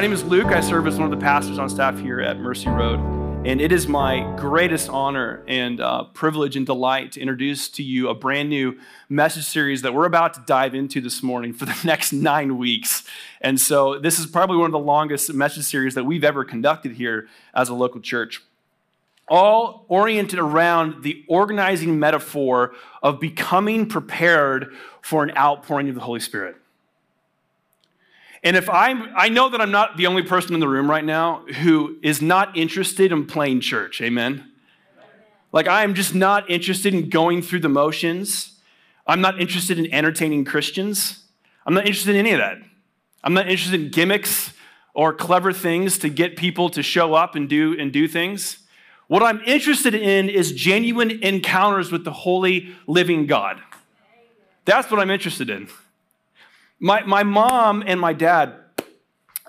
My 0.00 0.06
name 0.06 0.14
is 0.14 0.24
Luke. 0.24 0.46
I 0.46 0.62
serve 0.62 0.86
as 0.86 0.96
one 0.96 1.12
of 1.12 1.18
the 1.18 1.22
pastors 1.22 1.58
on 1.58 1.68
staff 1.68 1.98
here 1.98 2.22
at 2.22 2.38
Mercy 2.38 2.70
Road. 2.70 3.00
And 3.46 3.60
it 3.60 3.70
is 3.70 3.86
my 3.86 4.34
greatest 4.38 4.88
honor 4.88 5.44
and 5.46 5.78
uh, 5.78 6.04
privilege 6.04 6.56
and 6.56 6.64
delight 6.64 7.12
to 7.12 7.20
introduce 7.20 7.68
to 7.68 7.82
you 7.82 8.08
a 8.08 8.14
brand 8.14 8.48
new 8.48 8.78
message 9.10 9.44
series 9.44 9.82
that 9.82 9.92
we're 9.92 10.06
about 10.06 10.32
to 10.32 10.42
dive 10.46 10.74
into 10.74 11.02
this 11.02 11.22
morning 11.22 11.52
for 11.52 11.66
the 11.66 11.78
next 11.84 12.14
nine 12.14 12.56
weeks. 12.56 13.06
And 13.42 13.60
so, 13.60 13.98
this 13.98 14.18
is 14.18 14.24
probably 14.24 14.56
one 14.56 14.64
of 14.64 14.72
the 14.72 14.78
longest 14.78 15.34
message 15.34 15.64
series 15.64 15.94
that 15.96 16.04
we've 16.04 16.24
ever 16.24 16.46
conducted 16.46 16.92
here 16.92 17.28
as 17.52 17.68
a 17.68 17.74
local 17.74 18.00
church. 18.00 18.42
All 19.28 19.84
oriented 19.88 20.38
around 20.38 21.02
the 21.02 21.26
organizing 21.28 21.98
metaphor 21.98 22.72
of 23.02 23.20
becoming 23.20 23.86
prepared 23.86 24.72
for 25.02 25.22
an 25.22 25.36
outpouring 25.36 25.90
of 25.90 25.94
the 25.94 26.00
Holy 26.00 26.20
Spirit. 26.20 26.56
And 28.42 28.56
if 28.56 28.70
I'm, 28.70 29.10
I 29.14 29.28
know 29.28 29.50
that 29.50 29.60
I'm 29.60 29.70
not 29.70 29.96
the 29.96 30.06
only 30.06 30.22
person 30.22 30.54
in 30.54 30.60
the 30.60 30.68
room 30.68 30.90
right 30.90 31.04
now 31.04 31.44
who 31.62 31.98
is 32.02 32.22
not 32.22 32.56
interested 32.56 33.12
in 33.12 33.26
playing 33.26 33.60
church. 33.60 34.00
Amen. 34.00 34.50
Like, 35.52 35.68
I 35.68 35.82
am 35.82 35.94
just 35.94 36.14
not 36.14 36.48
interested 36.48 36.94
in 36.94 37.10
going 37.10 37.42
through 37.42 37.60
the 37.60 37.68
motions. 37.68 38.58
I'm 39.06 39.20
not 39.20 39.40
interested 39.40 39.78
in 39.78 39.92
entertaining 39.92 40.44
Christians. 40.44 41.24
I'm 41.66 41.74
not 41.74 41.86
interested 41.86 42.14
in 42.14 42.20
any 42.20 42.32
of 42.32 42.38
that. 42.38 42.58
I'm 43.22 43.34
not 43.34 43.48
interested 43.48 43.78
in 43.78 43.90
gimmicks 43.90 44.52
or 44.94 45.12
clever 45.12 45.52
things 45.52 45.98
to 45.98 46.08
get 46.08 46.36
people 46.36 46.70
to 46.70 46.82
show 46.82 47.14
up 47.14 47.34
and 47.34 47.48
do, 47.48 47.78
and 47.78 47.92
do 47.92 48.08
things. 48.08 48.58
What 49.08 49.22
I'm 49.22 49.40
interested 49.44 49.94
in 49.94 50.28
is 50.30 50.52
genuine 50.52 51.10
encounters 51.22 51.92
with 51.92 52.04
the 52.04 52.12
holy, 52.12 52.74
living 52.86 53.26
God. 53.26 53.60
That's 54.64 54.90
what 54.90 55.00
I'm 55.00 55.10
interested 55.10 55.50
in. 55.50 55.68
My, 56.82 57.02
my 57.02 57.22
mom 57.24 57.84
and 57.86 58.00
my 58.00 58.14
dad, 58.14 58.54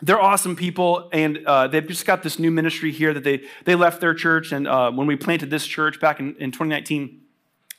they're 0.01 0.19
awesome 0.19 0.57
people, 0.57 1.09
and 1.13 1.39
uh, 1.45 1.67
they've 1.67 1.87
just 1.87 2.05
got 2.05 2.23
this 2.23 2.37
new 2.37 2.51
ministry 2.51 2.91
here 2.91 3.13
that 3.13 3.23
they, 3.23 3.43
they 3.63 3.75
left 3.75 4.01
their 4.01 4.13
church. 4.13 4.51
And 4.51 4.67
uh, 4.67 4.91
when 4.91 5.07
we 5.07 5.15
planted 5.15 5.49
this 5.49 5.65
church 5.65 6.01
back 6.01 6.19
in, 6.19 6.35
in 6.35 6.51
2019, 6.51 7.21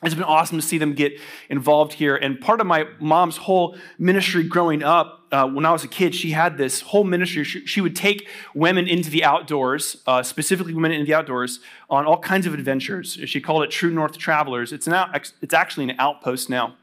it's 0.01 0.15
been 0.15 0.23
awesome 0.23 0.59
to 0.59 0.65
see 0.65 0.79
them 0.79 0.93
get 0.93 1.19
involved 1.49 1.93
here. 1.93 2.15
And 2.15 2.41
part 2.41 2.61
of 2.61 2.67
my 2.67 2.87
mom's 2.99 3.37
whole 3.37 3.77
ministry 3.99 4.43
growing 4.43 4.81
up, 4.81 5.21
uh, 5.31 5.47
when 5.47 5.65
I 5.67 5.71
was 5.71 5.83
a 5.83 5.87
kid, 5.87 6.15
she 6.15 6.31
had 6.31 6.57
this 6.57 6.81
whole 6.81 7.03
ministry. 7.03 7.43
She, 7.43 7.65
she 7.67 7.79
would 7.79 7.95
take 7.95 8.27
women 8.55 8.87
into 8.87 9.11
the 9.11 9.23
outdoors, 9.23 10.01
uh, 10.07 10.23
specifically 10.23 10.73
women 10.73 10.91
into 10.91 11.05
the 11.05 11.13
outdoors, 11.13 11.59
on 11.91 12.05
all 12.05 12.17
kinds 12.17 12.47
of 12.47 12.55
adventures. 12.55 13.19
She 13.25 13.39
called 13.39 13.63
it 13.63 13.69
True 13.71 13.91
North 13.91 14.17
Travelers. 14.17 14.73
It's, 14.73 14.87
an 14.87 14.93
out, 14.93 15.15
it's 15.41 15.53
actually 15.53 15.89
an 15.89 15.95
outpost 15.99 16.49
now. 16.49 16.75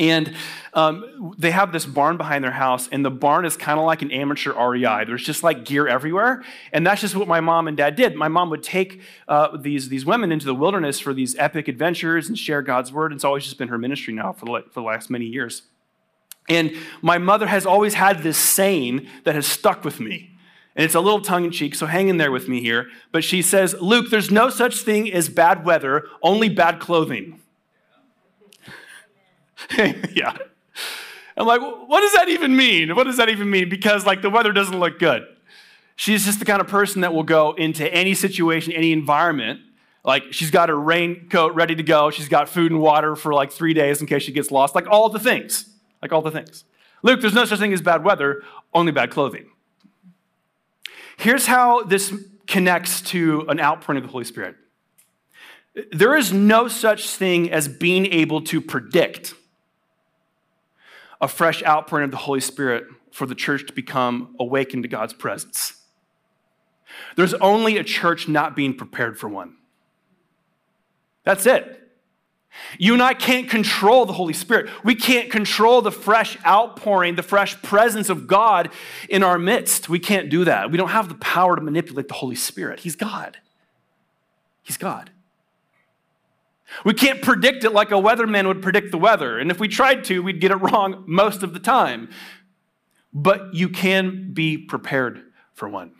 And 0.00 0.34
um, 0.72 1.34
they 1.36 1.50
have 1.50 1.72
this 1.72 1.84
barn 1.84 2.16
behind 2.16 2.42
their 2.42 2.50
house, 2.50 2.88
and 2.90 3.04
the 3.04 3.10
barn 3.10 3.44
is 3.44 3.54
kind 3.56 3.78
of 3.78 3.84
like 3.84 4.00
an 4.00 4.10
amateur 4.10 4.52
REI. 4.52 5.04
There's 5.04 5.22
just 5.22 5.42
like 5.42 5.66
gear 5.66 5.86
everywhere. 5.86 6.42
And 6.72 6.86
that's 6.86 7.02
just 7.02 7.14
what 7.14 7.28
my 7.28 7.40
mom 7.40 7.68
and 7.68 7.76
dad 7.76 7.96
did. 7.96 8.16
My 8.16 8.28
mom 8.28 8.48
would 8.48 8.62
take 8.62 9.02
uh, 9.28 9.58
these, 9.58 9.90
these 9.90 10.06
women 10.06 10.32
into 10.32 10.46
the 10.46 10.54
wilderness 10.54 10.98
for 10.98 11.12
these 11.12 11.36
epic 11.36 11.68
adventures 11.68 12.28
and 12.28 12.38
share 12.38 12.62
God's 12.62 12.90
word. 12.90 13.12
It's 13.12 13.24
always 13.24 13.44
just 13.44 13.58
been 13.58 13.68
her 13.68 13.76
ministry 13.76 14.14
now 14.14 14.32
for 14.32 14.46
the, 14.46 14.64
for 14.72 14.80
the 14.80 14.86
last 14.86 15.10
many 15.10 15.26
years. 15.26 15.62
And 16.48 16.74
my 17.02 17.18
mother 17.18 17.46
has 17.46 17.66
always 17.66 17.94
had 17.94 18.22
this 18.22 18.38
saying 18.38 19.06
that 19.24 19.34
has 19.34 19.46
stuck 19.46 19.84
with 19.84 20.00
me. 20.00 20.30
And 20.76 20.84
it's 20.84 20.94
a 20.94 21.00
little 21.00 21.20
tongue 21.20 21.44
in 21.44 21.50
cheek, 21.50 21.74
so 21.74 21.84
hang 21.84 22.08
in 22.08 22.16
there 22.16 22.32
with 22.32 22.48
me 22.48 22.60
here. 22.60 22.86
But 23.12 23.22
she 23.22 23.42
says, 23.42 23.74
Luke, 23.80 24.08
there's 24.10 24.30
no 24.30 24.48
such 24.48 24.78
thing 24.78 25.12
as 25.12 25.28
bad 25.28 25.66
weather, 25.66 26.06
only 26.22 26.48
bad 26.48 26.80
clothing. 26.80 27.39
yeah. 30.14 30.36
I'm 31.36 31.46
like, 31.46 31.60
what 31.60 32.00
does 32.00 32.12
that 32.12 32.28
even 32.28 32.54
mean? 32.54 32.94
What 32.94 33.04
does 33.04 33.16
that 33.16 33.28
even 33.28 33.50
mean? 33.50 33.68
Because 33.68 34.04
like 34.04 34.22
the 34.22 34.30
weather 34.30 34.52
doesn't 34.52 34.78
look 34.78 34.98
good. 34.98 35.24
She's 35.96 36.24
just 36.24 36.38
the 36.38 36.44
kind 36.44 36.60
of 36.60 36.68
person 36.68 37.02
that 37.02 37.12
will 37.12 37.22
go 37.22 37.52
into 37.52 37.92
any 37.92 38.14
situation, 38.14 38.72
any 38.72 38.92
environment. 38.92 39.60
Like 40.04 40.32
she's 40.32 40.50
got 40.50 40.68
her 40.68 40.78
raincoat 40.78 41.54
ready 41.54 41.74
to 41.74 41.82
go. 41.82 42.10
She's 42.10 42.28
got 42.28 42.48
food 42.48 42.72
and 42.72 42.80
water 42.80 43.16
for 43.16 43.34
like 43.34 43.52
three 43.52 43.74
days 43.74 44.00
in 44.00 44.06
case 44.06 44.22
she 44.22 44.32
gets 44.32 44.50
lost. 44.50 44.74
Like 44.74 44.86
all 44.86 45.08
the 45.08 45.18
things. 45.18 45.68
Like 46.00 46.12
all 46.12 46.22
the 46.22 46.30
things. 46.30 46.64
Luke, 47.02 47.20
there's 47.20 47.34
no 47.34 47.44
such 47.44 47.58
thing 47.58 47.72
as 47.72 47.82
bad 47.82 48.04
weather, 48.04 48.42
only 48.74 48.92
bad 48.92 49.10
clothing. 49.10 49.46
Here's 51.16 51.46
how 51.46 51.82
this 51.82 52.14
connects 52.46 53.02
to 53.02 53.46
an 53.48 53.60
outpouring 53.60 53.98
of 53.98 54.04
the 54.04 54.10
Holy 54.10 54.24
Spirit. 54.24 54.56
There 55.92 56.16
is 56.16 56.32
no 56.32 56.66
such 56.66 57.10
thing 57.10 57.50
as 57.50 57.68
being 57.68 58.06
able 58.06 58.42
to 58.44 58.60
predict 58.60 59.34
a 61.20 61.28
fresh 61.28 61.62
outpouring 61.62 62.04
of 62.04 62.10
the 62.10 62.16
Holy 62.16 62.40
Spirit 62.40 62.84
for 63.12 63.26
the 63.26 63.34
church 63.34 63.66
to 63.66 63.72
become 63.72 64.34
awakened 64.38 64.84
to 64.84 64.88
God's 64.88 65.12
presence. 65.12 65.74
There's 67.16 67.34
only 67.34 67.76
a 67.76 67.84
church 67.84 68.28
not 68.28 68.56
being 68.56 68.74
prepared 68.74 69.18
for 69.18 69.28
one. 69.28 69.56
That's 71.24 71.46
it. 71.46 71.76
You 72.78 72.94
and 72.94 73.02
I 73.02 73.14
can't 73.14 73.48
control 73.48 74.06
the 74.06 74.12
Holy 74.12 74.32
Spirit. 74.32 74.70
We 74.82 74.94
can't 74.94 75.30
control 75.30 75.82
the 75.82 75.92
fresh 75.92 76.36
outpouring, 76.44 77.14
the 77.14 77.22
fresh 77.22 77.60
presence 77.62 78.08
of 78.08 78.26
God 78.26 78.70
in 79.08 79.22
our 79.22 79.38
midst. 79.38 79.88
We 79.88 79.98
can't 79.98 80.30
do 80.30 80.44
that. 80.44 80.70
We 80.70 80.76
don't 80.76 80.88
have 80.88 81.08
the 81.08 81.14
power 81.16 81.54
to 81.54 81.62
manipulate 81.62 82.08
the 82.08 82.14
Holy 82.14 82.34
Spirit. 82.34 82.80
He's 82.80 82.96
God. 82.96 83.38
He's 84.62 84.76
God. 84.76 85.10
We 86.84 86.94
can't 86.94 87.22
predict 87.22 87.64
it 87.64 87.70
like 87.70 87.90
a 87.90 87.94
weatherman 87.94 88.46
would 88.46 88.62
predict 88.62 88.90
the 88.90 88.98
weather. 88.98 89.38
And 89.38 89.50
if 89.50 89.60
we 89.60 89.68
tried 89.68 90.04
to, 90.04 90.20
we'd 90.20 90.40
get 90.40 90.50
it 90.50 90.56
wrong 90.56 91.04
most 91.06 91.42
of 91.42 91.52
the 91.52 91.60
time. 91.60 92.08
But 93.12 93.54
you 93.54 93.68
can 93.68 94.32
be 94.32 94.56
prepared 94.56 95.22
for 95.54 95.68
one. 95.68 95.92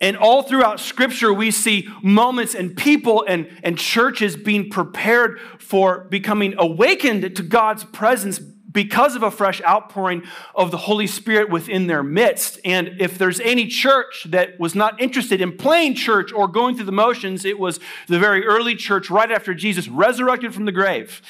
And 0.00 0.16
all 0.16 0.42
throughout 0.42 0.80
Scripture, 0.80 1.32
we 1.32 1.52
see 1.52 1.88
moments 2.02 2.56
and 2.56 2.76
people 2.76 3.24
and, 3.28 3.48
and 3.62 3.78
churches 3.78 4.36
being 4.36 4.68
prepared 4.68 5.38
for 5.60 6.08
becoming 6.10 6.56
awakened 6.58 7.36
to 7.36 7.42
God's 7.42 7.84
presence 7.84 8.40
because 8.72 9.14
of 9.14 9.22
a 9.22 9.30
fresh 9.30 9.60
outpouring 9.62 10.22
of 10.54 10.70
the 10.70 10.76
Holy 10.76 11.06
Spirit 11.06 11.50
within 11.50 11.86
their 11.86 12.02
midst. 12.02 12.58
And 12.64 12.96
if 12.98 13.18
there's 13.18 13.40
any 13.40 13.66
church 13.66 14.26
that 14.28 14.58
was 14.58 14.74
not 14.74 15.00
interested 15.00 15.40
in 15.40 15.56
playing 15.56 15.94
church 15.94 16.32
or 16.32 16.48
going 16.48 16.76
through 16.76 16.86
the 16.86 16.92
motions, 16.92 17.44
it 17.44 17.58
was 17.58 17.80
the 18.08 18.18
very 18.18 18.46
early 18.46 18.74
church 18.74 19.10
right 19.10 19.30
after 19.30 19.54
Jesus 19.54 19.88
resurrected 19.88 20.54
from 20.54 20.64
the 20.64 20.72
grave 20.72 21.22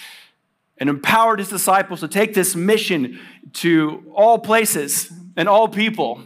and 0.78 0.88
empowered 0.88 1.38
his 1.38 1.48
disciples 1.48 2.00
to 2.00 2.08
take 2.08 2.34
this 2.34 2.56
mission 2.56 3.20
to 3.52 4.04
all 4.14 4.38
places 4.38 5.12
and 5.36 5.48
all 5.48 5.68
people. 5.68 6.22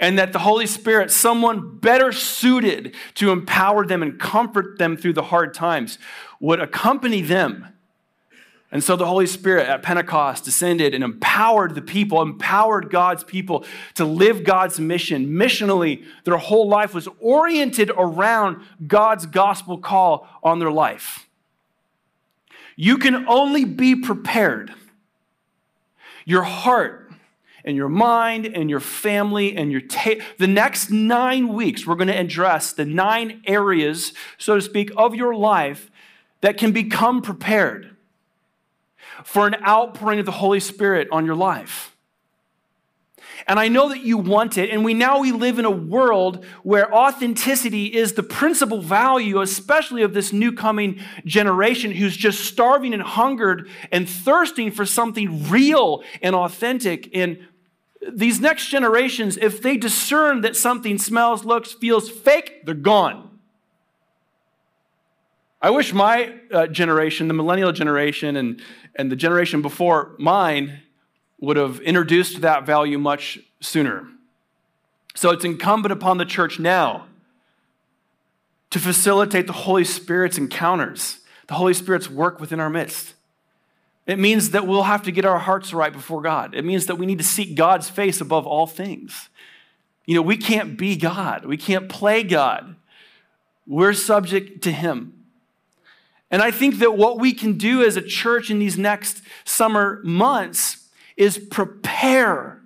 And 0.00 0.18
that 0.18 0.32
the 0.32 0.40
Holy 0.40 0.66
Spirit, 0.66 1.10
someone 1.12 1.78
better 1.78 2.10
suited 2.10 2.94
to 3.14 3.30
empower 3.30 3.86
them 3.86 4.02
and 4.02 4.18
comfort 4.18 4.78
them 4.78 4.96
through 4.96 5.12
the 5.12 5.22
hard 5.22 5.54
times, 5.54 5.98
would 6.40 6.60
accompany 6.60 7.22
them 7.22 7.73
and 8.74 8.82
so 8.82 8.96
the 8.96 9.06
Holy 9.06 9.28
Spirit 9.28 9.68
at 9.68 9.84
Pentecost 9.84 10.44
descended 10.44 10.96
and 10.96 11.04
empowered 11.04 11.76
the 11.76 11.80
people, 11.80 12.20
empowered 12.20 12.90
God's 12.90 13.22
people 13.22 13.64
to 13.94 14.04
live 14.04 14.42
God's 14.42 14.80
mission. 14.80 15.28
Missionally, 15.28 16.04
their 16.24 16.38
whole 16.38 16.68
life 16.68 16.92
was 16.92 17.06
oriented 17.20 17.92
around 17.96 18.64
God's 18.84 19.26
gospel 19.26 19.78
call 19.78 20.26
on 20.42 20.58
their 20.58 20.72
life. 20.72 21.28
You 22.74 22.98
can 22.98 23.28
only 23.28 23.64
be 23.64 23.94
prepared. 23.94 24.74
Your 26.24 26.42
heart 26.42 27.12
and 27.64 27.76
your 27.76 27.88
mind 27.88 28.44
and 28.44 28.68
your 28.68 28.80
family 28.80 29.56
and 29.56 29.70
your 29.70 29.82
the 30.38 30.48
next 30.48 30.90
nine 30.90 31.46
weeks 31.54 31.86
we're 31.86 31.94
going 31.94 32.08
to 32.08 32.18
address 32.18 32.72
the 32.72 32.84
nine 32.84 33.40
areas 33.46 34.12
so 34.36 34.56
to 34.56 34.60
speak 34.60 34.90
of 34.96 35.14
your 35.14 35.34
life 35.34 35.90
that 36.40 36.58
can 36.58 36.72
become 36.72 37.22
prepared 37.22 37.93
for 39.22 39.46
an 39.46 39.56
outpouring 39.66 40.18
of 40.18 40.26
the 40.26 40.32
Holy 40.32 40.60
Spirit 40.60 41.08
on 41.12 41.24
your 41.24 41.36
life. 41.36 41.94
And 43.46 43.58
I 43.58 43.68
know 43.68 43.88
that 43.90 44.00
you 44.00 44.16
want 44.16 44.56
it. 44.58 44.70
And 44.70 44.84
we 44.84 44.94
now 44.94 45.20
we 45.20 45.32
live 45.32 45.58
in 45.58 45.64
a 45.64 45.70
world 45.70 46.44
where 46.62 46.92
authenticity 46.94 47.86
is 47.86 48.14
the 48.14 48.22
principal 48.22 48.80
value, 48.80 49.40
especially 49.40 50.02
of 50.02 50.14
this 50.14 50.32
new 50.32 50.52
coming 50.52 51.00
generation 51.24 51.92
who's 51.92 52.16
just 52.16 52.40
starving 52.44 52.94
and 52.94 53.02
hungered 53.02 53.68
and 53.92 54.08
thirsting 54.08 54.70
for 54.70 54.86
something 54.86 55.48
real 55.48 56.02
and 56.22 56.34
authentic. 56.34 57.14
And 57.14 57.46
these 58.12 58.40
next 58.40 58.68
generations, 58.68 59.36
if 59.36 59.62
they 59.62 59.76
discern 59.76 60.42
that 60.42 60.56
something 60.56 60.98
smells, 60.98 61.44
looks, 61.44 61.72
feels 61.72 62.08
fake, 62.08 62.64
they're 62.64 62.74
gone. 62.74 63.33
I 65.64 65.70
wish 65.70 65.94
my 65.94 66.30
uh, 66.52 66.66
generation, 66.66 67.26
the 67.26 67.32
millennial 67.32 67.72
generation, 67.72 68.36
and, 68.36 68.60
and 68.96 69.10
the 69.10 69.16
generation 69.16 69.62
before 69.62 70.14
mine 70.18 70.82
would 71.40 71.56
have 71.56 71.80
introduced 71.80 72.42
that 72.42 72.66
value 72.66 72.98
much 72.98 73.38
sooner. 73.60 74.06
So 75.14 75.30
it's 75.30 75.42
incumbent 75.42 75.90
upon 75.90 76.18
the 76.18 76.26
church 76.26 76.58
now 76.58 77.06
to 78.68 78.78
facilitate 78.78 79.46
the 79.46 79.54
Holy 79.54 79.84
Spirit's 79.84 80.36
encounters, 80.36 81.20
the 81.46 81.54
Holy 81.54 81.72
Spirit's 81.72 82.10
work 82.10 82.40
within 82.40 82.60
our 82.60 82.68
midst. 82.68 83.14
It 84.06 84.18
means 84.18 84.50
that 84.50 84.66
we'll 84.66 84.82
have 84.82 85.04
to 85.04 85.12
get 85.12 85.24
our 85.24 85.38
hearts 85.38 85.72
right 85.72 85.94
before 85.94 86.20
God. 86.20 86.54
It 86.54 86.66
means 86.66 86.84
that 86.88 86.96
we 86.96 87.06
need 87.06 87.16
to 87.16 87.24
seek 87.24 87.54
God's 87.54 87.88
face 87.88 88.20
above 88.20 88.46
all 88.46 88.66
things. 88.66 89.30
You 90.04 90.14
know, 90.14 90.20
we 90.20 90.36
can't 90.36 90.76
be 90.76 90.94
God, 90.94 91.46
we 91.46 91.56
can't 91.56 91.88
play 91.88 92.22
God. 92.22 92.76
We're 93.66 93.94
subject 93.94 94.62
to 94.64 94.70
Him. 94.70 95.23
And 96.34 96.42
I 96.42 96.50
think 96.50 96.80
that 96.80 96.96
what 96.96 97.20
we 97.20 97.32
can 97.32 97.56
do 97.58 97.84
as 97.84 97.96
a 97.96 98.02
church 98.02 98.50
in 98.50 98.58
these 98.58 98.76
next 98.76 99.22
summer 99.44 100.00
months 100.02 100.88
is 101.16 101.38
prepare 101.38 102.60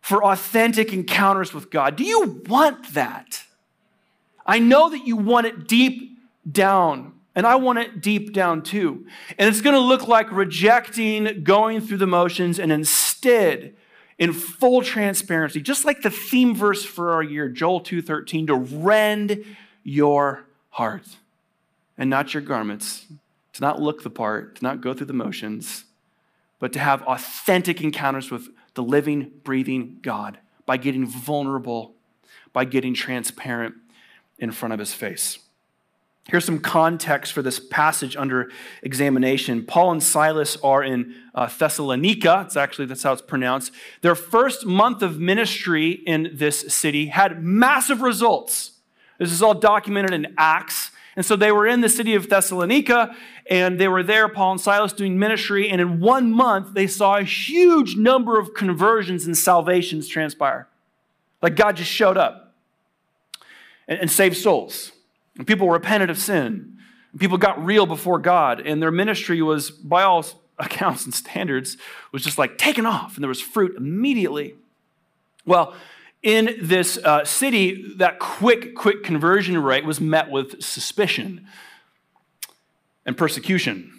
for 0.00 0.24
authentic 0.24 0.92
encounters 0.92 1.52
with 1.52 1.68
God. 1.72 1.96
Do 1.96 2.04
you 2.04 2.44
want 2.46 2.94
that? 2.94 3.42
I 4.46 4.60
know 4.60 4.88
that 4.88 5.04
you 5.04 5.16
want 5.16 5.48
it 5.48 5.66
deep 5.66 6.16
down, 6.48 7.14
and 7.34 7.44
I 7.44 7.56
want 7.56 7.80
it 7.80 8.00
deep 8.00 8.32
down 8.32 8.62
too. 8.62 9.04
And 9.36 9.48
it's 9.48 9.62
going 9.62 9.74
to 9.74 9.80
look 9.80 10.06
like 10.06 10.30
rejecting 10.30 11.42
going 11.42 11.80
through 11.80 11.98
the 11.98 12.06
motions 12.06 12.60
and 12.60 12.70
instead 12.70 13.74
in 14.16 14.32
full 14.32 14.80
transparency, 14.80 15.60
just 15.60 15.84
like 15.84 16.02
the 16.02 16.10
theme 16.10 16.54
verse 16.54 16.84
for 16.84 17.10
our 17.10 17.22
year, 17.24 17.48
Joel 17.48 17.80
2:13, 17.80 18.46
to 18.46 18.54
rend 18.54 19.44
your 19.82 20.44
heart 20.68 21.16
and 22.00 22.08
not 22.08 22.32
your 22.32 22.42
garments, 22.42 23.06
to 23.52 23.60
not 23.60 23.80
look 23.80 24.02
the 24.02 24.10
part, 24.10 24.56
to 24.56 24.64
not 24.64 24.80
go 24.80 24.94
through 24.94 25.06
the 25.06 25.12
motions, 25.12 25.84
but 26.58 26.72
to 26.72 26.78
have 26.78 27.02
authentic 27.02 27.82
encounters 27.82 28.30
with 28.30 28.48
the 28.74 28.82
living, 28.82 29.30
breathing 29.44 29.98
God 30.00 30.38
by 30.64 30.78
getting 30.78 31.06
vulnerable, 31.06 31.94
by 32.54 32.64
getting 32.64 32.94
transparent 32.94 33.74
in 34.38 34.50
front 34.50 34.72
of 34.72 34.78
his 34.78 34.94
face. 34.94 35.40
Here's 36.28 36.44
some 36.44 36.60
context 36.60 37.32
for 37.32 37.42
this 37.42 37.58
passage 37.58 38.16
under 38.16 38.50
examination. 38.82 39.66
Paul 39.66 39.92
and 39.92 40.02
Silas 40.02 40.56
are 40.62 40.82
in 40.82 41.14
uh, 41.34 41.48
Thessalonica. 41.48 42.44
It's 42.46 42.56
actually 42.56 42.86
that's 42.86 43.02
how 43.02 43.12
it's 43.12 43.20
pronounced. 43.20 43.72
Their 44.00 44.14
first 44.14 44.64
month 44.64 45.02
of 45.02 45.18
ministry 45.18 45.90
in 45.90 46.30
this 46.32 46.72
city 46.72 47.06
had 47.06 47.42
massive 47.42 48.00
results. 48.00 48.72
This 49.18 49.32
is 49.32 49.42
all 49.42 49.54
documented 49.54 50.14
in 50.14 50.34
Acts. 50.38 50.92
And 51.20 51.26
so 51.26 51.36
they 51.36 51.52
were 51.52 51.66
in 51.66 51.82
the 51.82 51.90
city 51.90 52.14
of 52.14 52.30
Thessalonica 52.30 53.14
and 53.50 53.78
they 53.78 53.88
were 53.88 54.02
there, 54.02 54.26
Paul 54.26 54.52
and 54.52 54.60
Silas, 54.60 54.94
doing 54.94 55.18
ministry. 55.18 55.68
And 55.68 55.78
in 55.78 56.00
one 56.00 56.32
month, 56.32 56.72
they 56.72 56.86
saw 56.86 57.18
a 57.18 57.24
huge 57.24 57.94
number 57.94 58.38
of 58.38 58.54
conversions 58.54 59.26
and 59.26 59.36
salvations 59.36 60.08
transpire. 60.08 60.66
Like 61.42 61.56
God 61.56 61.76
just 61.76 61.90
showed 61.90 62.16
up 62.16 62.54
and, 63.86 64.00
and 64.00 64.10
saved 64.10 64.38
souls. 64.38 64.92
And 65.36 65.46
people 65.46 65.68
repented 65.68 66.08
of 66.08 66.16
sin. 66.16 66.78
And 67.12 67.20
people 67.20 67.36
got 67.36 67.62
real 67.62 67.84
before 67.84 68.18
God. 68.18 68.66
And 68.66 68.80
their 68.80 68.90
ministry 68.90 69.42
was, 69.42 69.70
by 69.70 70.04
all 70.04 70.24
accounts 70.58 71.04
and 71.04 71.12
standards, 71.12 71.76
was 72.12 72.24
just 72.24 72.38
like 72.38 72.56
taken 72.56 72.86
off. 72.86 73.16
And 73.16 73.22
there 73.22 73.28
was 73.28 73.42
fruit 73.42 73.76
immediately. 73.76 74.54
Well, 75.44 75.74
in 76.22 76.56
this 76.60 76.98
uh, 76.98 77.24
city, 77.24 77.94
that 77.96 78.18
quick, 78.18 78.74
quick 78.74 79.02
conversion 79.02 79.56
rate 79.62 79.84
was 79.84 80.00
met 80.00 80.30
with 80.30 80.62
suspicion 80.62 81.46
and 83.06 83.16
persecution. 83.16 83.92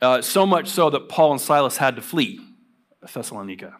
Uh, 0.00 0.22
so 0.22 0.46
much 0.46 0.68
so 0.68 0.90
that 0.90 1.08
Paul 1.08 1.32
and 1.32 1.40
Silas 1.40 1.78
had 1.78 1.96
to 1.96 2.02
flee 2.02 2.40
Thessalonica 3.12 3.76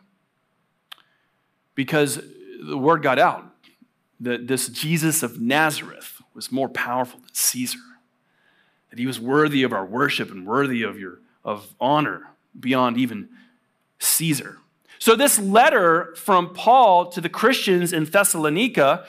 because 1.76 2.20
the 2.60 2.76
word 2.76 3.02
got 3.02 3.20
out 3.20 3.54
that 4.18 4.48
this 4.48 4.68
Jesus 4.68 5.22
of 5.22 5.40
Nazareth 5.40 6.20
was 6.34 6.50
more 6.50 6.68
powerful 6.68 7.20
than 7.20 7.32
Caesar, 7.32 7.78
that 8.90 8.98
he 8.98 9.06
was 9.06 9.20
worthy 9.20 9.62
of 9.62 9.72
our 9.72 9.86
worship 9.86 10.30
and 10.32 10.44
worthy 10.44 10.82
of 10.82 10.98
your 10.98 11.20
of 11.44 11.74
honor 11.80 12.32
beyond 12.58 12.98
even 12.98 13.28
Caesar. 14.00 14.58
So, 14.98 15.14
this 15.14 15.38
letter 15.38 16.14
from 16.16 16.52
Paul 16.54 17.06
to 17.10 17.20
the 17.20 17.28
Christians 17.28 17.92
in 17.92 18.04
Thessalonica 18.04 19.06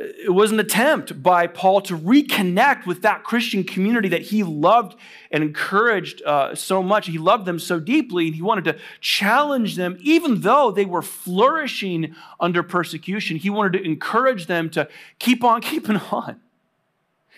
it 0.00 0.32
was 0.32 0.50
an 0.50 0.58
attempt 0.58 1.22
by 1.22 1.46
Paul 1.46 1.82
to 1.82 1.96
reconnect 1.96 2.86
with 2.86 3.02
that 3.02 3.22
Christian 3.22 3.64
community 3.64 4.08
that 4.08 4.22
he 4.22 4.42
loved 4.42 4.96
and 5.30 5.44
encouraged 5.44 6.22
uh, 6.22 6.54
so 6.54 6.82
much. 6.82 7.06
He 7.06 7.18
loved 7.18 7.44
them 7.44 7.58
so 7.58 7.78
deeply, 7.78 8.26
and 8.26 8.34
he 8.34 8.40
wanted 8.40 8.64
to 8.64 8.78
challenge 9.02 9.76
them, 9.76 9.98
even 10.00 10.40
though 10.40 10.70
they 10.70 10.86
were 10.86 11.02
flourishing 11.02 12.14
under 12.38 12.62
persecution. 12.62 13.36
He 13.36 13.50
wanted 13.50 13.74
to 13.74 13.84
encourage 13.84 14.46
them 14.46 14.70
to 14.70 14.88
keep 15.18 15.44
on 15.44 15.60
keeping 15.60 15.96
on. 15.96 16.40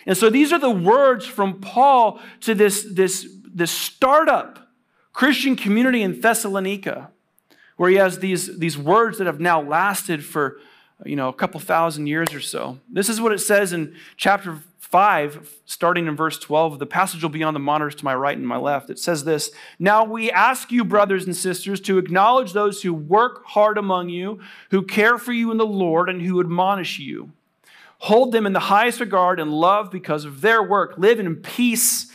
And 0.05 0.17
so 0.17 0.29
these 0.29 0.53
are 0.53 0.59
the 0.59 0.69
words 0.69 1.25
from 1.25 1.59
Paul 1.59 2.21
to 2.41 2.55
this, 2.55 2.85
this, 2.89 3.27
this 3.53 3.71
startup 3.71 4.69
Christian 5.11 5.57
community 5.57 6.01
in 6.01 6.21
Thessalonica 6.21 7.09
where 7.77 7.89
he 7.89 7.95
has 7.97 8.19
these, 8.19 8.57
these 8.59 8.77
words 8.77 9.17
that 9.17 9.27
have 9.27 9.39
now 9.39 9.61
lasted 9.61 10.23
for 10.23 10.59
you 11.05 11.15
know 11.15 11.29
a 11.29 11.33
couple 11.33 11.59
thousand 11.59 12.07
years 12.07 12.33
or 12.33 12.39
so. 12.39 12.79
This 12.89 13.09
is 13.09 13.19
what 13.19 13.31
it 13.31 13.39
says 13.39 13.73
in 13.73 13.95
chapter 14.17 14.59
5 14.79 15.61
starting 15.65 16.05
in 16.07 16.15
verse 16.15 16.37
12 16.37 16.77
the 16.77 16.85
passage 16.85 17.23
will 17.23 17.29
be 17.29 17.41
on 17.41 17.55
the 17.55 17.59
monitors 17.59 17.95
to 17.95 18.05
my 18.05 18.13
right 18.13 18.37
and 18.37 18.47
my 18.47 18.57
left. 18.57 18.89
It 18.89 18.99
says 18.99 19.23
this 19.23 19.51
now 19.79 20.03
we 20.03 20.31
ask 20.31 20.71
you 20.71 20.83
brothers 20.83 21.25
and 21.25 21.35
sisters 21.35 21.81
to 21.81 21.97
acknowledge 21.97 22.53
those 22.53 22.81
who 22.81 22.93
work 22.93 23.45
hard 23.47 23.77
among 23.77 24.09
you 24.09 24.39
who 24.69 24.83
care 24.83 25.17
for 25.17 25.33
you 25.33 25.51
in 25.51 25.57
the 25.57 25.65
lord 25.65 26.09
and 26.09 26.21
who 26.21 26.39
admonish 26.39 26.99
you. 26.99 27.31
Hold 27.99 28.33
them 28.33 28.45
in 28.45 28.53
the 28.53 28.59
highest 28.59 28.99
regard 28.99 29.39
and 29.39 29.51
love 29.51 29.89
because 29.89 30.25
of 30.25 30.41
their 30.41 30.61
work. 30.61 30.97
Live 30.97 31.19
in 31.19 31.37
peace 31.37 32.11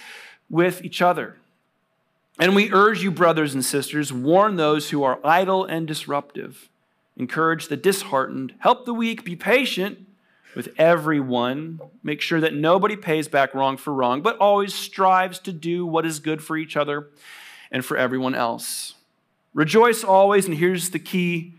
with 0.51 0.85
each 0.85 1.01
other 1.03 1.37
and 2.39 2.55
we 2.55 2.73
urge 2.73 3.03
you, 3.03 3.11
brothers 3.11 3.55
and 3.55 3.65
sisters, 3.65 4.13
warn 4.13 4.57
those 4.57 4.91
who 4.91 5.03
are 5.03 5.19
idle 5.25 5.65
and 5.65 5.87
disruptive, 5.87 6.69
encourage 7.17 7.69
the 7.69 7.77
disheartened, 7.77 8.55
help 8.61 8.85
the 8.85 8.95
weak, 8.95 9.25
be 9.25 9.35
patient 9.35 10.07
with 10.55 10.69
everyone. 10.79 11.81
Make 12.03 12.21
sure 12.21 12.41
that 12.41 12.55
nobody 12.55 12.97
pays 12.97 13.29
back 13.29 13.55
wrong 13.55 13.77
for 13.77 13.93
wrong, 13.93 14.23
but 14.23 14.37
always 14.39 14.73
strives 14.73 15.39
to 15.41 15.53
do 15.53 15.85
what 15.85 16.07
is 16.07 16.21
good 16.21 16.43
for 16.43 16.57
each 16.57 16.77
other 16.77 17.09
and 17.71 17.85
for 17.85 17.97
everyone 17.97 18.35
else. 18.35 18.95
Rejoice 19.55 20.05
always, 20.05 20.47
and 20.47 20.57
here's 20.57 20.91
the 20.91 20.99
key 20.99 21.55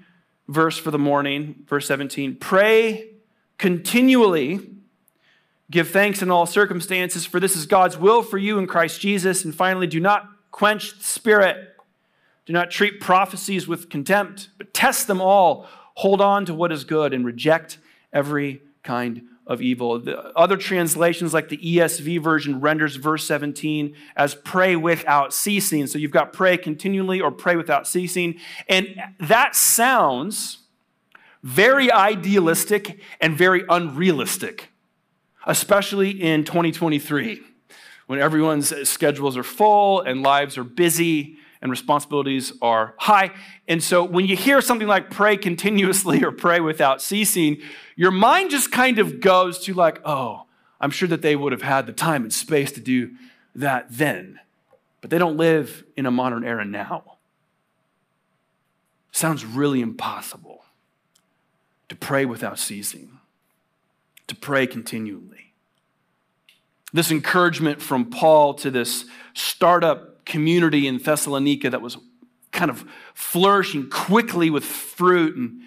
verse 0.48 0.78
for 0.78 0.92
the 0.92 1.00
morning, 1.00 1.64
verse 1.68 1.88
17 1.88 2.36
pray 2.38 3.10
continually. 3.58 4.72
Give 5.72 5.88
thanks 5.88 6.24
in 6.24 6.32
all 6.32 6.48
circumstances, 6.48 7.28
for 7.28 7.40
this 7.40 7.56
is 7.56 7.68
God's 7.68 7.96
will 7.96 8.24
for 8.24 8.40
you 8.40 8.58
in 8.58 8.66
Christ 8.66 9.02
Jesus. 9.02 9.46
And 9.46 9.54
finally, 9.54 9.86
do 9.86 10.00
not 10.00 10.28
quench 10.52 10.98
the 10.98 11.04
spirit. 11.04 11.76
Do 12.46 12.54
not 12.54 12.72
treat 12.72 13.00
prophecies 13.00 13.68
with 13.68 13.90
contempt, 13.90 14.50
but 14.58 14.74
test 14.74 15.08
them 15.08 15.22
all. 15.22 15.68
Hold 15.96 16.22
on 16.22 16.46
to 16.46 16.54
what 16.54 16.72
is 16.72 16.84
good 16.84 17.14
and 17.14 17.26
reject 17.26 17.78
every 18.12 18.62
kind 18.84 19.22
of 19.46 19.62
evil. 19.62 20.00
The 20.00 20.18
other 20.38 20.58
translations, 20.58 21.34
like 21.34 21.50
the 21.50 21.58
ESV 21.58 22.24
version, 22.24 22.62
renders 22.62 22.96
verse 22.96 23.26
17 23.26 23.96
as 24.16 24.36
pray 24.36 24.76
without 24.76 25.34
ceasing. 25.34 25.88
So 25.88 25.98
you've 25.98 26.12
got 26.12 26.34
pray 26.34 26.56
continually 26.58 27.20
or 27.20 27.32
pray 27.32 27.56
without 27.56 27.88
ceasing. 27.88 28.40
And 28.68 28.96
that 29.20 29.56
sounds 29.56 30.60
very 31.44 31.92
idealistic 31.92 33.02
and 33.20 33.38
very 33.38 33.64
unrealistic, 33.70 34.70
especially 35.46 36.12
in 36.12 36.44
2023 36.44 37.42
when 38.10 38.20
everyone's 38.20 38.90
schedules 38.90 39.38
are 39.38 39.44
full 39.44 40.02
and 40.02 40.24
lives 40.24 40.58
are 40.58 40.64
busy 40.64 41.38
and 41.62 41.70
responsibilities 41.70 42.52
are 42.60 42.96
high. 42.98 43.30
And 43.68 43.84
so 43.84 44.04
when 44.04 44.26
you 44.26 44.36
hear 44.36 44.62
something 44.62 44.88
like 44.88 45.12
pray 45.12 45.38
continuously 45.38 46.24
or 46.24 46.32
pray 46.32 46.60
without 46.60 47.04
ceasing, 47.04 47.62
your 47.96 48.10
mind 48.10 48.50
just 48.50 48.72
kind 48.72 48.98
of 48.98 49.20
goes 49.20 49.60
to 49.66 49.76
like, 49.76 50.02
oh, 50.06 50.48
I'm 50.82 50.90
sure 50.90 51.08
that 51.08 51.22
they 51.22 51.36
would 51.36 51.52
have 51.52 51.62
had 51.62 51.86
the 51.86 51.94
time 51.94 52.24
and 52.24 52.34
space 52.34 52.72
to 52.72 52.80
do 52.80 53.12
that 53.54 53.86
then. 53.92 54.40
But 55.02 55.12
they 55.12 55.20
don't 55.20 55.38
live 55.38 55.84
in 55.96 56.08
a 56.08 56.12
modern 56.12 56.44
era 56.44 56.66
now. 56.66 57.18
Sounds 59.12 59.46
really 59.46 59.82
impossible 59.82 60.64
to 61.90 61.96
pray 61.96 62.26
without 62.26 62.58
ceasing, 62.58 63.20
to 64.26 64.34
pray 64.34 64.66
continually. 64.66 65.39
This 66.92 67.12
encouragement 67.12 67.82
from 67.82 68.10
Paul 68.10 68.54
to 68.56 68.72
this 68.72 69.06
startup 69.34 70.26
community 70.26 70.88
in 70.88 70.98
Thessalonica 70.98 71.70
that 71.70 71.82
was 71.82 71.98
kind 72.52 72.72
of 72.72 72.84
flourishing 73.14 73.90
quickly 73.90 74.50
with 74.50 74.66
fruit. 74.66 75.36
And 75.36 75.62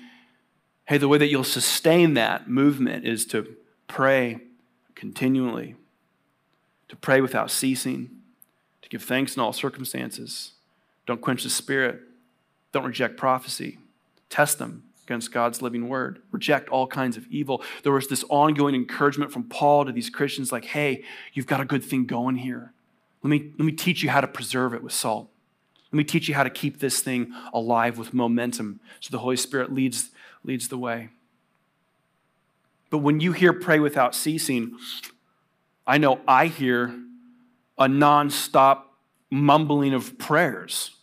hey, 0.87 0.99
the 0.99 1.09
way 1.09 1.19
that 1.19 1.29
you'll 1.29 1.45
sustain 1.45 2.15
that 2.15 2.49
movement 2.49 3.07
is 3.07 3.25
to 3.27 3.57
pray 3.87 4.41
continually, 4.95 5.77
to 6.89 6.97
pray 6.97 7.21
without 7.21 7.51
ceasing, 7.51 8.11
to 8.83 8.89
give 8.89 9.03
thanks 9.03 9.37
in 9.37 9.43
all 9.43 9.53
circumstances. 9.53 10.53
Don't 11.07 11.21
quench 11.21 11.43
the 11.43 11.51
spirit, 11.51 12.01
don't 12.73 12.85
reject 12.85 13.17
prophecy, 13.17 13.79
test 14.29 14.59
them, 14.59 14.85
against 15.13 15.31
God's 15.31 15.61
living 15.61 15.91
word, 15.91 16.23
reject 16.31 16.71
all 16.71 16.87
kinds 16.87 17.19
of 17.19 17.27
evil. 17.27 17.63
There 17.83 17.93
was 17.93 18.09
this 18.09 18.25
ongoing 18.31 18.75
encouragement 18.75 19.31
from 19.31 19.45
Paul 19.45 19.85
to 19.85 19.93
these 19.93 20.09
Christians 20.09 20.51
like, 20.51 20.65
hey, 20.65 21.05
you've 21.35 21.47
got 21.47 21.61
a 21.61 21.67
good 21.67 21.85
thing 21.85 22.07
going 22.07 22.37
here. 22.37 22.73
Let 23.23 23.29
me, 23.29 23.53
let 23.59 23.67
me 23.67 23.73
teach 23.73 24.03
you 24.03 24.09
how 24.09 24.23
to 24.23 24.27
preserve 24.27 24.73
it 24.73 24.83
with 24.83 24.95
salt. 24.95 25.29
Let 25.93 25.99
me 25.99 26.05
teach 26.05 26.29
you 26.29 26.35
how 26.35 26.45
to 26.45 26.51
keep 26.51 26.81
this 26.81 27.01
thing 27.03 27.31
alive 27.53 27.99
with 27.99 28.15
momentum 28.15 28.81
so 29.01 29.11
the 29.11 29.19
Holy 29.19 29.37
Spirit 29.37 29.71
leads, 29.71 30.11
leads 30.45 30.69
the 30.69 30.79
way. 30.79 31.11
But 32.89 32.99
when 32.99 33.21
you 33.21 33.33
hear 33.33 33.53
pray 33.53 33.79
without 33.81 34.15
ceasing, 34.15 34.79
I 35.87 35.99
know 35.99 36.21
I 36.27 36.47
hear 36.47 36.95
a 37.79 37.87
nonstop 37.87 38.85
mumbling 39.31 39.93
of 39.93 40.19
prayers. 40.19 40.97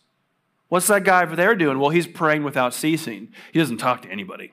What's 0.70 0.86
that 0.86 1.02
guy 1.02 1.24
over 1.24 1.34
there 1.34 1.56
doing? 1.56 1.80
Well, 1.80 1.90
he's 1.90 2.06
praying 2.06 2.44
without 2.44 2.72
ceasing. 2.72 3.32
He 3.52 3.58
doesn't 3.58 3.78
talk 3.78 4.02
to 4.02 4.08
anybody. 4.08 4.52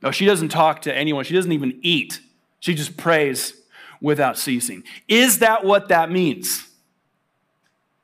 No, 0.00 0.12
she 0.12 0.24
doesn't 0.24 0.50
talk 0.50 0.82
to 0.82 0.96
anyone. 0.96 1.24
She 1.24 1.34
doesn't 1.34 1.50
even 1.50 1.80
eat. 1.82 2.20
She 2.60 2.72
just 2.72 2.96
prays 2.96 3.52
without 4.00 4.38
ceasing. 4.38 4.84
Is 5.08 5.40
that 5.40 5.64
what 5.64 5.88
that 5.88 6.12
means? 6.12 6.68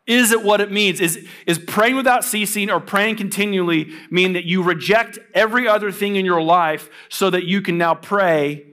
Is 0.08 0.32
it 0.32 0.42
what 0.42 0.60
it 0.60 0.72
means? 0.72 1.00
Is, 1.00 1.24
is 1.46 1.60
praying 1.60 1.94
without 1.94 2.24
ceasing 2.24 2.68
or 2.68 2.80
praying 2.80 3.14
continually 3.14 3.92
mean 4.10 4.32
that 4.32 4.44
you 4.44 4.64
reject 4.64 5.20
every 5.34 5.68
other 5.68 5.92
thing 5.92 6.16
in 6.16 6.26
your 6.26 6.42
life 6.42 6.90
so 7.08 7.30
that 7.30 7.44
you 7.44 7.62
can 7.62 7.78
now 7.78 7.94
pray 7.94 8.66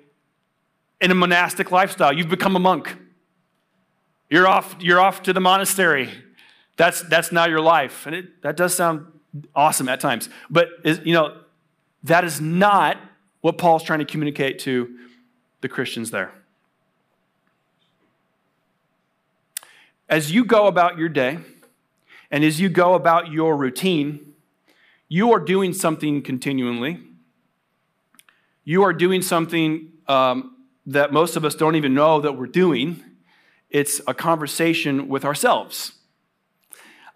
in 1.00 1.12
a 1.12 1.16
monastic 1.16 1.70
lifestyle? 1.70 2.12
You've 2.12 2.28
become 2.30 2.56
a 2.56 2.60
monk. 2.60 2.98
You're 4.32 4.48
off, 4.48 4.78
you're 4.80 5.00
off 5.00 5.22
to 5.24 5.34
the 5.34 5.40
monastery. 5.40 6.10
That's, 6.80 7.02
that's 7.02 7.34
now 7.34 7.46
your 7.46 7.60
life. 7.60 8.06
And 8.06 8.16
it, 8.16 8.42
that 8.42 8.56
does 8.56 8.74
sound 8.74 9.06
awesome 9.54 9.90
at 9.90 10.00
times. 10.00 10.30
But, 10.50 10.70
is, 10.86 11.02
you 11.04 11.12
know, 11.12 11.36
that 12.04 12.24
is 12.24 12.40
not 12.40 12.98
what 13.42 13.58
Paul's 13.58 13.84
trying 13.84 14.00
to 14.00 14.06
communicate 14.06 14.60
to 14.60 14.98
the 15.60 15.68
Christians 15.68 16.10
there. 16.10 16.32
As 20.08 20.32
you 20.32 20.46
go 20.46 20.68
about 20.68 20.98
your 20.98 21.10
day 21.10 21.40
and 22.32 22.46
as 22.46 22.62
you 22.62 22.70
go 22.70 22.94
about 22.94 23.30
your 23.30 23.58
routine, 23.58 24.36
you 25.10 25.34
are 25.34 25.40
doing 25.42 25.74
something 25.74 26.22
continually. 26.22 27.02
You 28.64 28.84
are 28.84 28.94
doing 28.94 29.22
something 29.22 29.92
um, 30.08 30.56
that 30.86 31.12
most 31.12 31.36
of 31.36 31.44
us 31.44 31.56
don't 31.56 31.76
even 31.76 31.94
know 31.94 32.22
that 32.22 32.38
we're 32.38 32.48
doing. 32.48 33.04
It's 33.70 34.00
a 34.08 34.14
conversation 34.14 35.10
with 35.10 35.26
ourselves. 35.26 35.92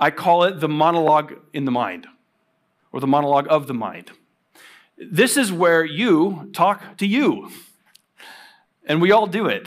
I 0.03 0.11
call 0.11 0.43
it 0.43 0.59
the 0.59 0.67
monologue 0.67 1.33
in 1.53 1.63
the 1.63 1.71
mind, 1.71 2.07
or 2.91 2.99
the 2.99 3.07
monologue 3.07 3.47
of 3.49 3.67
the 3.67 3.73
mind. 3.73 4.11
This 4.97 5.37
is 5.37 5.49
where 5.49 5.85
you 5.85 6.49
talk 6.51 6.97
to 6.97 7.07
you, 7.07 7.49
and 8.85 9.01
we 9.01 9.13
all 9.13 9.27
do 9.27 9.47
it. 9.47 9.65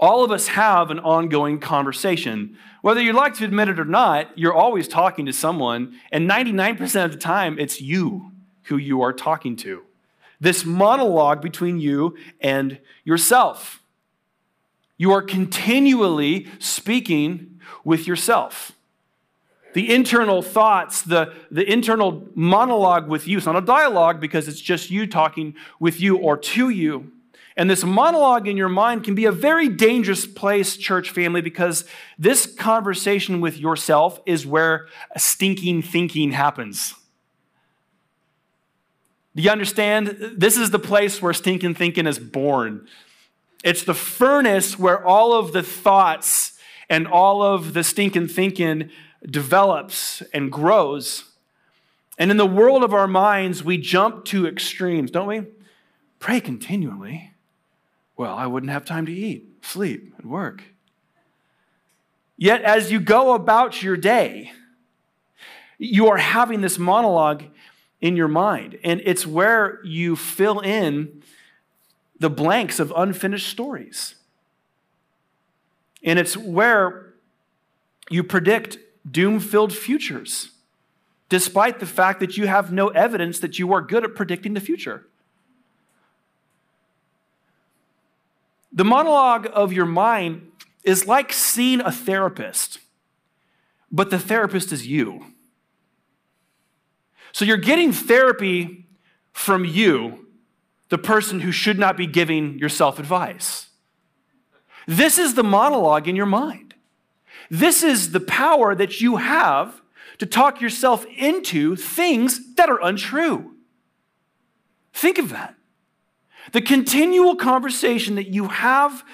All 0.00 0.24
of 0.24 0.32
us 0.32 0.48
have 0.48 0.90
an 0.90 0.98
ongoing 0.98 1.60
conversation. 1.60 2.58
Whether 2.82 3.00
you 3.00 3.12
like 3.12 3.34
to 3.34 3.44
admit 3.44 3.68
it 3.68 3.78
or 3.78 3.84
not, 3.84 4.36
you're 4.36 4.52
always 4.52 4.88
talking 4.88 5.26
to 5.26 5.32
someone, 5.32 5.94
and 6.10 6.28
99% 6.28 7.04
of 7.04 7.12
the 7.12 7.16
time, 7.16 7.56
it's 7.56 7.80
you 7.80 8.32
who 8.64 8.76
you 8.76 9.00
are 9.02 9.12
talking 9.12 9.54
to. 9.58 9.84
This 10.40 10.64
monologue 10.64 11.40
between 11.40 11.78
you 11.78 12.16
and 12.40 12.80
yourself. 13.04 13.80
You 14.96 15.12
are 15.12 15.22
continually 15.22 16.48
speaking 16.58 17.60
with 17.84 18.08
yourself. 18.08 18.72
The 19.76 19.92
internal 19.92 20.40
thoughts, 20.40 21.02
the, 21.02 21.34
the 21.50 21.70
internal 21.70 22.26
monologue 22.34 23.08
with 23.08 23.28
you. 23.28 23.36
It's 23.36 23.44
not 23.44 23.56
a 23.56 23.60
dialogue 23.60 24.22
because 24.22 24.48
it's 24.48 24.58
just 24.58 24.90
you 24.90 25.06
talking 25.06 25.54
with 25.78 26.00
you 26.00 26.16
or 26.16 26.38
to 26.38 26.70
you. 26.70 27.12
And 27.58 27.68
this 27.68 27.84
monologue 27.84 28.48
in 28.48 28.56
your 28.56 28.70
mind 28.70 29.04
can 29.04 29.14
be 29.14 29.26
a 29.26 29.32
very 29.32 29.68
dangerous 29.68 30.26
place, 30.26 30.78
church 30.78 31.10
family, 31.10 31.42
because 31.42 31.84
this 32.18 32.46
conversation 32.46 33.42
with 33.42 33.58
yourself 33.58 34.18
is 34.24 34.46
where 34.46 34.86
stinking 35.18 35.82
thinking 35.82 36.30
happens. 36.30 36.94
Do 39.34 39.42
you 39.42 39.50
understand? 39.50 40.36
This 40.38 40.56
is 40.56 40.70
the 40.70 40.78
place 40.78 41.20
where 41.20 41.34
stinking 41.34 41.74
thinking 41.74 42.06
is 42.06 42.18
born. 42.18 42.88
It's 43.62 43.84
the 43.84 43.92
furnace 43.92 44.78
where 44.78 45.04
all 45.04 45.34
of 45.34 45.52
the 45.52 45.62
thoughts 45.62 46.54
and 46.88 47.06
all 47.06 47.42
of 47.42 47.74
the 47.74 47.84
stinking 47.84 48.28
thinking 48.28 48.90
develops 49.26 50.22
and 50.32 50.50
grows. 50.50 51.24
And 52.18 52.30
in 52.30 52.36
the 52.36 52.46
world 52.46 52.82
of 52.82 52.94
our 52.94 53.08
minds, 53.08 53.62
we 53.62 53.78
jump 53.78 54.24
to 54.26 54.46
extremes, 54.46 55.10
don't 55.10 55.26
we? 55.26 55.42
Pray 56.18 56.40
continually. 56.40 57.32
Well, 58.16 58.34
I 58.34 58.46
wouldn't 58.46 58.72
have 58.72 58.84
time 58.84 59.04
to 59.06 59.12
eat, 59.12 59.48
sleep, 59.62 60.14
and 60.18 60.30
work. 60.30 60.62
Yet, 62.38 62.62
as 62.62 62.90
you 62.90 63.00
go 63.00 63.34
about 63.34 63.82
your 63.82 63.96
day, 63.96 64.52
you 65.78 66.08
are 66.08 66.16
having 66.16 66.60
this 66.60 66.78
monologue 66.78 67.44
in 68.00 68.16
your 68.16 68.28
mind, 68.28 68.78
and 68.82 69.00
it's 69.04 69.26
where 69.26 69.80
you 69.84 70.16
fill 70.16 70.60
in 70.60 71.22
the 72.18 72.30
blanks 72.30 72.78
of 72.78 72.92
unfinished 72.96 73.48
stories. 73.48 74.14
And 76.02 76.18
it's 76.18 76.36
where 76.36 77.14
you 78.10 78.22
predict 78.22 78.78
doom 79.08 79.40
filled 79.40 79.72
futures, 79.72 80.50
despite 81.28 81.80
the 81.80 81.86
fact 81.86 82.20
that 82.20 82.36
you 82.36 82.46
have 82.46 82.72
no 82.72 82.88
evidence 82.88 83.38
that 83.40 83.58
you 83.58 83.72
are 83.72 83.80
good 83.80 84.04
at 84.04 84.14
predicting 84.14 84.54
the 84.54 84.60
future. 84.60 85.06
The 88.72 88.84
monologue 88.84 89.48
of 89.52 89.72
your 89.72 89.86
mind 89.86 90.50
is 90.84 91.06
like 91.06 91.32
seeing 91.32 91.80
a 91.80 91.90
therapist, 91.90 92.78
but 93.90 94.10
the 94.10 94.18
therapist 94.18 94.72
is 94.72 94.86
you. 94.86 95.26
So 97.32 97.44
you're 97.44 97.56
getting 97.56 97.92
therapy 97.92 98.86
from 99.32 99.64
you, 99.64 100.26
the 100.88 100.98
person 100.98 101.40
who 101.40 101.52
should 101.52 101.78
not 101.78 101.96
be 101.96 102.06
giving 102.06 102.58
yourself 102.58 102.98
advice. 102.98 103.68
This 104.86 105.18
is 105.18 105.34
the 105.34 105.44
monologue 105.44 106.08
in 106.08 106.16
your 106.16 106.26
mind. 106.26 106.65
This 107.50 107.82
is 107.82 108.12
the 108.12 108.20
power 108.20 108.74
that 108.74 109.00
you 109.00 109.16
have 109.16 109.80
to 110.18 110.26
talk 110.26 110.60
yourself 110.60 111.04
into 111.16 111.76
things 111.76 112.54
that 112.54 112.70
are 112.70 112.82
untrue. 112.82 113.54
Think 114.92 115.18
of 115.18 115.28
that. 115.30 115.54
The 116.52 116.62
continual 116.62 117.36
conversation 117.36 118.14
that 118.14 118.28
you 118.28 118.48
have 118.48 119.04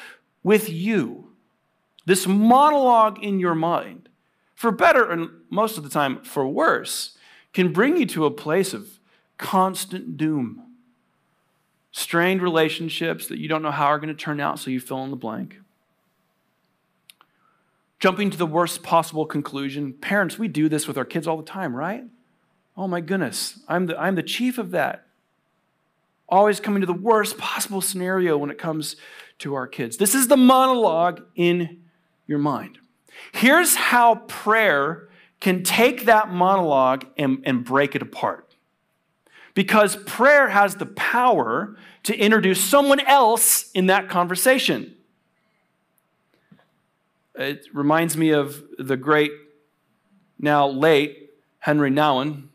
with 0.43 0.69
you, 0.69 1.31
this 2.05 2.27
monologue 2.27 3.23
in 3.23 3.41
your 3.41 3.55
mind, 3.55 4.09
for 4.55 4.71
better 4.71 5.11
and 5.11 5.31
most 5.51 5.77
of 5.77 5.83
the 5.83 5.91
time 5.91 6.23
for 6.23 6.47
worse, 6.47 7.17
can 7.53 7.73
bring 7.73 7.97
you 7.97 8.07
to 8.07 8.27
a 8.27 8.31
place 8.31 8.73
of 8.73 9.01
constant 9.39 10.17
doom. 10.17 10.63
Strained 11.91 12.43
relationships 12.43 13.27
that 13.27 13.39
you 13.39 13.49
don't 13.49 13.63
know 13.63 13.71
how 13.71 13.87
are 13.87 13.99
going 13.99 14.09
to 14.09 14.15
turn 14.15 14.41
out, 14.41 14.59
so 14.59 14.71
you 14.71 14.81
fill 14.81 15.05
in 15.05 15.11
the 15.11 15.17
blank. 15.17 15.59
Jumping 18.03 18.31
to 18.31 18.37
the 18.37 18.47
worst 18.47 18.83
possible 18.83 19.25
conclusion. 19.25 19.93
Parents, 19.93 20.37
we 20.37 20.49
do 20.49 20.69
this 20.69 20.89
with 20.89 20.99
our 20.99 21.05
kids 21.05 21.29
all 21.29 21.37
the 21.37 21.45
time, 21.45 21.75
right? 21.75 22.03
Oh 22.77 22.89
my 22.89 23.01
goodness, 23.01 23.61
I'm 23.69 23.87
the, 23.87 23.97
I'm 23.97 24.17
the 24.17 24.25
chief 24.25 24.59
of 24.59 24.73
that 24.73 25.07
always 26.33 26.59
coming 26.59 26.81
to 26.81 26.87
the 26.87 26.93
worst 26.95 27.37
possible 27.37 27.83
scenario 27.83 28.39
when 28.39 28.51
it 28.51 28.57
comes 28.57 28.97
to 29.39 29.55
our 29.55 29.67
kids. 29.67 29.99
This 29.99 30.15
is 30.15 30.29
the 30.29 30.37
monologue 30.37 31.23
in 31.37 31.83
your 32.27 32.39
mind. 32.39 32.79
Here's 33.33 33.77
how 33.77 34.17
prayer 34.27 35.11
can 35.41 35.63
take 35.63 36.07
that 36.07 36.31
monologue 36.31 37.05
and, 37.19 37.43
and 37.45 37.63
break 37.63 37.95
it 37.95 38.01
apart. 38.01 38.57
Because 39.55 39.97
prayer 39.97 40.49
has 40.49 40.77
the 40.77 40.87
power 40.87 41.77
to 42.05 42.17
introduce 42.17 42.65
someone 42.65 43.01
else 43.01 43.71
in 43.73 43.87
that 43.87 44.09
conversation. 44.09 44.97
It 47.35 47.67
reminds 47.73 48.17
me 48.17 48.31
of 48.31 48.63
the 48.79 48.97
great, 48.97 49.33
now 50.39 50.69
late, 50.69 51.31
Henry 51.61 51.91
Nouwen. 51.91 52.49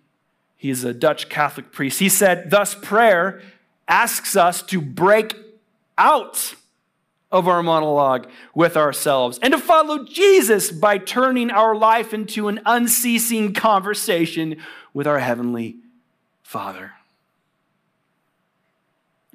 He's 0.56 0.84
a 0.84 0.94
Dutch 0.94 1.30
Catholic 1.30 1.72
priest. 1.72 2.00
He 2.00 2.10
said, 2.10 2.50
Thus, 2.50 2.76
prayer 2.76 3.42
asks 3.88 4.36
us 4.36 4.62
to 4.64 4.82
break 4.82 5.36
out 5.98 6.56
of 7.32 7.48
our 7.48 7.62
monologue 7.62 8.28
with 8.56 8.78
ourselves 8.78 9.40
and 9.42 9.52
to 9.52 9.58
follow 9.58 10.06
Jesus 10.06 10.72
by 10.72 10.98
turning 10.98 11.52
our 11.52 11.76
life 11.76 12.14
into 12.14 12.48
an 12.48 12.62
unceasing 12.66 13.54
conversation 13.54 14.58
with 14.94 15.08
our 15.08 15.20
Heavenly 15.20 15.78
Father. 16.42 16.94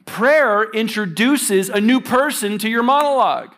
Prayer 0.06 0.70
introduces 0.72 1.68
a 1.68 1.80
new 1.80 2.00
person 2.00 2.58
to 2.58 2.68
your 2.68 2.82
monologue. 2.82 3.54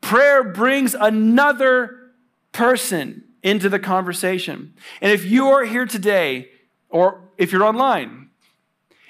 Prayer 0.00 0.44
brings 0.44 0.94
another 0.94 2.12
person 2.52 3.24
into 3.42 3.68
the 3.68 3.78
conversation. 3.78 4.74
And 5.00 5.12
if 5.12 5.24
you 5.24 5.48
are 5.48 5.64
here 5.64 5.86
today, 5.86 6.48
or 6.88 7.28
if 7.38 7.52
you're 7.52 7.64
online, 7.64 8.30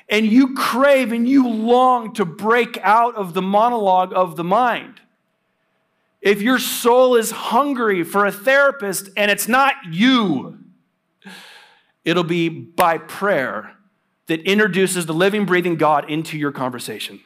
and 0.08 0.26
you 0.26 0.54
crave 0.54 1.12
and 1.12 1.28
you 1.28 1.48
long 1.48 2.14
to 2.14 2.24
break 2.24 2.78
out 2.82 3.16
of 3.16 3.34
the 3.34 3.42
monologue 3.42 4.12
of 4.14 4.36
the 4.36 4.44
mind. 4.44 5.00
If 6.20 6.42
your 6.42 6.58
soul 6.58 7.16
is 7.16 7.30
hungry 7.30 8.02
for 8.02 8.24
a 8.24 8.32
therapist 8.32 9.10
and 9.16 9.30
it's 9.30 9.48
not 9.48 9.74
you, 9.90 10.58
it'll 12.04 12.24
be 12.24 12.48
by 12.48 12.98
prayer 12.98 13.72
that 14.26 14.40
introduces 14.42 15.06
the 15.06 15.14
living, 15.14 15.44
breathing 15.44 15.76
God 15.76 16.10
into 16.10 16.36
your 16.36 16.52
conversation. 16.52 17.20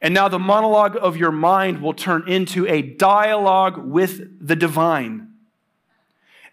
And 0.00 0.14
now 0.14 0.28
the 0.28 0.38
monologue 0.38 0.96
of 1.00 1.16
your 1.16 1.32
mind 1.32 1.82
will 1.82 1.94
turn 1.94 2.28
into 2.28 2.66
a 2.66 2.82
dialogue 2.82 3.78
with 3.78 4.46
the 4.46 4.54
divine. 4.54 5.28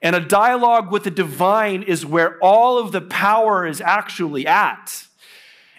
And 0.01 0.15
a 0.15 0.19
dialogue 0.19 0.91
with 0.91 1.03
the 1.03 1.11
divine 1.11 1.83
is 1.83 2.05
where 2.05 2.37
all 2.39 2.77
of 2.77 2.91
the 2.91 3.01
power 3.01 3.65
is 3.65 3.81
actually 3.81 4.47
at. 4.47 5.07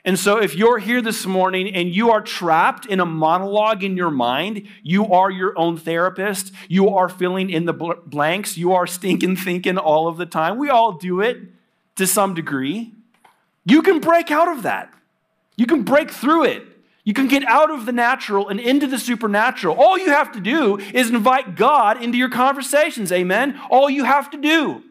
And 0.05 0.17
so, 0.17 0.39
if 0.39 0.55
you're 0.55 0.79
here 0.79 1.03
this 1.03 1.27
morning 1.27 1.75
and 1.75 1.93
you 1.93 2.13
are 2.13 2.21
trapped 2.21 2.87
in 2.87 3.01
a 3.01 3.05
monologue 3.05 3.83
in 3.83 3.97
your 3.97 4.13
mind, 4.13 4.69
you 4.85 5.13
are 5.13 5.33
your 5.33 5.59
own 5.59 5.77
therapist, 5.77 6.53
you 6.69 6.91
are 6.91 7.09
filling 7.09 7.51
in 7.51 7.65
the 7.65 7.73
blanks, 7.73 8.57
you 8.57 8.73
are 8.73 8.87
stinking 8.87 9.35
thinking 9.35 9.79
all 9.79 10.07
of 10.07 10.17
the 10.17 10.25
time. 10.25 10.59
We 10.59 10.71
all 10.71 10.93
do 10.93 11.21
it 11.21 11.39
to 11.97 12.07
some 12.07 12.35
degree. 12.35 12.93
You 13.65 13.83
can 13.83 13.99
break 13.99 14.31
out 14.31 14.47
of 14.47 14.63
that, 14.63 14.95
you 15.57 15.67
can 15.67 15.83
break 15.83 16.13
through 16.13 16.45
it. 16.45 16.76
You 17.07 17.15
can 17.15 17.29
get 17.29 17.45
out 17.45 17.71
of 17.71 17.87
the 17.87 17.93
natural 17.93 18.49
and 18.49 18.59
into 18.59 18.89
the 18.89 18.99
supernatural. 18.99 19.77
All 19.77 19.97
you 19.97 20.11
have 20.11 20.33
to 20.33 20.41
do 20.41 20.77
is 20.93 21.09
invite 21.09 21.55
God 21.55 22.03
into 22.03 22.19
your 22.19 22.29
conversations. 22.29 23.13
Amen. 23.13 23.61
All 23.71 23.89
you 23.89 24.03
have 24.03 24.29
to 24.33 24.37
do 24.37 24.83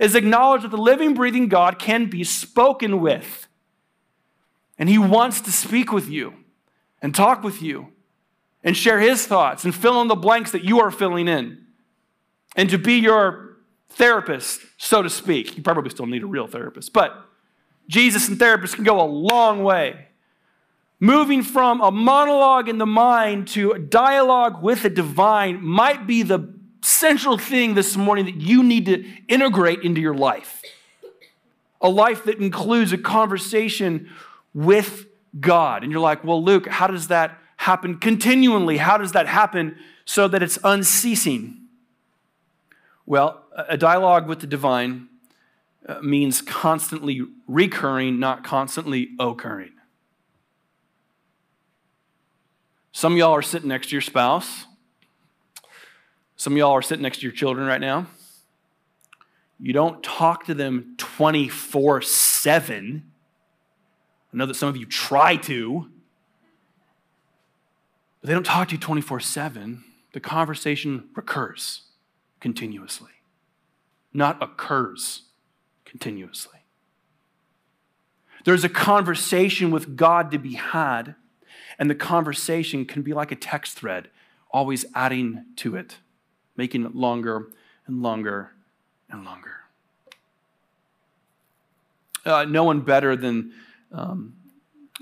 is 0.00 0.16
acknowledge 0.16 0.62
that 0.62 0.72
the 0.72 0.76
living, 0.76 1.14
breathing 1.14 1.46
God 1.46 1.78
can 1.78 2.10
be 2.10 2.24
spoken 2.24 3.00
with. 3.00 3.46
And 4.80 4.88
He 4.88 4.98
wants 4.98 5.40
to 5.42 5.52
speak 5.52 5.92
with 5.92 6.08
you 6.08 6.34
and 7.00 7.14
talk 7.14 7.44
with 7.44 7.62
you 7.62 7.92
and 8.64 8.76
share 8.76 8.98
His 8.98 9.24
thoughts 9.24 9.64
and 9.64 9.72
fill 9.72 10.02
in 10.02 10.08
the 10.08 10.16
blanks 10.16 10.50
that 10.50 10.64
you 10.64 10.80
are 10.80 10.90
filling 10.90 11.28
in 11.28 11.66
and 12.56 12.68
to 12.70 12.78
be 12.78 12.94
your 12.94 13.58
therapist, 13.90 14.60
so 14.76 15.02
to 15.02 15.08
speak. 15.08 15.56
You 15.56 15.62
probably 15.62 15.90
still 15.90 16.06
need 16.06 16.24
a 16.24 16.26
real 16.26 16.48
therapist, 16.48 16.92
but 16.92 17.14
Jesus 17.86 18.28
and 18.28 18.40
therapists 18.40 18.74
can 18.74 18.82
go 18.82 19.00
a 19.00 19.06
long 19.06 19.62
way 19.62 20.08
moving 21.00 21.42
from 21.42 21.80
a 21.80 21.90
monologue 21.90 22.68
in 22.68 22.76
the 22.76 22.86
mind 22.86 23.48
to 23.48 23.72
a 23.72 23.78
dialogue 23.78 24.62
with 24.62 24.82
the 24.82 24.90
divine 24.90 25.64
might 25.64 26.06
be 26.06 26.22
the 26.22 26.54
central 26.82 27.38
thing 27.38 27.74
this 27.74 27.96
morning 27.96 28.26
that 28.26 28.36
you 28.36 28.62
need 28.62 28.84
to 28.86 29.04
integrate 29.26 29.82
into 29.82 30.00
your 30.00 30.14
life. 30.14 30.62
A 31.80 31.88
life 31.88 32.24
that 32.24 32.38
includes 32.38 32.92
a 32.92 32.98
conversation 32.98 34.10
with 34.52 35.06
God. 35.38 35.82
And 35.82 35.90
you're 35.90 36.00
like, 36.00 36.22
well, 36.22 36.42
Luke, 36.42 36.68
how 36.68 36.86
does 36.86 37.08
that 37.08 37.38
happen 37.56 37.98
continually? 37.98 38.76
How 38.76 38.98
does 38.98 39.12
that 39.12 39.26
happen 39.26 39.76
so 40.04 40.28
that 40.28 40.42
it's 40.42 40.58
unceasing? 40.62 41.56
Well, 43.06 43.42
a 43.56 43.76
dialogue 43.76 44.28
with 44.28 44.40
the 44.40 44.46
divine 44.46 45.08
uh, 45.86 46.00
means 46.00 46.42
constantly 46.42 47.22
recurring, 47.48 48.18
not 48.18 48.44
constantly 48.44 49.10
occurring. 49.18 49.72
Some 52.92 53.12
of 53.12 53.18
y'all 53.18 53.32
are 53.32 53.42
sitting 53.42 53.68
next 53.68 53.88
to 53.88 53.92
your 53.92 54.00
spouse. 54.00 54.66
Some 56.36 56.54
of 56.54 56.58
y'all 56.58 56.72
are 56.72 56.82
sitting 56.82 57.02
next 57.02 57.18
to 57.18 57.22
your 57.22 57.32
children 57.32 57.66
right 57.66 57.80
now. 57.80 58.06
You 59.58 59.72
don't 59.72 60.02
talk 60.02 60.46
to 60.46 60.54
them 60.54 60.94
24 60.96 62.02
7. 62.02 63.02
I 64.32 64.36
know 64.36 64.46
that 64.46 64.54
some 64.54 64.68
of 64.68 64.76
you 64.76 64.86
try 64.86 65.36
to, 65.36 65.90
but 68.20 68.28
they 68.28 68.32
don't 68.32 68.46
talk 68.46 68.68
to 68.68 68.74
you 68.74 68.80
24 68.80 69.20
7. 69.20 69.84
The 70.12 70.20
conversation 70.20 71.10
recurs 71.14 71.82
continuously, 72.40 73.10
not 74.12 74.42
occurs 74.42 75.22
continuously. 75.84 76.60
There's 78.44 78.64
a 78.64 78.70
conversation 78.70 79.70
with 79.70 79.96
God 79.96 80.30
to 80.30 80.38
be 80.38 80.54
had 80.54 81.14
and 81.80 81.88
the 81.88 81.94
conversation 81.94 82.84
can 82.84 83.00
be 83.00 83.14
like 83.14 83.32
a 83.32 83.34
text 83.34 83.78
thread, 83.78 84.08
always 84.50 84.84
adding 84.94 85.46
to 85.56 85.74
it, 85.74 85.96
making 86.54 86.84
it 86.84 86.94
longer 86.94 87.48
and 87.86 88.02
longer 88.02 88.52
and 89.08 89.24
longer. 89.24 89.54
Uh, 92.24 92.44
no 92.44 92.64
one 92.64 92.82
better 92.82 93.16
than 93.16 93.52
um, 93.92 94.34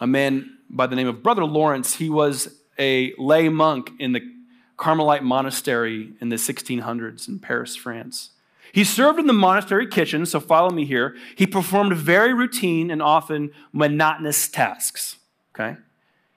a 0.01 0.07
man 0.07 0.57
by 0.71 0.87
the 0.87 0.95
name 0.95 1.09
of 1.09 1.21
Brother 1.21 1.45
Lawrence. 1.45 1.97
He 1.97 2.09
was 2.09 2.61
a 2.79 3.13
lay 3.19 3.49
monk 3.49 3.91
in 3.99 4.13
the 4.13 4.23
Carmelite 4.77 5.25
monastery 5.25 6.13
in 6.21 6.29
the 6.29 6.37
1600s 6.37 7.27
in 7.27 7.41
Paris, 7.41 7.75
France. 7.75 8.31
He 8.71 8.85
served 8.85 9.19
in 9.19 9.27
the 9.27 9.33
monastery 9.33 9.89
kitchen, 9.89 10.25
so 10.27 10.39
follow 10.39 10.71
me 10.71 10.85
here. 10.85 11.17
He 11.35 11.45
performed 11.45 11.97
very 11.97 12.33
routine 12.33 12.93
and 12.93 13.03
often 13.03 13.51
monotonous 13.73 14.49
tasks. 14.49 15.17
Okay? 15.53 15.77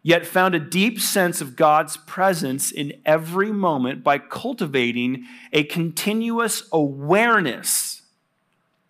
Yet 0.03 0.25
found 0.25 0.55
a 0.55 0.59
deep 0.59 0.99
sense 0.99 1.41
of 1.41 1.55
God's 1.55 1.97
presence 1.97 2.71
in 2.71 2.93
every 3.05 3.51
moment 3.51 4.03
by 4.03 4.17
cultivating 4.17 5.25
a 5.53 5.63
continuous 5.63 6.67
awareness 6.71 8.01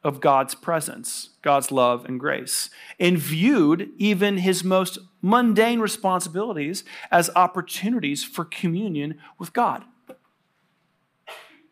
of 0.04 0.20
God's 0.20 0.56
presence, 0.56 1.30
God's 1.42 1.72
love 1.72 2.06
and 2.06 2.20
grace, 2.20 2.70
and 3.00 3.18
viewed 3.18 3.90
even 3.98 4.38
his 4.38 4.64
most 4.64 4.98
mundane 5.22 5.80
responsibilities 5.80 6.84
as 7.12 7.30
opportunities 7.36 8.24
for 8.24 8.46
communion 8.46 9.20
with 9.38 9.54
God. 9.54 9.84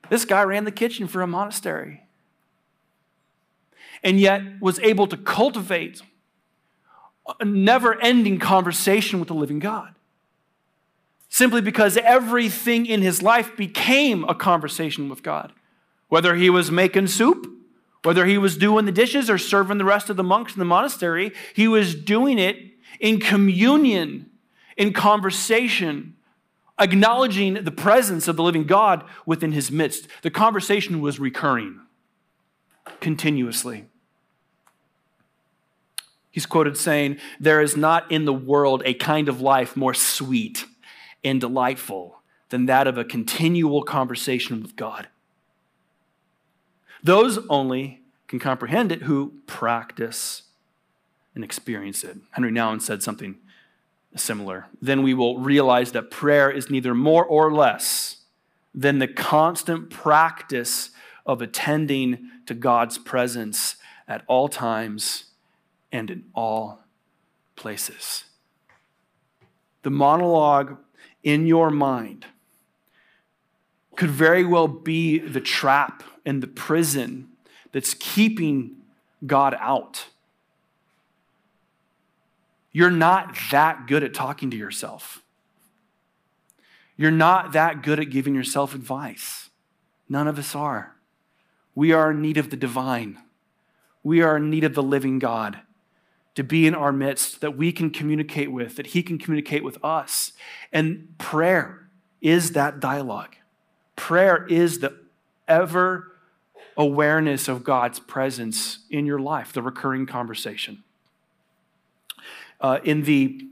This 0.09 0.25
guy 0.25 0.43
ran 0.43 0.65
the 0.65 0.71
kitchen 0.71 1.07
for 1.07 1.21
a 1.21 1.27
monastery 1.27 2.03
and 4.03 4.19
yet 4.19 4.41
was 4.61 4.79
able 4.79 5.07
to 5.07 5.17
cultivate 5.17 6.01
a 7.39 7.45
never 7.45 7.99
ending 8.01 8.39
conversation 8.39 9.19
with 9.19 9.27
the 9.27 9.35
living 9.35 9.59
God. 9.59 9.95
Simply 11.29 11.61
because 11.61 11.95
everything 11.97 12.85
in 12.85 13.01
his 13.01 13.21
life 13.21 13.55
became 13.55 14.23
a 14.23 14.33
conversation 14.33 15.09
with 15.09 15.21
God. 15.21 15.53
Whether 16.07 16.35
he 16.35 16.49
was 16.49 16.71
making 16.71 17.07
soup, 17.07 17.47
whether 18.03 18.25
he 18.25 18.37
was 18.37 18.57
doing 18.57 18.85
the 18.85 18.91
dishes 18.91 19.29
or 19.29 19.37
serving 19.37 19.77
the 19.77 19.85
rest 19.85 20.09
of 20.09 20.17
the 20.17 20.23
monks 20.23 20.53
in 20.53 20.59
the 20.59 20.65
monastery, 20.65 21.31
he 21.53 21.67
was 21.67 21.93
doing 21.93 22.39
it 22.39 22.57
in 22.99 23.19
communion, 23.19 24.29
in 24.75 24.91
conversation, 24.91 26.15
acknowledging 26.79 27.55
the 27.55 27.71
presence 27.71 28.27
of 28.27 28.37
the 28.37 28.43
living 28.43 28.63
God 28.63 29.03
within 29.25 29.51
his 29.51 29.71
midst. 29.71 30.07
The 30.23 30.31
conversation 30.31 31.01
was 31.01 31.19
recurring 31.19 31.79
continuously. 33.01 33.85
He's 36.31 36.45
quoted 36.45 36.77
saying, 36.77 37.17
There 37.39 37.61
is 37.61 37.75
not 37.75 38.11
in 38.11 38.25
the 38.25 38.33
world 38.33 38.83
a 38.85 38.93
kind 38.93 39.29
of 39.29 39.41
life 39.41 39.75
more 39.75 39.93
sweet 39.93 40.65
and 41.23 41.41
delightful 41.41 42.21
than 42.49 42.65
that 42.65 42.87
of 42.87 42.97
a 42.97 43.03
continual 43.03 43.83
conversation 43.83 44.61
with 44.61 44.75
God. 44.75 45.07
Those 47.03 47.39
only 47.49 48.01
can 48.27 48.39
comprehend 48.39 48.91
it 48.91 49.03
who 49.03 49.33
practice 49.47 50.43
and 51.33 51.43
experience 51.43 52.03
it. 52.03 52.17
Henry 52.31 52.51
Nouwen 52.51 52.81
said 52.81 53.01
something 53.01 53.37
similar. 54.15 54.67
Then 54.81 55.03
we 55.03 55.13
will 55.13 55.39
realize 55.39 55.91
that 55.93 56.11
prayer 56.11 56.49
is 56.49 56.69
neither 56.69 56.93
more 56.93 57.25
or 57.25 57.53
less 57.53 58.17
than 58.73 58.99
the 58.99 59.07
constant 59.07 59.89
practice 59.89 60.91
of 61.25 61.41
attending 61.41 62.29
to 62.45 62.53
God's 62.53 62.97
presence 62.97 63.75
at 64.07 64.23
all 64.27 64.47
times 64.47 65.25
and 65.91 66.09
in 66.09 66.25
all 66.33 66.79
places. 67.55 68.25
The 69.83 69.89
monologue 69.89 70.77
in 71.23 71.47
your 71.47 71.69
mind 71.69 72.25
could 73.95 74.09
very 74.09 74.45
well 74.45 74.67
be 74.67 75.17
the 75.19 75.41
trap 75.41 76.03
and 76.25 76.41
the 76.41 76.47
prison 76.47 77.29
that's 77.71 77.93
keeping 77.93 78.77
God 79.25 79.55
out. 79.59 80.07
You're 82.71 82.89
not 82.89 83.35
that 83.51 83.87
good 83.87 84.03
at 84.03 84.13
talking 84.13 84.51
to 84.51 84.57
yourself. 84.57 85.21
You're 86.95 87.11
not 87.11 87.53
that 87.53 87.81
good 87.81 87.99
at 87.99 88.09
giving 88.09 88.35
yourself 88.35 88.75
advice. 88.75 89.49
None 90.07 90.27
of 90.27 90.37
us 90.37 90.55
are. 90.55 90.95
We 91.75 91.91
are 91.93 92.11
in 92.11 92.21
need 92.21 92.37
of 92.37 92.49
the 92.49 92.57
divine. 92.57 93.19
We 94.03 94.21
are 94.21 94.37
in 94.37 94.49
need 94.49 94.63
of 94.63 94.75
the 94.75 94.83
living 94.83 95.19
God 95.19 95.59
to 96.39 96.43
be 96.43 96.65
in 96.65 96.73
our 96.73 96.93
midst 96.93 97.41
that 97.41 97.57
we 97.57 97.69
can 97.69 97.89
communicate 97.89 98.49
with, 98.49 98.77
that 98.77 98.87
He 98.87 99.03
can 99.03 99.17
communicate 99.17 99.61
with 99.61 99.77
us. 99.83 100.31
And 100.71 101.13
prayer 101.17 101.89
is 102.21 102.53
that 102.53 102.79
dialogue. 102.79 103.35
Prayer 103.97 104.47
is 104.47 104.79
the 104.79 104.97
ever 105.49 106.13
awareness 106.77 107.49
of 107.49 107.65
God's 107.65 107.99
presence 107.99 108.85
in 108.89 109.05
your 109.05 109.19
life, 109.19 109.51
the 109.51 109.61
recurring 109.61 110.05
conversation. 110.05 110.81
Uh, 112.61 112.79
in 112.85 113.03
the 113.03 113.45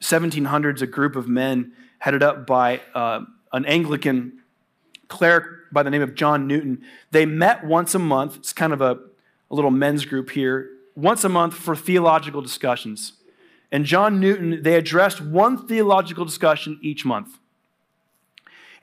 1700s, 0.00 0.82
a 0.82 0.86
group 0.86 1.16
of 1.16 1.26
men 1.26 1.72
headed 1.98 2.22
up 2.22 2.46
by 2.46 2.80
uh, 2.94 3.22
an 3.52 3.64
Anglican 3.64 4.38
cleric 5.08 5.72
by 5.72 5.82
the 5.82 5.90
name 5.90 6.02
of 6.02 6.14
John 6.14 6.46
Newton. 6.46 6.84
They 7.10 7.26
met 7.26 7.64
once 7.64 7.96
a 7.96 7.98
month. 7.98 8.36
It's 8.36 8.52
kind 8.52 8.72
of 8.72 8.80
a, 8.80 9.00
a 9.50 9.54
little 9.56 9.72
men's 9.72 10.04
group 10.04 10.30
here, 10.30 10.70
once 10.94 11.24
a 11.24 11.28
month 11.28 11.54
for 11.54 11.74
theological 11.74 12.42
discussions. 12.42 13.14
And 13.72 13.84
John 13.84 14.20
Newton, 14.20 14.62
they 14.62 14.74
addressed 14.74 15.20
one 15.20 15.66
theological 15.66 16.24
discussion 16.24 16.78
each 16.82 17.04
month. 17.04 17.38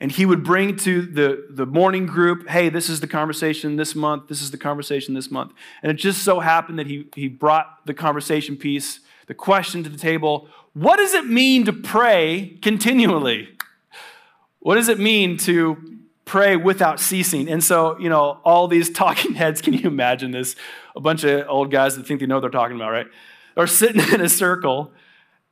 And 0.00 0.12
he 0.12 0.24
would 0.24 0.44
bring 0.44 0.76
to 0.76 1.02
the, 1.02 1.46
the 1.50 1.66
morning 1.66 2.06
group, 2.06 2.48
hey, 2.48 2.68
this 2.68 2.88
is 2.88 3.00
the 3.00 3.08
conversation 3.08 3.76
this 3.76 3.94
month, 3.94 4.28
this 4.28 4.40
is 4.40 4.52
the 4.52 4.56
conversation 4.56 5.14
this 5.14 5.30
month. 5.30 5.52
And 5.82 5.90
it 5.90 5.94
just 5.94 6.22
so 6.22 6.38
happened 6.40 6.78
that 6.78 6.86
he, 6.86 7.08
he 7.16 7.28
brought 7.28 7.84
the 7.84 7.94
conversation 7.94 8.56
piece, 8.56 9.00
the 9.26 9.34
question 9.34 9.82
to 9.82 9.90
the 9.90 9.98
table 9.98 10.48
what 10.74 10.98
does 10.98 11.12
it 11.12 11.26
mean 11.26 11.64
to 11.64 11.72
pray 11.72 12.56
continually? 12.62 13.48
What 14.60 14.76
does 14.76 14.88
it 14.88 15.00
mean 15.00 15.36
to 15.38 15.97
pray 16.28 16.54
without 16.54 17.00
ceasing? 17.00 17.48
And 17.48 17.64
so, 17.64 17.98
you 17.98 18.08
know, 18.08 18.38
all 18.44 18.68
these 18.68 18.90
talking 19.04 19.34
heads, 19.34 19.60
can 19.60 19.74
you 19.74 19.88
imagine 19.88 20.30
this? 20.30 20.54
A 20.94 21.00
bunch 21.00 21.24
of 21.24 21.48
old 21.48 21.70
guys 21.70 21.96
that 21.96 22.06
think 22.06 22.20
they 22.20 22.26
know 22.26 22.36
what 22.36 22.42
they're 22.42 22.50
talking 22.50 22.76
about, 22.76 22.90
right? 22.90 23.06
Are 23.56 23.66
sitting 23.66 24.00
in 24.14 24.20
a 24.20 24.28
circle 24.28 24.92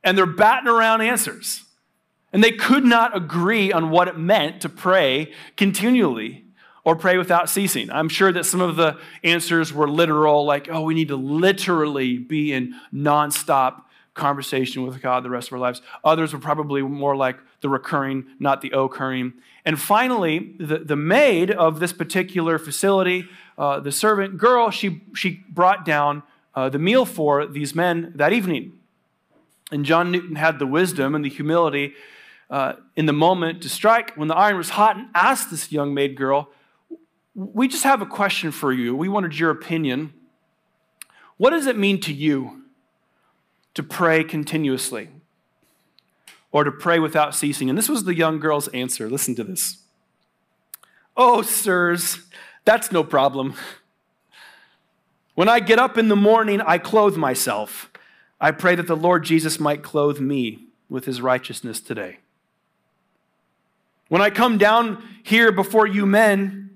and 0.03 0.17
they're 0.17 0.25
batting 0.25 0.69
around 0.69 1.01
answers. 1.01 1.63
And 2.31 2.43
they 2.43 2.51
could 2.51 2.85
not 2.85 3.15
agree 3.15 3.71
on 3.71 3.89
what 3.89 4.07
it 4.07 4.17
meant 4.17 4.61
to 4.61 4.69
pray 4.69 5.33
continually 5.55 6.45
or 6.83 6.95
pray 6.95 7.17
without 7.17 7.49
ceasing. 7.49 7.89
I'm 7.89 8.09
sure 8.09 8.31
that 8.31 8.45
some 8.45 8.61
of 8.61 8.75
the 8.75 8.97
answers 9.23 9.73
were 9.73 9.89
literal, 9.89 10.45
like, 10.45 10.69
oh, 10.69 10.81
we 10.81 10.93
need 10.93 11.07
to 11.07 11.15
literally 11.15 12.17
be 12.17 12.53
in 12.53 12.75
nonstop 12.93 13.83
conversation 14.13 14.85
with 14.85 15.01
God 15.01 15.23
the 15.23 15.29
rest 15.29 15.49
of 15.49 15.53
our 15.53 15.59
lives. 15.59 15.81
Others 16.03 16.33
were 16.33 16.39
probably 16.39 16.81
more 16.81 17.15
like 17.15 17.37
the 17.61 17.69
recurring, 17.69 18.25
not 18.39 18.61
the 18.61 18.69
occurring. 18.69 19.33
And 19.65 19.79
finally, 19.79 20.55
the, 20.59 20.79
the 20.79 20.95
maid 20.95 21.51
of 21.51 21.79
this 21.79 21.91
particular 21.91 22.57
facility, 22.59 23.25
uh, 23.57 23.79
the 23.79 23.91
servant 23.91 24.37
girl, 24.37 24.69
she, 24.69 25.01
she 25.15 25.43
brought 25.49 25.85
down 25.85 26.23
uh, 26.55 26.69
the 26.69 26.79
meal 26.79 27.05
for 27.05 27.45
these 27.45 27.75
men 27.75 28.11
that 28.15 28.33
evening. 28.33 28.73
And 29.71 29.85
John 29.85 30.11
Newton 30.11 30.35
had 30.35 30.59
the 30.59 30.67
wisdom 30.67 31.15
and 31.15 31.25
the 31.25 31.29
humility 31.29 31.93
uh, 32.49 32.73
in 32.95 33.05
the 33.05 33.13
moment 33.13 33.61
to 33.63 33.69
strike 33.69 34.15
when 34.15 34.27
the 34.27 34.35
iron 34.35 34.57
was 34.57 34.69
hot 34.69 34.95
and 34.95 35.07
asked 35.13 35.51
this 35.51 35.71
young 35.71 35.93
maid 35.93 36.15
girl, 36.15 36.49
We 37.35 37.67
just 37.67 37.83
have 37.83 38.01
a 38.01 38.05
question 38.05 38.51
for 38.51 38.71
you. 38.71 38.95
We 38.95 39.09
wanted 39.09 39.37
your 39.37 39.51
opinion. 39.51 40.13
What 41.35 41.49
does 41.49 41.67
it 41.67 41.77
mean 41.77 41.99
to 42.01 42.13
you 42.13 42.63
to 43.73 43.83
pray 43.83 44.23
continuously 44.23 45.09
or 46.51 46.63
to 46.63 46.71
pray 46.71 46.99
without 46.99 47.35
ceasing? 47.35 47.69
And 47.69 47.77
this 47.77 47.89
was 47.89 48.03
the 48.03 48.15
young 48.15 48.39
girl's 48.39 48.67
answer. 48.69 49.09
Listen 49.09 49.35
to 49.35 49.43
this. 49.43 49.77
Oh, 51.15 51.41
sirs, 51.41 52.19
that's 52.65 52.91
no 52.91 53.03
problem. 53.03 53.55
When 55.35 55.49
I 55.49 55.59
get 55.59 55.79
up 55.79 55.97
in 55.97 56.07
the 56.07 56.15
morning, 56.15 56.61
I 56.61 56.77
clothe 56.77 57.15
myself. 57.17 57.91
I 58.39 58.51
pray 58.51 58.75
that 58.75 58.87
the 58.87 58.95
Lord 58.95 59.23
Jesus 59.23 59.59
might 59.59 59.83
clothe 59.83 60.19
me 60.19 60.67
with 60.89 61.05
his 61.05 61.21
righteousness 61.21 61.79
today. 61.79 62.19
When 64.09 64.21
I 64.21 64.29
come 64.29 64.57
down 64.57 65.03
here 65.23 65.51
before 65.51 65.85
you 65.85 66.05
men 66.05 66.69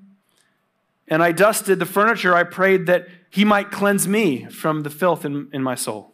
and 1.08 1.24
I 1.24 1.32
dusted 1.32 1.80
the 1.80 1.86
furniture, 1.86 2.36
I 2.36 2.44
prayed 2.44 2.88
that 2.88 3.08
he 3.30 3.46
might 3.46 3.72
cleanse 3.72 4.08
me 4.08 4.46
from 4.46 4.84
the 4.84 4.90
filth 4.90 5.24
in, 5.24 5.50
in 5.54 5.64
my 5.64 5.76
soul. 5.76 6.11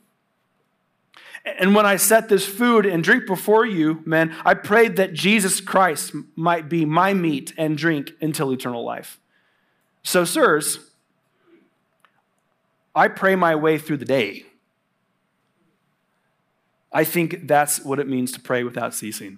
And 1.59 1.73
when 1.73 1.85
I 1.85 1.95
set 1.95 2.29
this 2.29 2.45
food 2.45 2.85
and 2.85 3.03
drink 3.03 3.25
before 3.25 3.65
you, 3.65 4.01
men, 4.05 4.35
I 4.43 4.53
prayed 4.53 4.97
that 4.97 5.13
Jesus 5.13 5.61
Christ 5.61 6.13
might 6.35 6.67
be 6.67 6.85
my 6.85 7.13
meat 7.13 7.53
and 7.57 7.77
drink 7.77 8.11
until 8.19 8.51
eternal 8.51 8.83
life. 8.83 9.19
So, 10.03 10.25
sirs, 10.25 10.79
I 12.95 13.07
pray 13.07 13.35
my 13.35 13.55
way 13.55 13.77
through 13.77 13.97
the 13.97 14.05
day. 14.05 14.45
I 16.91 17.03
think 17.03 17.47
that's 17.47 17.83
what 17.83 17.99
it 17.99 18.07
means 18.07 18.31
to 18.31 18.39
pray 18.39 18.63
without 18.63 18.93
ceasing. 18.93 19.37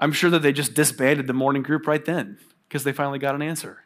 I'm 0.00 0.12
sure 0.12 0.30
that 0.30 0.42
they 0.42 0.52
just 0.52 0.74
disbanded 0.74 1.26
the 1.26 1.32
morning 1.32 1.62
group 1.62 1.86
right 1.86 2.04
then 2.04 2.38
because 2.68 2.84
they 2.84 2.92
finally 2.92 3.18
got 3.18 3.34
an 3.34 3.42
answer. 3.42 3.84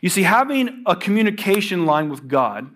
You 0.00 0.08
see, 0.08 0.22
having 0.22 0.84
a 0.86 0.94
communication 0.94 1.86
line 1.86 2.08
with 2.08 2.28
God 2.28 2.70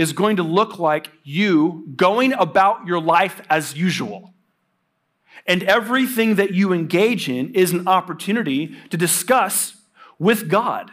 is 0.00 0.14
going 0.14 0.36
to 0.36 0.42
look 0.42 0.78
like 0.78 1.10
you 1.24 1.84
going 1.94 2.32
about 2.32 2.86
your 2.86 2.98
life 2.98 3.42
as 3.50 3.76
usual. 3.76 4.32
And 5.46 5.62
everything 5.64 6.36
that 6.36 6.54
you 6.54 6.72
engage 6.72 7.28
in 7.28 7.52
is 7.52 7.72
an 7.72 7.86
opportunity 7.86 8.74
to 8.88 8.96
discuss 8.96 9.76
with 10.18 10.48
God. 10.48 10.90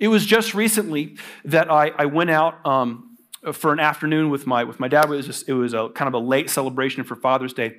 It 0.00 0.08
was 0.08 0.26
just 0.26 0.54
recently 0.54 1.18
that 1.44 1.70
I, 1.70 1.90
I 1.90 2.06
went 2.06 2.30
out 2.30 2.66
um, 2.66 3.16
for 3.52 3.72
an 3.72 3.78
afternoon 3.78 4.30
with 4.30 4.44
my 4.48 4.64
with 4.64 4.80
my 4.80 4.88
dad. 4.88 5.04
It 5.04 5.10
was 5.10 5.26
just, 5.26 5.48
it 5.48 5.52
was 5.54 5.72
a 5.72 5.88
kind 5.90 6.08
of 6.08 6.14
a 6.14 6.18
late 6.18 6.50
celebration 6.50 7.04
for 7.04 7.14
Father's 7.14 7.52
Day, 7.52 7.76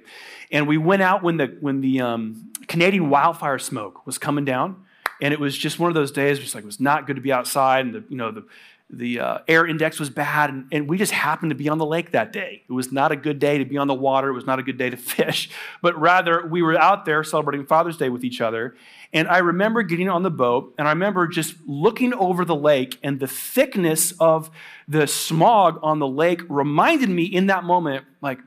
and 0.50 0.66
we 0.66 0.78
went 0.78 1.02
out 1.02 1.24
when 1.24 1.36
the 1.36 1.58
when 1.60 1.82
the 1.82 2.00
um, 2.00 2.54
Canadian 2.68 3.10
wildfire 3.10 3.60
smoke 3.60 4.06
was 4.06 4.18
coming 4.18 4.46
down, 4.46 4.86
and 5.22 5.34
it 5.34 5.40
was 5.40 5.58
just 5.58 5.78
one 5.78 5.90
of 5.90 5.96
those 5.96 6.12
days. 6.12 6.40
Just 6.40 6.56
like 6.56 6.64
it 6.64 6.68
was 6.68 6.80
not 6.80 7.06
good 7.06 7.16
to 7.16 7.22
be 7.22 7.34
outside, 7.34 7.86
and 7.86 7.96
the 7.96 8.04
you 8.08 8.18
know 8.18 8.32
the 8.32 8.46
the 8.94 9.20
uh, 9.22 9.38
air 9.48 9.66
index 9.66 10.00
was 10.00 10.10
bad, 10.10 10.50
and, 10.50 10.68
and, 10.72 10.90
we 10.90 10.98
just 10.98 11.14
happened 11.14 11.52
to 11.52 11.56
be 11.56 11.70
on 11.70 11.78
the 11.78 11.86
lake 11.86 12.12
that 12.12 12.34
day. 12.34 12.64
It 12.68 12.74
was 12.74 12.92
not 12.92 13.12
a 13.12 13.16
good 13.16 13.40
day 13.40 13.58
to 13.58 13.66
be 13.66 13.78
on 13.78 13.88
the 13.88 13.94
water. 13.94 14.30
It 14.30 14.34
was 14.34 14.46
not 14.46 14.60
a 14.60 14.64
good 14.64 14.78
day 14.78 14.90
to 14.90 14.98
fish, 15.16 15.50
but 15.82 15.98
rather 16.00 16.46
we 16.46 16.62
were 16.62 16.78
out 16.78 17.06
there 17.06 17.24
celebrating 17.24 17.66
Father's 17.66 17.98
Day 17.98 18.10
with 18.10 18.26
each 18.26 18.42
other. 18.42 18.76
And 19.14 19.28
I 19.28 19.40
remember 19.40 19.82
getting 19.84 20.10
on 20.10 20.24
the 20.24 20.32
boat, 20.32 20.74
and 20.78 20.88
I 20.88 20.92
remember 20.92 21.28
just 21.28 21.56
looking 21.66 22.14
over 22.14 22.44
the 22.44 22.56
lake, 22.56 22.98
and 23.02 23.20
the 23.20 23.28
thickness 23.28 24.12
of 24.20 24.50
the 24.88 25.08
smog 25.08 25.80
on 25.82 26.00
the 26.00 26.08
lake 26.08 26.42
reminded 26.50 27.10
me 27.10 27.24
in 27.24 27.48
that 27.48 27.64
moment, 27.64 28.06
like, 28.22 28.40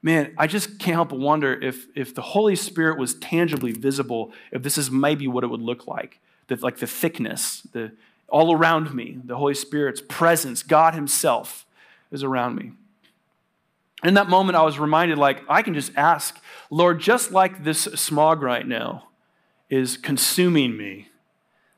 man, 0.00 0.32
I 0.38 0.46
just 0.46 0.78
can't 0.78 0.94
help 0.94 1.08
but 1.08 1.18
wonder 1.18 1.52
if, 1.52 1.86
if 1.96 2.14
the 2.14 2.22
Holy 2.22 2.54
Spirit 2.54 2.98
was 2.98 3.14
tangibly 3.14 3.72
visible, 3.72 4.32
if 4.52 4.62
this 4.62 4.78
is 4.78 4.90
maybe 4.90 5.26
what 5.26 5.42
it 5.42 5.48
would 5.48 5.62
look 5.62 5.86
like. 5.88 6.20
The, 6.46 6.56
like 6.56 6.78
the 6.78 6.86
thickness, 6.86 7.60
the 7.72 7.92
all 8.28 8.54
around 8.54 8.94
me, 8.94 9.18
the 9.24 9.36
Holy 9.36 9.54
Spirit's 9.54 10.02
presence, 10.06 10.62
God 10.62 10.94
Himself 10.94 11.66
is 12.10 12.22
around 12.22 12.56
me. 12.56 12.72
In 14.04 14.14
that 14.14 14.28
moment, 14.28 14.56
I 14.56 14.62
was 14.62 14.78
reminded, 14.78 15.18
like, 15.18 15.42
I 15.48 15.62
can 15.62 15.74
just 15.74 15.92
ask, 15.96 16.38
Lord, 16.70 17.00
just 17.00 17.32
like 17.32 17.64
this 17.64 17.80
smog 17.80 18.42
right 18.42 18.66
now 18.66 19.08
is 19.70 19.96
consuming 19.96 20.76
me 20.76 21.08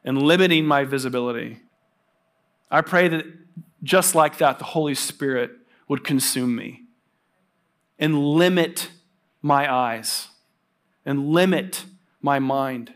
and 0.04 0.20
limiting 0.20 0.66
my 0.66 0.84
visibility, 0.84 1.60
I 2.70 2.82
pray 2.82 3.08
that 3.08 3.24
just 3.82 4.14
like 4.14 4.38
that, 4.38 4.58
the 4.58 4.64
Holy 4.64 4.94
Spirit 4.94 5.52
would 5.88 6.04
consume 6.04 6.54
me 6.54 6.82
and 7.98 8.18
limit 8.18 8.90
my 9.42 9.72
eyes 9.72 10.28
and 11.04 11.30
limit 11.30 11.84
my 12.20 12.38
mind 12.38 12.92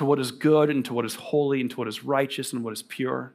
to 0.00 0.06
what 0.06 0.18
is 0.18 0.30
good 0.30 0.70
and 0.70 0.82
to 0.86 0.94
what 0.94 1.04
is 1.04 1.14
holy 1.14 1.60
and 1.60 1.70
to 1.70 1.76
what 1.76 1.86
is 1.86 2.02
righteous 2.02 2.54
and 2.54 2.64
what 2.64 2.72
is 2.72 2.82
pure. 2.82 3.34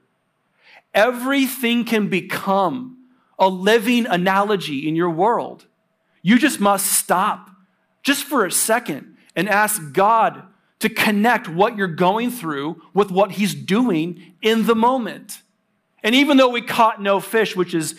Everything 0.95 1.85
can 1.85 2.09
become 2.09 2.97
a 3.37 3.47
living 3.47 4.07
analogy 4.07 4.87
in 4.87 4.95
your 4.95 5.11
world. 5.11 5.67
You 6.23 6.39
just 6.39 6.59
must 6.59 6.87
stop 6.87 7.51
just 8.01 8.23
for 8.23 8.47
a 8.47 8.51
second 8.51 9.15
and 9.35 9.47
ask 9.47 9.93
God 9.93 10.41
to 10.79 10.89
connect 10.89 11.47
what 11.47 11.77
you're 11.77 11.87
going 11.87 12.31
through 12.31 12.81
with 12.95 13.11
what 13.11 13.33
He's 13.33 13.53
doing 13.53 14.33
in 14.41 14.65
the 14.65 14.75
moment. 14.75 15.43
And 16.01 16.15
even 16.15 16.37
though 16.37 16.49
we 16.49 16.63
caught 16.63 16.99
no 16.99 17.19
fish, 17.19 17.55
which 17.55 17.75
is 17.75 17.93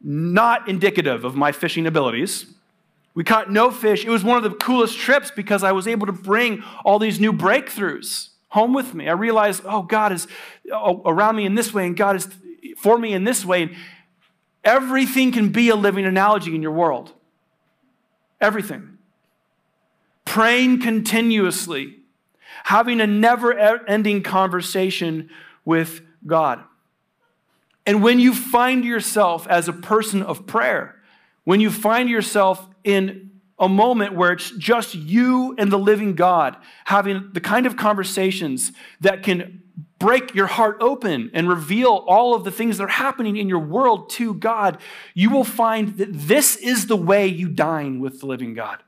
not 0.00 0.70
indicative 0.70 1.22
of 1.26 1.36
my 1.36 1.52
fishing 1.52 1.86
abilities, 1.86 2.46
we 3.16 3.24
caught 3.24 3.50
no 3.50 3.72
fish. 3.72 4.04
It 4.04 4.10
was 4.10 4.22
one 4.22 4.36
of 4.36 4.44
the 4.44 4.56
coolest 4.56 4.96
trips 4.96 5.32
because 5.32 5.64
I 5.64 5.72
was 5.72 5.88
able 5.88 6.06
to 6.06 6.12
bring 6.12 6.62
all 6.84 7.00
these 7.00 7.18
new 7.18 7.32
breakthroughs 7.32 8.28
home 8.48 8.72
with 8.72 8.94
me. 8.94 9.08
I 9.08 9.12
realized, 9.12 9.62
oh, 9.64 9.82
God 9.82 10.12
is 10.12 10.28
oh, 10.72 11.02
around 11.04 11.34
me 11.34 11.44
in 11.44 11.56
this 11.56 11.74
way, 11.74 11.86
and 11.86 11.96
God 11.96 12.14
is 12.14 12.28
for 12.76 12.96
me 12.96 13.12
in 13.12 13.24
this 13.24 13.44
way. 13.44 13.64
And 13.64 13.76
Everything 14.66 15.30
can 15.30 15.50
be 15.50 15.68
a 15.68 15.76
living 15.76 16.04
analogy 16.04 16.52
in 16.52 16.60
your 16.60 16.72
world. 16.72 17.12
Everything. 18.40 18.98
Praying 20.24 20.80
continuously, 20.80 22.00
having 22.64 23.00
a 23.00 23.06
never 23.06 23.56
ending 23.56 24.24
conversation 24.24 25.30
with 25.64 26.00
God. 26.26 26.64
And 27.86 28.02
when 28.02 28.18
you 28.18 28.34
find 28.34 28.84
yourself 28.84 29.46
as 29.46 29.68
a 29.68 29.72
person 29.72 30.20
of 30.20 30.46
prayer, 30.48 30.96
when 31.44 31.60
you 31.60 31.70
find 31.70 32.10
yourself 32.10 32.68
in 32.86 33.30
a 33.58 33.68
moment 33.68 34.14
where 34.14 34.32
it's 34.32 34.50
just 34.52 34.94
you 34.94 35.54
and 35.58 35.70
the 35.72 35.78
living 35.78 36.14
God 36.14 36.56
having 36.84 37.30
the 37.32 37.40
kind 37.40 37.66
of 37.66 37.76
conversations 37.76 38.72
that 39.00 39.22
can 39.22 39.62
break 39.98 40.34
your 40.34 40.46
heart 40.46 40.76
open 40.80 41.30
and 41.32 41.48
reveal 41.48 42.04
all 42.06 42.34
of 42.34 42.44
the 42.44 42.50
things 42.50 42.78
that 42.78 42.84
are 42.84 42.88
happening 42.88 43.36
in 43.36 43.48
your 43.48 43.58
world 43.58 44.10
to 44.10 44.34
God, 44.34 44.78
you 45.14 45.30
will 45.30 45.44
find 45.44 45.96
that 45.96 46.12
this 46.12 46.56
is 46.56 46.86
the 46.86 46.96
way 46.96 47.26
you 47.26 47.48
dine 47.48 47.98
with 47.98 48.20
the 48.20 48.26
living 48.26 48.54
God. 48.54 48.82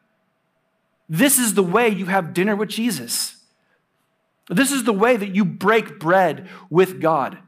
This 1.08 1.38
is 1.38 1.54
the 1.54 1.62
way 1.62 1.88
you 1.88 2.06
have 2.06 2.34
dinner 2.34 2.54
with 2.54 2.68
Jesus. 2.68 3.37
This 4.50 4.70
is 4.70 4.84
the 4.84 4.92
way 4.92 5.16
that 5.16 5.34
you 5.34 5.44
break 5.44 5.98
bread 5.98 6.48
with 6.68 7.00
God. 7.00 7.38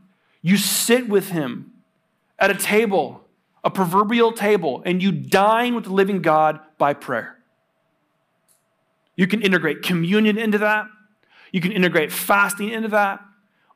You 0.43 0.57
sit 0.57 1.09
with 1.09 1.29
Him 1.29 1.73
at 2.39 2.51
a 2.51 2.55
table, 2.55 3.25
a 3.63 3.71
proverbial 3.71 4.33
table, 4.33 4.83
and 4.85 5.03
you 5.03 5.13
dine 5.13 5.75
with 5.75 5.85
the 5.85 5.93
living 5.93 6.23
God 6.23 6.61
by 6.79 6.95
prayer. 6.95 7.37
You 9.17 9.27
can 9.27 9.43
integrate 9.43 9.83
communion 9.83 10.39
into 10.39 10.59
that, 10.59 10.87
you 11.53 11.61
can 11.61 11.73
integrate 11.73 12.13
fasting 12.13 12.71
into 12.71 12.89
that, 12.89 13.21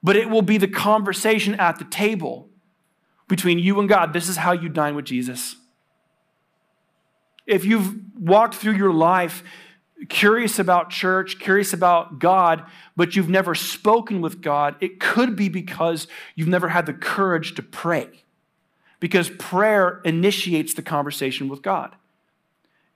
but 0.02 0.16
it 0.16 0.30
will 0.30 0.42
be 0.42 0.58
the 0.58 0.68
conversation 0.68 1.54
at 1.56 1.78
the 1.78 1.84
table 1.84 2.48
between 3.28 3.58
you 3.58 3.80
and 3.80 3.88
God. 3.88 4.12
This 4.12 4.28
is 4.28 4.36
how 4.36 4.52
you 4.52 4.68
dine 4.68 4.94
with 4.94 5.04
Jesus. 5.04 5.56
If 7.46 7.64
you've 7.64 7.94
walked 8.18 8.54
through 8.54 8.74
your 8.74 8.92
life 8.92 9.42
curious 10.08 10.58
about 10.58 10.90
church, 10.90 11.38
curious 11.38 11.72
about 11.72 12.18
God, 12.18 12.64
but 12.96 13.16
you've 13.16 13.28
never 13.28 13.54
spoken 13.54 14.20
with 14.20 14.40
God, 14.40 14.76
it 14.80 15.00
could 15.00 15.36
be 15.36 15.48
because 15.48 16.06
you've 16.34 16.48
never 16.48 16.68
had 16.68 16.86
the 16.86 16.92
courage 16.92 17.54
to 17.54 17.62
pray. 17.62 18.23
Because 19.04 19.28
prayer 19.28 20.00
initiates 20.06 20.72
the 20.72 20.80
conversation 20.80 21.50
with 21.50 21.60
God. 21.60 21.94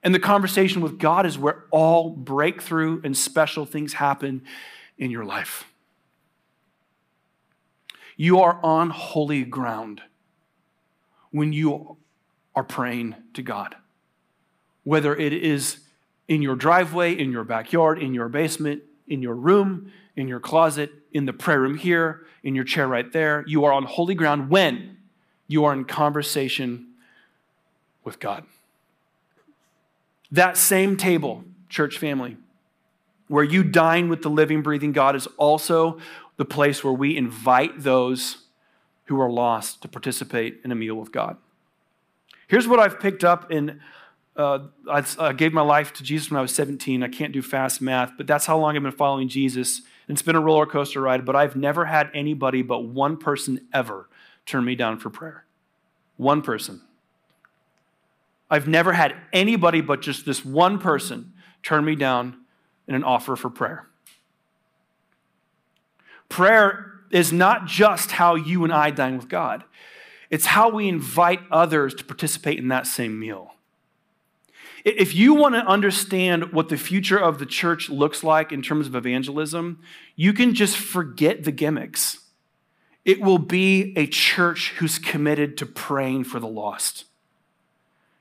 And 0.01 0.15
the 0.15 0.19
conversation 0.19 0.81
with 0.81 0.97
God 0.97 1.27
is 1.27 1.37
where 1.37 1.65
all 1.69 2.09
breakthrough 2.09 2.99
and 3.03 3.15
special 3.15 3.63
things 3.63 3.93
happen 3.93 4.41
in 4.97 5.11
your 5.11 5.23
life. 5.23 5.65
You 8.17 8.39
are 8.39 8.59
on 8.63 8.89
holy 8.89 9.43
ground 9.43 10.01
when 11.29 11.53
you 11.53 11.97
are 12.55 12.63
praying 12.63 13.15
to 13.35 13.43
God. 13.43 13.75
Whether 14.85 15.15
it 15.15 15.31
is 15.31 15.81
in 16.27 16.41
your 16.41 16.55
driveway, 16.55 17.13
in 17.13 17.31
your 17.31 17.43
backyard, 17.43 18.01
in 18.01 18.15
your 18.15 18.29
basement, 18.29 18.81
in 19.07 19.21
your 19.21 19.35
room, 19.35 19.91
in 20.15 20.27
your 20.27 20.39
closet, 20.39 20.91
in 21.11 21.27
the 21.27 21.33
prayer 21.33 21.61
room 21.61 21.77
here, 21.77 22.25
in 22.41 22.55
your 22.55 22.65
chair 22.65 22.87
right 22.87 23.13
there, 23.13 23.43
you 23.45 23.63
are 23.63 23.71
on 23.71 23.83
holy 23.83 24.15
ground 24.15 24.49
when 24.49 24.95
you 25.49 25.65
are 25.65 25.73
in 25.73 25.83
conversation 25.83 26.85
with 28.05 28.19
God. 28.19 28.45
That 30.31 30.55
same 30.55 30.95
table, 30.95 31.43
church 31.67 31.97
family, 31.97 32.37
where 33.27 33.43
you 33.43 33.63
dine 33.63 34.09
with 34.09 34.21
the 34.21 34.29
living, 34.29 34.61
breathing 34.61 34.91
God, 34.91 35.15
is 35.15 35.27
also 35.37 35.99
the 36.37 36.45
place 36.45 36.83
where 36.83 36.93
we 36.93 37.17
invite 37.17 37.81
those 37.81 38.45
who 39.05 39.19
are 39.19 39.29
lost 39.29 39.81
to 39.81 39.87
participate 39.87 40.61
in 40.63 40.71
a 40.71 40.75
meal 40.75 40.95
with 40.95 41.11
God. 41.11 41.35
Here's 42.47 42.67
what 42.67 42.79
I've 42.79 42.99
picked 42.99 43.23
up 43.23 43.51
in. 43.51 43.81
Uh, 44.35 44.67
I, 44.89 45.33
gave 45.33 45.51
my 45.51 45.61
life 45.61 45.91
to 45.93 46.03
Jesus 46.03 46.31
when 46.31 46.37
I 46.37 46.41
was 46.41 46.53
17. 46.55 47.03
I 47.03 47.09
can't 47.09 47.33
do 47.33 47.41
fast 47.41 47.81
math, 47.81 48.13
but 48.15 48.25
that's 48.25 48.45
how 48.45 48.57
long 48.57 48.77
I've 48.77 48.83
been 48.83 48.91
following 48.91 49.27
Jesus. 49.27 49.79
And 50.07 50.15
it's 50.15 50.21
been 50.21 50.37
a 50.37 50.39
roller 50.39 50.65
coaster 50.65 51.01
ride, 51.01 51.25
but 51.25 51.35
I've 51.35 51.55
never 51.55 51.85
had 51.85 52.09
anybody 52.13 52.61
but 52.61 52.85
one 52.85 53.17
person 53.17 53.67
ever 53.73 54.08
turn 54.49 54.65
me 54.65 54.75
down 54.75 54.99
for 54.99 55.09
prayer. 55.09 55.45
One 56.17 56.41
person. 56.41 56.81
I've 58.49 58.67
never 58.67 58.93
had 58.93 59.15
anybody 59.31 59.81
but 59.81 60.01
just 60.01 60.25
this 60.25 60.43
one 60.43 60.79
person 60.79 61.33
turn 61.61 61.85
me 61.85 61.95
down 61.95 62.37
in 62.87 62.95
an 62.95 63.03
offer 63.03 63.35
for 63.35 63.49
prayer. 63.49 63.87
Prayer 66.29 67.01
is 67.11 67.31
not 67.31 67.65
just 67.65 68.11
how 68.11 68.35
you 68.35 68.63
and 68.63 68.73
I 68.73 68.91
dine 68.91 69.17
with 69.17 69.29
God, 69.29 69.63
it's 70.29 70.45
how 70.45 70.69
we 70.69 70.87
invite 70.87 71.39
others 71.51 71.93
to 71.95 72.03
participate 72.03 72.59
in 72.59 72.67
that 72.67 72.85
same 72.85 73.19
meal. 73.19 73.53
If 74.85 75.13
you 75.13 75.33
want 75.33 75.55
to 75.55 75.65
understand 75.65 76.53
what 76.53 76.69
the 76.69 76.77
future 76.77 77.19
of 77.19 77.39
the 77.39 77.45
church 77.45 77.89
looks 77.89 78.23
like 78.23 78.51
in 78.51 78.61
terms 78.61 78.87
of 78.87 78.95
evangelism, 78.95 79.79
you 80.15 80.31
can 80.31 80.53
just 80.53 80.77
forget 80.77 81.43
the 81.43 81.51
gimmicks. 81.51 82.18
It 83.05 83.21
will 83.21 83.39
be 83.39 83.93
a 83.97 84.07
church 84.07 84.73
who's 84.77 84.99
committed 84.99 85.57
to 85.57 85.65
praying 85.65 86.25
for 86.25 86.39
the 86.39 86.47
lost. 86.47 87.05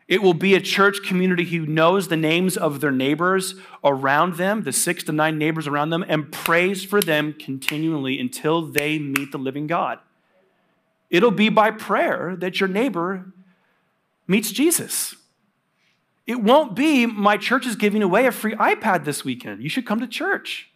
It 0.07 0.23
will 0.23 0.35
be 0.35 0.55
a 0.55 0.61
church 0.61 1.01
community 1.05 1.45
who 1.45 1.67
knows 1.67 2.09
the 2.09 2.17
names 2.17 2.57
of 2.57 2.81
their 2.81 2.91
neighbors 2.91 3.55
around 3.85 4.37
them, 4.37 4.63
the 4.63 4.73
six 4.73 5.05
to 5.05 5.13
nine 5.13 5.37
neighbors 5.37 5.67
around 5.67 5.91
them, 5.91 6.03
and 6.09 6.33
prays 6.33 6.83
for 6.83 7.03
them 7.03 7.35
continually 7.35 8.19
until 8.19 8.63
they 8.63 8.99
meet 8.99 9.33
the 9.33 9.39
living 9.39 9.67
God. 9.67 9.99
It'll 11.11 11.31
be 11.31 11.51
by 11.51 11.71
prayer 11.73 12.37
that 12.39 12.59
your 12.59 12.71
neighbor 12.71 13.33
meets 14.27 14.51
Jesus. 14.51 15.15
It 16.27 16.43
won't 16.43 16.75
be 16.75 17.05
my 17.05 17.37
church 17.37 17.67
is 17.67 17.77
giving 17.77 18.03
away 18.03 18.27
a 18.27 18.33
free 18.33 18.55
iPad 18.55 19.05
this 19.05 19.25
weekend. 19.25 19.63
You 19.63 19.69
should 19.69 19.87
come 19.87 20.01
to 20.01 20.07
church. 20.07 20.71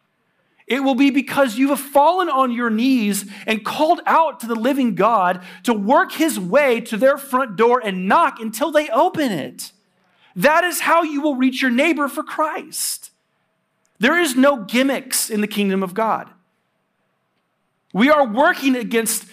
It 0.67 0.81
will 0.81 0.95
be 0.95 1.11
because 1.11 1.59
you 1.59 1.71
have 1.71 1.81
fallen 1.81 2.29
on 2.29 2.53
your 2.53 2.71
knees 2.71 3.31
and 3.47 3.65
called 3.65 4.01
out 4.07 4.41
to 4.41 4.47
the 4.47 4.55
living 4.55 4.95
God 4.95 5.43
to 5.65 5.75
work 5.75 6.13
his 6.13 6.39
way 6.39 6.81
to 6.83 6.97
their 6.97 7.19
front 7.19 7.57
door 7.57 7.81
and 7.85 8.07
knock 8.07 8.39
until 8.41 8.71
they 8.71 8.89
open 8.89 9.33
it. 9.33 9.73
That 10.37 10.65
is 10.65 10.81
how 10.81 11.03
you 11.03 11.21
will 11.21 11.37
reach 11.37 11.61
your 11.61 11.71
neighbor 11.71 12.09
for 12.09 12.23
Christ. 12.23 13.11
There 13.99 14.19
is 14.19 14.35
no 14.35 14.65
gimmicks 14.65 15.31
in 15.31 15.41
the 15.41 15.47
kingdom 15.47 15.83
of 15.83 15.95
God. 15.95 16.31
We 17.93 18.11
are 18.11 18.27
working 18.27 18.75
against 18.75 19.27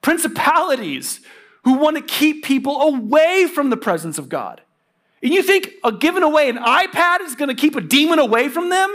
principalities 0.00 1.20
who 1.64 1.78
want 1.78 1.96
to 1.96 2.02
keep 2.02 2.44
people 2.44 2.82
away 2.82 3.46
from 3.46 3.70
the 3.70 3.76
presence 3.76 4.18
of 4.18 4.28
God. 4.28 4.60
And 5.22 5.32
you 5.32 5.42
think 5.42 5.70
a 5.82 5.90
giving 5.90 6.22
away 6.22 6.48
an 6.50 6.58
iPad 6.58 7.20
is 7.22 7.34
going 7.34 7.48
to 7.48 7.54
keep 7.54 7.74
a 7.74 7.80
demon 7.80 8.18
away 8.18 8.48
from 8.48 8.68
them? 8.68 8.94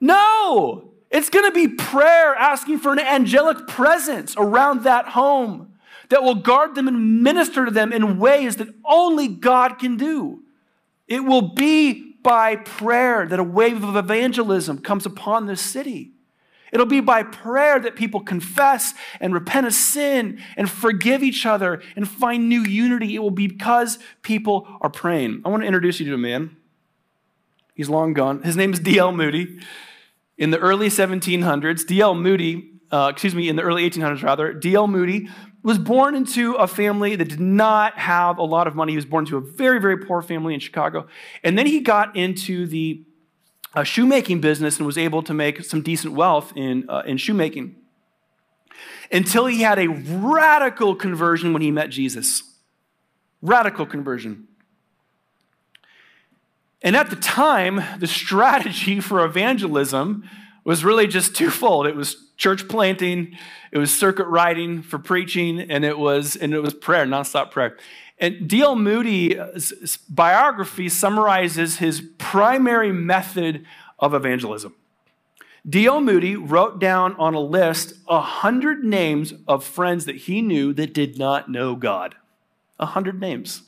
No. 0.00 0.92
It's 1.16 1.30
going 1.30 1.46
to 1.46 1.50
be 1.50 1.66
prayer 1.66 2.34
asking 2.34 2.80
for 2.80 2.92
an 2.92 2.98
angelic 2.98 3.66
presence 3.66 4.34
around 4.36 4.82
that 4.82 5.08
home 5.08 5.72
that 6.10 6.22
will 6.22 6.34
guard 6.34 6.74
them 6.74 6.88
and 6.88 7.22
minister 7.22 7.64
to 7.64 7.70
them 7.70 7.90
in 7.90 8.18
ways 8.18 8.56
that 8.56 8.68
only 8.84 9.26
God 9.26 9.78
can 9.78 9.96
do. 9.96 10.42
It 11.08 11.20
will 11.20 11.54
be 11.54 12.16
by 12.22 12.56
prayer 12.56 13.24
that 13.26 13.38
a 13.38 13.42
wave 13.42 13.82
of 13.82 13.96
evangelism 13.96 14.80
comes 14.80 15.06
upon 15.06 15.46
this 15.46 15.62
city. 15.62 16.12
It'll 16.70 16.84
be 16.84 17.00
by 17.00 17.22
prayer 17.22 17.80
that 17.80 17.96
people 17.96 18.20
confess 18.20 18.92
and 19.18 19.32
repent 19.32 19.66
of 19.66 19.72
sin 19.72 20.38
and 20.54 20.68
forgive 20.68 21.22
each 21.22 21.46
other 21.46 21.80
and 21.96 22.06
find 22.06 22.46
new 22.46 22.60
unity. 22.60 23.14
It 23.14 23.20
will 23.20 23.30
be 23.30 23.46
because 23.46 23.98
people 24.20 24.68
are 24.82 24.90
praying. 24.90 25.40
I 25.46 25.48
want 25.48 25.62
to 25.62 25.66
introduce 25.66 25.98
you 25.98 26.04
to 26.08 26.14
a 26.14 26.18
man. 26.18 26.58
He's 27.74 27.88
long 27.88 28.12
gone. 28.12 28.42
His 28.42 28.54
name 28.54 28.74
is 28.74 28.80
D.L. 28.80 29.12
Moody. 29.12 29.60
In 30.38 30.50
the 30.50 30.58
early 30.58 30.88
1700s, 30.88 31.86
D.L. 31.86 32.14
Moody, 32.14 32.72
uh, 32.90 33.08
excuse 33.12 33.34
me, 33.34 33.48
in 33.48 33.56
the 33.56 33.62
early 33.62 33.88
1800s 33.88 34.22
rather, 34.22 34.52
D.L. 34.52 34.86
Moody 34.86 35.28
was 35.62 35.78
born 35.78 36.14
into 36.14 36.54
a 36.54 36.66
family 36.66 37.16
that 37.16 37.28
did 37.28 37.40
not 37.40 37.98
have 37.98 38.38
a 38.38 38.42
lot 38.42 38.66
of 38.66 38.74
money. 38.74 38.92
He 38.92 38.96
was 38.96 39.04
born 39.04 39.24
into 39.24 39.36
a 39.36 39.40
very, 39.40 39.80
very 39.80 39.98
poor 39.98 40.22
family 40.22 40.54
in 40.54 40.60
Chicago. 40.60 41.08
And 41.42 41.58
then 41.58 41.66
he 41.66 41.80
got 41.80 42.14
into 42.14 42.66
the 42.66 43.02
uh, 43.74 43.82
shoemaking 43.82 44.40
business 44.40 44.76
and 44.76 44.86
was 44.86 44.96
able 44.96 45.22
to 45.22 45.34
make 45.34 45.64
some 45.64 45.82
decent 45.82 46.14
wealth 46.14 46.52
in, 46.54 46.88
uh, 46.88 47.02
in 47.06 47.16
shoemaking 47.16 47.76
until 49.10 49.46
he 49.46 49.62
had 49.62 49.78
a 49.78 49.88
radical 49.88 50.94
conversion 50.94 51.52
when 51.52 51.62
he 51.62 51.70
met 51.70 51.90
Jesus. 51.90 52.42
Radical 53.42 53.86
conversion. 53.86 54.48
And 56.82 56.96
at 56.96 57.10
the 57.10 57.16
time, 57.16 57.82
the 57.98 58.06
strategy 58.06 59.00
for 59.00 59.24
evangelism 59.24 60.28
was 60.64 60.84
really 60.84 61.06
just 61.06 61.36
twofold. 61.36 61.86
It 61.86 61.96
was 61.96 62.16
church 62.36 62.68
planting, 62.68 63.36
it 63.72 63.78
was 63.78 63.96
circuit 63.96 64.26
riding 64.26 64.82
for 64.82 64.98
preaching, 64.98 65.60
and 65.60 65.84
it 65.84 65.98
was 65.98 66.36
and 66.36 66.52
it 66.52 66.60
was 66.60 66.74
prayer, 66.74 67.06
nonstop 67.06 67.50
prayer. 67.50 67.76
And 68.18 68.48
D.L. 68.48 68.76
Moody's 68.76 69.98
biography 70.08 70.88
summarizes 70.88 71.78
his 71.78 72.02
primary 72.18 72.90
method 72.90 73.66
of 73.98 74.14
evangelism. 74.14 74.74
D.L. 75.68 76.00
Moody 76.00 76.36
wrote 76.36 76.78
down 76.78 77.14
on 77.16 77.34
a 77.34 77.40
list 77.40 77.94
a 78.08 78.20
hundred 78.20 78.84
names 78.84 79.34
of 79.46 79.64
friends 79.64 80.04
that 80.04 80.16
he 80.16 80.40
knew 80.40 80.72
that 80.72 80.94
did 80.94 81.18
not 81.18 81.50
know 81.50 81.74
God. 81.74 82.14
A 82.78 82.86
hundred 82.86 83.20
names. 83.20 83.62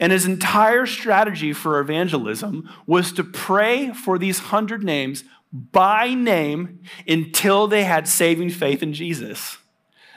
And 0.00 0.12
his 0.12 0.24
entire 0.24 0.86
strategy 0.86 1.52
for 1.52 1.78
evangelism 1.78 2.68
was 2.86 3.12
to 3.12 3.22
pray 3.22 3.92
for 3.92 4.18
these 4.18 4.38
hundred 4.38 4.82
names 4.82 5.24
by 5.52 6.14
name 6.14 6.80
until 7.06 7.66
they 7.66 7.84
had 7.84 8.08
saving 8.08 8.50
faith 8.50 8.82
in 8.82 8.94
Jesus. 8.94 9.58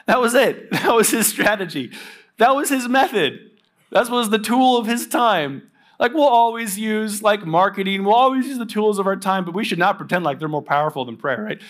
That 0.07 0.21
was 0.21 0.33
it. 0.33 0.69
That 0.71 0.95
was 0.95 1.09
his 1.11 1.27
strategy. 1.27 1.91
That 2.37 2.55
was 2.55 2.69
his 2.69 2.87
method. 2.87 3.51
That 3.91 4.09
was 4.09 4.29
the 4.29 4.39
tool 4.39 4.77
of 4.77 4.87
his 4.87 5.05
time. 5.07 5.69
Like 5.99 6.13
we'll 6.13 6.23
always 6.23 6.79
use 6.79 7.21
like 7.21 7.45
marketing, 7.45 8.03
we'll 8.03 8.15
always 8.15 8.47
use 8.47 8.57
the 8.57 8.65
tools 8.65 8.99
of 8.99 9.07
our 9.07 9.15
time, 9.15 9.45
but 9.45 9.53
we 9.53 9.63
should 9.63 9.79
not 9.79 9.97
pretend 9.97 10.23
like 10.23 10.39
they're 10.39 10.47
more 10.47 10.63
powerful 10.63 11.05
than 11.05 11.17
prayer, 11.17 11.43
right? 11.43 11.61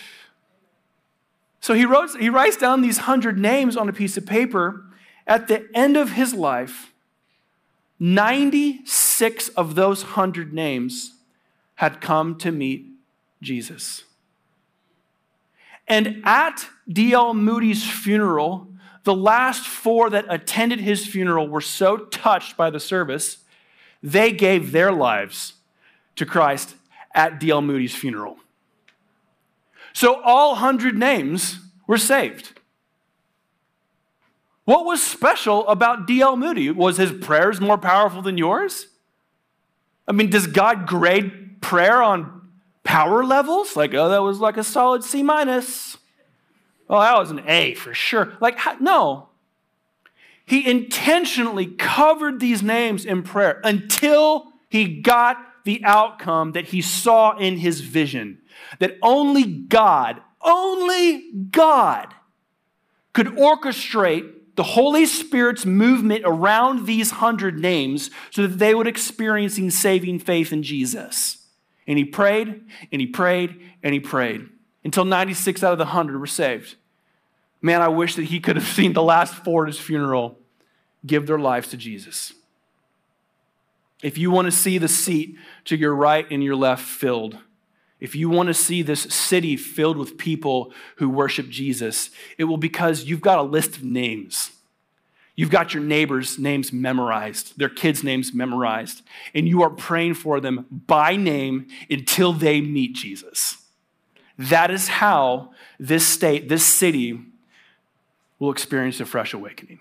So 1.60 1.74
he 1.74 1.84
wrote, 1.84 2.10
he 2.18 2.28
writes 2.28 2.56
down 2.56 2.80
these 2.80 2.98
hundred 2.98 3.38
names 3.38 3.76
on 3.76 3.88
a 3.88 3.92
piece 3.92 4.16
of 4.16 4.26
paper. 4.26 4.84
At 5.26 5.48
the 5.48 5.68
end 5.74 5.96
of 5.96 6.12
his 6.12 6.34
life, 6.34 6.93
96 7.98 9.48
of 9.50 9.74
those 9.74 10.02
100 10.02 10.52
names 10.52 11.14
had 11.76 12.00
come 12.00 12.36
to 12.38 12.50
meet 12.50 12.86
Jesus. 13.40 14.04
And 15.86 16.22
at 16.24 16.66
D.L. 16.88 17.34
Moody's 17.34 17.84
funeral, 17.88 18.68
the 19.04 19.14
last 19.14 19.66
four 19.66 20.10
that 20.10 20.24
attended 20.28 20.80
his 20.80 21.06
funeral 21.06 21.46
were 21.46 21.60
so 21.60 21.98
touched 21.98 22.56
by 22.56 22.70
the 22.70 22.80
service, 22.80 23.38
they 24.02 24.32
gave 24.32 24.72
their 24.72 24.92
lives 24.92 25.54
to 26.16 26.26
Christ 26.26 26.74
at 27.14 27.38
D.L. 27.38 27.60
Moody's 27.60 27.94
funeral. 27.94 28.38
So 29.92 30.20
all 30.22 30.52
100 30.52 30.98
names 30.98 31.58
were 31.86 31.98
saved. 31.98 32.58
What 34.64 34.86
was 34.86 35.02
special 35.02 35.66
about 35.68 36.06
D.L. 36.06 36.36
Moody? 36.36 36.70
Was 36.70 36.96
his 36.96 37.12
prayers 37.12 37.60
more 37.60 37.78
powerful 37.78 38.22
than 38.22 38.38
yours? 38.38 38.86
I 40.08 40.12
mean, 40.12 40.30
does 40.30 40.46
God 40.46 40.86
grade 40.86 41.60
prayer 41.60 42.02
on 42.02 42.48
power 42.82 43.24
levels? 43.24 43.76
Like, 43.76 43.94
oh, 43.94 44.08
that 44.08 44.22
was 44.22 44.38
like 44.38 44.56
a 44.56 44.64
solid 44.64 45.04
C 45.04 45.22
minus. 45.22 45.98
Oh, 46.88 47.00
that 47.00 47.18
was 47.18 47.30
an 47.30 47.42
A 47.46 47.74
for 47.74 47.94
sure. 47.94 48.34
Like, 48.40 48.58
no. 48.80 49.28
He 50.46 50.68
intentionally 50.68 51.66
covered 51.66 52.40
these 52.40 52.62
names 52.62 53.04
in 53.06 53.22
prayer 53.22 53.60
until 53.64 54.52
he 54.68 55.00
got 55.00 55.38
the 55.64 55.82
outcome 55.84 56.52
that 56.52 56.66
he 56.66 56.82
saw 56.82 57.36
in 57.36 57.56
his 57.56 57.80
vision. 57.80 58.40
That 58.78 58.98
only 59.02 59.44
God, 59.44 60.20
only 60.42 61.30
God 61.50 62.14
could 63.14 63.28
orchestrate 63.28 64.33
the 64.56 64.62
Holy 64.62 65.06
Spirit's 65.06 65.66
movement 65.66 66.22
around 66.24 66.86
these 66.86 67.12
hundred 67.12 67.58
names 67.58 68.10
so 68.30 68.42
that 68.42 68.58
they 68.58 68.74
would 68.74 68.86
experiencing 68.86 69.70
saving 69.70 70.20
faith 70.20 70.52
in 70.52 70.62
Jesus. 70.62 71.38
And 71.86 71.98
he 71.98 72.04
prayed 72.04 72.62
and 72.92 73.00
he 73.00 73.06
prayed 73.06 73.60
and 73.82 73.92
he 73.92 74.00
prayed 74.00 74.48
until 74.84 75.04
96 75.04 75.62
out 75.62 75.72
of 75.72 75.78
the 75.78 75.84
100 75.84 76.18
were 76.18 76.26
saved. 76.26 76.76
Man, 77.60 77.82
I 77.82 77.88
wish 77.88 78.14
that 78.16 78.24
he 78.24 78.40
could 78.40 78.56
have 78.56 78.66
seen 78.76 78.92
the 78.92 79.02
last 79.02 79.34
four 79.34 79.64
at 79.64 79.72
his 79.72 79.80
funeral 79.80 80.38
give 81.04 81.26
their 81.26 81.38
lives 81.38 81.68
to 81.68 81.76
Jesus. 81.76 82.32
If 84.02 84.18
you 84.18 84.30
want 84.30 84.46
to 84.46 84.52
see 84.52 84.78
the 84.78 84.88
seat 84.88 85.36
to 85.64 85.76
your 85.76 85.94
right 85.94 86.26
and 86.30 86.44
your 86.44 86.56
left 86.56 86.84
filled, 86.84 87.38
if 88.04 88.14
you 88.14 88.28
want 88.28 88.48
to 88.48 88.54
see 88.54 88.82
this 88.82 89.00
city 89.04 89.56
filled 89.56 89.96
with 89.96 90.18
people 90.18 90.74
who 90.96 91.08
worship 91.08 91.48
Jesus, 91.48 92.10
it 92.36 92.44
will 92.44 92.58
because 92.58 93.04
you've 93.04 93.22
got 93.22 93.38
a 93.38 93.42
list 93.42 93.78
of 93.78 93.82
names. 93.82 94.50
You've 95.36 95.48
got 95.48 95.72
your 95.72 95.82
neighbors' 95.82 96.38
names 96.38 96.70
memorized, 96.70 97.58
their 97.58 97.70
kids' 97.70 98.04
names 98.04 98.34
memorized, 98.34 99.00
and 99.34 99.48
you 99.48 99.62
are 99.62 99.70
praying 99.70 100.14
for 100.14 100.38
them 100.38 100.66
by 100.86 101.16
name 101.16 101.66
until 101.88 102.34
they 102.34 102.60
meet 102.60 102.94
Jesus. 102.94 103.56
That 104.36 104.70
is 104.70 104.88
how 104.88 105.52
this 105.80 106.06
state, 106.06 106.50
this 106.50 106.66
city, 106.66 107.18
will 108.38 108.50
experience 108.50 109.00
a 109.00 109.06
fresh 109.06 109.32
awakening. 109.32 109.80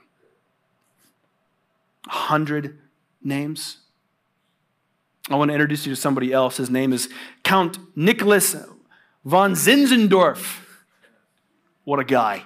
Hundred 2.07 2.79
names 3.21 3.79
I 5.29 5.35
want 5.35 5.49
to 5.49 5.53
introduce 5.53 5.85
you 5.85 5.95
to 5.95 5.99
somebody 5.99 6.33
else. 6.33 6.57
His 6.57 6.69
name 6.69 6.91
is 6.91 7.07
Count 7.43 7.77
Nicholas 7.95 8.55
von 9.23 9.53
Zinzendorf. 9.53 10.59
What 11.85 11.99
a 11.99 12.03
guy. 12.03 12.43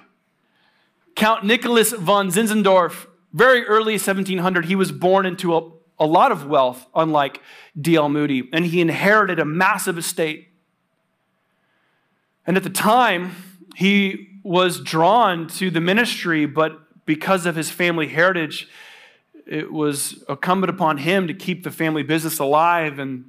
Count 1.16 1.44
Nicholas 1.44 1.92
von 1.92 2.30
Zinzendorf, 2.30 3.08
very 3.32 3.64
early 3.64 3.94
1700, 3.94 4.66
he 4.66 4.76
was 4.76 4.92
born 4.92 5.26
into 5.26 5.56
a, 5.56 5.70
a 5.98 6.06
lot 6.06 6.30
of 6.30 6.46
wealth, 6.46 6.86
unlike 6.94 7.42
D.L. 7.80 8.08
Moody, 8.08 8.48
and 8.52 8.66
he 8.66 8.80
inherited 8.80 9.40
a 9.40 9.44
massive 9.44 9.98
estate. 9.98 10.48
And 12.46 12.56
at 12.56 12.62
the 12.62 12.70
time, 12.70 13.34
he 13.74 14.40
was 14.44 14.80
drawn 14.80 15.48
to 15.48 15.70
the 15.70 15.80
ministry, 15.80 16.46
but 16.46 16.78
because 17.04 17.44
of 17.46 17.56
his 17.56 17.70
family 17.70 18.06
heritage, 18.06 18.68
it 19.48 19.72
was 19.72 20.22
incumbent 20.28 20.70
upon 20.70 20.98
him 20.98 21.26
to 21.26 21.34
keep 21.34 21.64
the 21.64 21.70
family 21.70 22.02
business 22.02 22.38
alive. 22.38 22.98
And 22.98 23.24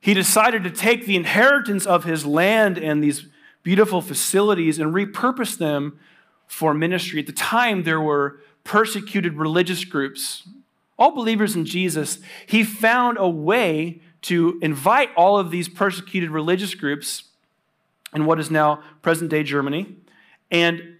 he 0.00 0.14
decided 0.14 0.64
to 0.64 0.70
take 0.70 1.06
the 1.06 1.16
inheritance 1.16 1.86
of 1.86 2.04
his 2.04 2.24
land 2.24 2.78
and 2.78 3.02
these 3.02 3.26
beautiful 3.62 4.00
facilities 4.00 4.78
and 4.78 4.94
repurpose 4.94 5.58
them 5.58 5.98
for 6.46 6.72
ministry. 6.72 7.20
At 7.20 7.26
the 7.26 7.32
time, 7.32 7.82
there 7.82 8.00
were 8.00 8.40
persecuted 8.64 9.34
religious 9.34 9.84
groups, 9.84 10.48
all 10.98 11.10
believers 11.10 11.56
in 11.56 11.64
Jesus. 11.64 12.18
He 12.46 12.64
found 12.64 13.18
a 13.18 13.28
way 13.28 14.00
to 14.22 14.58
invite 14.62 15.10
all 15.16 15.38
of 15.38 15.50
these 15.50 15.68
persecuted 15.68 16.30
religious 16.30 16.74
groups 16.74 17.24
in 18.14 18.24
what 18.24 18.38
is 18.38 18.50
now 18.50 18.82
present 19.02 19.30
day 19.30 19.42
Germany 19.42 19.96
and 20.50 20.96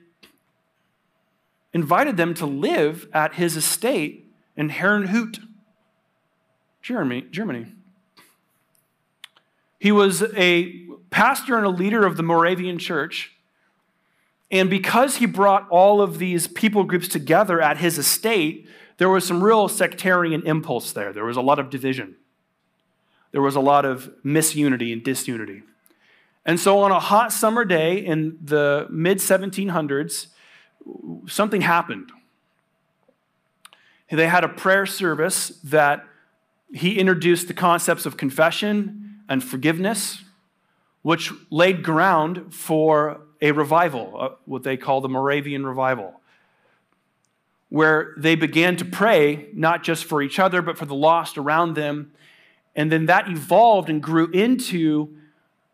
invited 1.72 2.16
them 2.16 2.34
to 2.34 2.46
live 2.46 3.08
at 3.12 3.34
his 3.34 3.56
estate 3.56 4.30
in 4.56 4.70
Herrnhut, 4.70 5.38
Germany. 6.82 7.72
He 9.78 9.92
was 9.92 10.22
a 10.36 10.86
pastor 11.10 11.56
and 11.56 11.66
a 11.66 11.70
leader 11.70 12.04
of 12.04 12.16
the 12.16 12.22
Moravian 12.22 12.78
church. 12.78 13.32
And 14.50 14.68
because 14.68 15.16
he 15.16 15.26
brought 15.26 15.68
all 15.70 16.02
of 16.02 16.18
these 16.18 16.48
people 16.48 16.84
groups 16.84 17.08
together 17.08 17.60
at 17.60 17.78
his 17.78 17.98
estate, 17.98 18.68
there 18.98 19.08
was 19.08 19.26
some 19.26 19.42
real 19.42 19.68
sectarian 19.68 20.42
impulse 20.42 20.92
there. 20.92 21.12
There 21.12 21.24
was 21.24 21.36
a 21.36 21.40
lot 21.40 21.58
of 21.58 21.70
division. 21.70 22.16
There 23.32 23.40
was 23.40 23.54
a 23.54 23.60
lot 23.60 23.84
of 23.84 24.10
misunity 24.22 24.92
and 24.92 25.02
disunity. 25.02 25.62
And 26.44 26.58
so, 26.58 26.80
on 26.80 26.90
a 26.90 26.98
hot 26.98 27.32
summer 27.32 27.64
day 27.64 27.98
in 27.98 28.38
the 28.42 28.86
mid 28.90 29.18
1700s, 29.18 30.26
something 31.26 31.60
happened. 31.60 32.10
They 34.10 34.26
had 34.26 34.44
a 34.44 34.48
prayer 34.48 34.86
service 34.86 35.48
that 35.64 36.04
he 36.72 36.98
introduced 36.98 37.48
the 37.48 37.54
concepts 37.54 38.06
of 38.06 38.16
confession 38.16 39.20
and 39.28 39.42
forgiveness, 39.42 40.22
which 41.02 41.32
laid 41.50 41.82
ground 41.82 42.52
for 42.52 43.20
a 43.40 43.52
revival, 43.52 44.16
uh, 44.18 44.28
what 44.44 44.62
they 44.64 44.76
call 44.76 45.00
the 45.00 45.08
Moravian 45.08 45.64
revival, 45.64 46.20
where 47.68 48.14
they 48.18 48.34
began 48.34 48.76
to 48.76 48.84
pray 48.84 49.48
not 49.54 49.82
just 49.82 50.04
for 50.04 50.22
each 50.22 50.38
other, 50.38 50.60
but 50.60 50.76
for 50.76 50.86
the 50.86 50.94
lost 50.94 51.38
around 51.38 51.74
them. 51.74 52.12
And 52.74 52.90
then 52.90 53.06
that 53.06 53.28
evolved 53.28 53.88
and 53.88 54.02
grew 54.02 54.30
into 54.30 55.16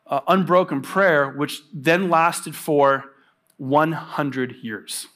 uh, 0.06 0.20
unbroken 0.28 0.82
prayer, 0.82 1.30
which 1.30 1.62
then 1.72 2.08
lasted 2.08 2.54
for 2.54 3.15
100 3.58 4.56
years. 4.62 5.06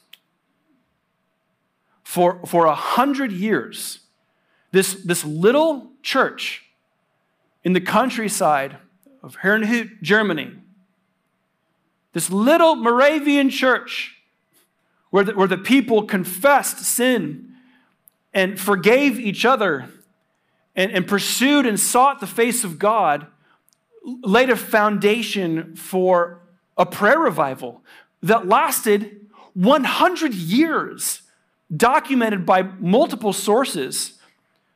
For, 2.03 2.45
for 2.45 2.65
100 2.65 3.31
years, 3.31 3.99
this, 4.71 4.95
this 5.03 5.23
little 5.23 5.91
church 6.01 6.63
in 7.63 7.73
the 7.73 7.81
countryside 7.81 8.77
of 9.23 9.37
Herrnhut, 9.37 10.01
Germany, 10.01 10.53
this 12.13 12.29
little 12.29 12.75
Moravian 12.75 13.49
church 13.49 14.17
where 15.09 15.23
the, 15.23 15.33
where 15.33 15.47
the 15.47 15.57
people 15.57 16.03
confessed 16.03 16.79
sin 16.79 17.53
and 18.33 18.59
forgave 18.59 19.19
each 19.19 19.45
other 19.45 19.89
and, 20.75 20.91
and 20.91 21.07
pursued 21.07 21.65
and 21.65 21.79
sought 21.79 22.19
the 22.19 22.27
face 22.27 22.63
of 22.63 22.79
God, 22.79 23.27
laid 24.03 24.49
a 24.49 24.55
foundation 24.55 25.75
for 25.75 26.41
a 26.77 26.85
prayer 26.85 27.19
revival 27.19 27.83
that 28.23 28.47
lasted 28.47 29.27
100 29.53 30.33
years, 30.33 31.21
documented 31.75 32.45
by 32.45 32.63
multiple 32.63 33.33
sources. 33.33 34.13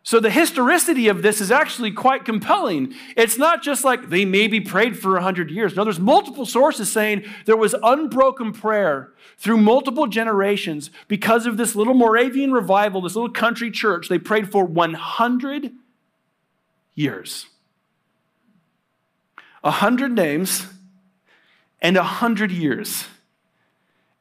So 0.04 0.20
the 0.20 0.30
historicity 0.30 1.08
of 1.08 1.24
this 1.24 1.42
is 1.42 1.52
actually 1.52 1.92
quite 1.92 2.26
compelling. 2.26 2.94
It's 3.18 3.40
not 3.40 3.64
just 3.64 3.84
like 3.84 4.10
they 4.10 4.24
maybe 4.24 4.62
prayed 4.62 5.00
for 5.00 5.14
100 5.14 5.50
years. 5.50 5.76
No, 5.76 5.84
there's 5.84 6.00
multiple 6.00 6.46
sources 6.46 6.92
saying 6.92 7.26
there 7.46 7.58
was 7.58 7.74
unbroken 7.82 8.52
prayer 8.52 9.14
through 9.40 9.58
multiple 9.58 10.06
generations 10.06 10.92
because 11.08 11.48
of 11.48 11.58
this 11.58 11.76
little 11.76 11.96
Moravian 11.96 12.52
revival, 12.52 13.02
this 13.02 13.16
little 13.16 13.32
country 13.32 13.72
church. 13.72 14.08
They 14.08 14.20
prayed 14.20 14.52
for 14.52 14.64
100 14.64 15.72
years. 16.94 17.48
100 19.62 20.12
names 20.12 20.68
and 21.82 21.96
100 21.96 22.52
years. 22.52 23.06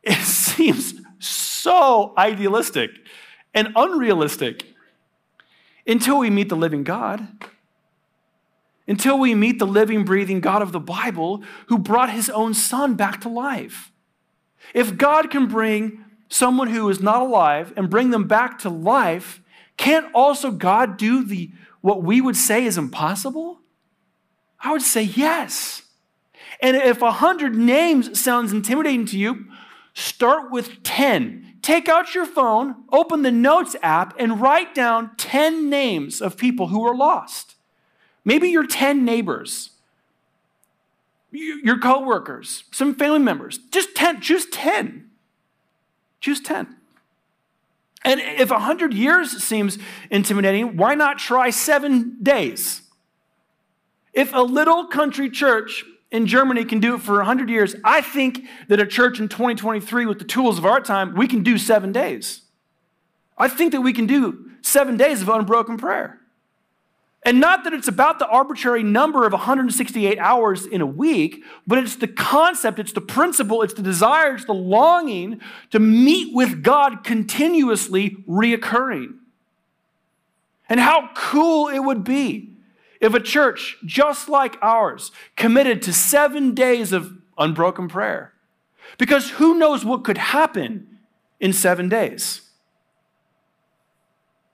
It 0.05 0.19
seems 0.25 0.95
so 1.19 2.13
idealistic 2.17 2.91
and 3.55 3.69
unrealistic 3.77 4.67
until 5.87 6.19
we 6.19 6.31
meet 6.31 6.49
the 6.49 6.57
living 6.57 6.85
God. 6.85 7.27
Until 8.87 9.19
we 9.19 9.35
meet 9.35 9.59
the 9.59 9.67
living, 9.67 10.05
breathing 10.05 10.41
God 10.41 10.61
of 10.61 10.73
the 10.73 10.81
Bible 10.81 11.43
who 11.69 11.79
brought 11.79 12.11
his 12.11 12.29
own 12.29 12.53
son 12.53 12.95
back 12.95 13.21
to 13.23 13.31
life. 13.31 13.91
If 14.75 14.99
God 14.99 15.31
can 15.31 15.47
bring 15.47 16.05
someone 16.29 16.69
who 16.69 16.89
is 16.91 17.01
not 17.01 17.23
alive 17.23 17.73
and 17.77 17.89
bring 17.89 18.11
them 18.11 18.27
back 18.27 18.59
to 18.61 18.69
life, 18.69 19.41
can't 19.77 20.07
also 20.15 20.51
God 20.51 20.97
do 20.97 21.25
the 21.25 21.51
what 21.81 22.03
we 22.03 22.21
would 22.21 22.37
say 22.37 22.65
is 22.65 22.79
impossible? 22.79 23.61
I 24.61 24.73
would 24.73 24.83
say 24.83 25.03
yes. 25.03 25.83
And 26.63 26.77
if 26.77 27.03
a 27.03 27.13
hundred 27.13 27.55
names 27.55 28.19
sounds 28.19 28.53
intimidating 28.53 29.05
to 29.07 29.19
you, 29.19 29.47
start 29.95 30.51
with 30.51 30.83
10. 30.83 31.55
Take 31.63 31.89
out 31.89 32.15
your 32.15 32.27
phone, 32.27 32.85
open 32.93 33.23
the 33.23 33.31
notes 33.31 33.75
app, 33.83 34.15
and 34.19 34.41
write 34.41 34.75
down 34.75 35.13
10 35.17 35.71
names 35.71 36.21
of 36.21 36.37
people 36.37 36.69
who 36.69 36.87
are 36.87 36.95
lost. 36.95 37.55
Maybe 38.25 38.49
your 38.49 38.67
10 38.67 39.05
neighbors, 39.05 39.71
your 41.31 41.79
coworkers, 41.79 42.65
some 42.71 42.95
family 42.95 43.19
members. 43.19 43.59
Just 43.71 43.95
10, 43.95 44.21
choose 44.21 44.47
10. 44.47 45.11
Choose 46.21 46.41
10. 46.41 46.77
And 48.05 48.21
if 48.21 48.51
100 48.51 48.93
years 48.93 49.43
seems 49.43 49.79
intimidating, 50.11 50.77
why 50.77 50.95
not 50.95 51.19
try 51.19 51.51
seven 51.51 52.19
days? 52.23 52.83
If 54.13 54.33
a 54.35 54.43
little 54.43 54.87
country 54.87 55.31
church 55.31 55.85
in 56.15 56.29
Germany 56.29 56.65
can 56.65 56.79
do 56.79 56.95
it 56.95 57.03
for 57.03 57.17
100 57.17 57.51
years, 57.51 57.75
I 57.83 58.01
think 58.01 58.47
that 58.69 58.79
a 58.79 58.87
church 58.87 59.19
in 59.19 59.29
2023 59.29 60.07
with 60.07 60.21
the 60.21 60.25
tools 60.25 60.59
of 60.59 60.65
our 60.65 60.81
time, 60.81 61.17
we 61.17 61.27
can 61.27 61.43
do 61.43 61.59
seven 61.59 61.91
days. 61.91 62.43
I 63.37 63.49
think 63.49 63.73
that 63.73 63.81
we 63.81 63.93
can 63.93 64.07
do 64.07 64.53
seven 64.63 64.97
days 64.97 65.23
of 65.23 65.29
unbroken 65.29 65.77
prayer. 65.77 66.21
And 67.27 67.41
not 67.41 67.65
that 67.65 67.73
it's 67.73 67.89
about 67.89 68.21
the 68.21 68.29
arbitrary 68.29 68.85
number 68.85 69.27
of 69.27 69.33
168 69.33 70.17
hours 70.21 70.67
in 70.67 70.81
a 70.81 70.87
week, 70.87 71.43
but 71.67 71.79
it's 71.79 71.97
the 71.97 72.07
concept, 72.07 72.79
it's 72.79 72.93
the 72.93 73.01
principle, 73.01 73.63
it's 73.63 73.75
the 73.75 73.83
desire, 73.83 74.37
it's 74.37 74.45
the 74.45 74.55
longing 74.55 75.41
to 75.73 75.81
meet 75.81 76.33
with 76.33 76.63
God 76.63 77.03
continuously 77.03 78.19
reoccurring. 78.29 79.15
And 80.69 80.79
how 80.79 81.11
cool 81.17 81.67
it 81.69 81.81
would 81.81 82.05
be 82.05 82.54
if 83.01 83.15
a 83.15 83.21
church 83.21 83.77
just 83.85 84.29
like 84.29 84.57
ours 84.63 85.13
committed 85.37 85.83
to 85.83 85.93
seven 85.93 86.55
days 86.55 86.93
of 86.93 87.13
unbroken 87.39 87.89
prayer. 87.89 88.33
Because 88.99 89.31
who 89.31 89.59
knows 89.59 89.85
what 89.85 90.05
could 90.05 90.19
happen 90.19 90.99
in 91.41 91.53
seven 91.53 91.89
days? 91.89 92.43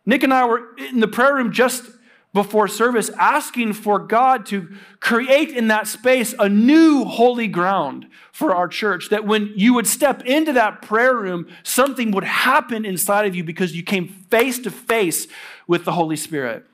Nick 0.06 0.22
and 0.22 0.32
I 0.32 0.46
were 0.46 0.74
in 0.76 1.00
the 1.00 1.08
prayer 1.08 1.34
room 1.34 1.52
just 1.52 1.84
before 2.32 2.68
service, 2.68 3.10
asking 3.18 3.72
for 3.72 3.98
God 3.98 4.46
to 4.46 4.68
create 5.00 5.50
in 5.50 5.68
that 5.68 5.88
space 5.88 6.34
a 6.38 6.48
new 6.48 7.04
holy 7.04 7.48
ground 7.48 8.06
for 8.30 8.54
our 8.54 8.68
church. 8.68 9.08
That 9.10 9.26
when 9.26 9.52
you 9.56 9.74
would 9.74 9.86
step 9.86 10.22
into 10.24 10.52
that 10.52 10.80
prayer 10.80 11.16
room, 11.16 11.48
something 11.64 12.12
would 12.12 12.24
happen 12.24 12.84
inside 12.84 13.26
of 13.26 13.34
you 13.34 13.42
because 13.42 13.74
you 13.74 13.82
came 13.82 14.06
face 14.30 14.60
to 14.60 14.70
face 14.70 15.26
with 15.66 15.84
the 15.84 15.92
Holy 15.92 16.16
Spirit. 16.16 16.66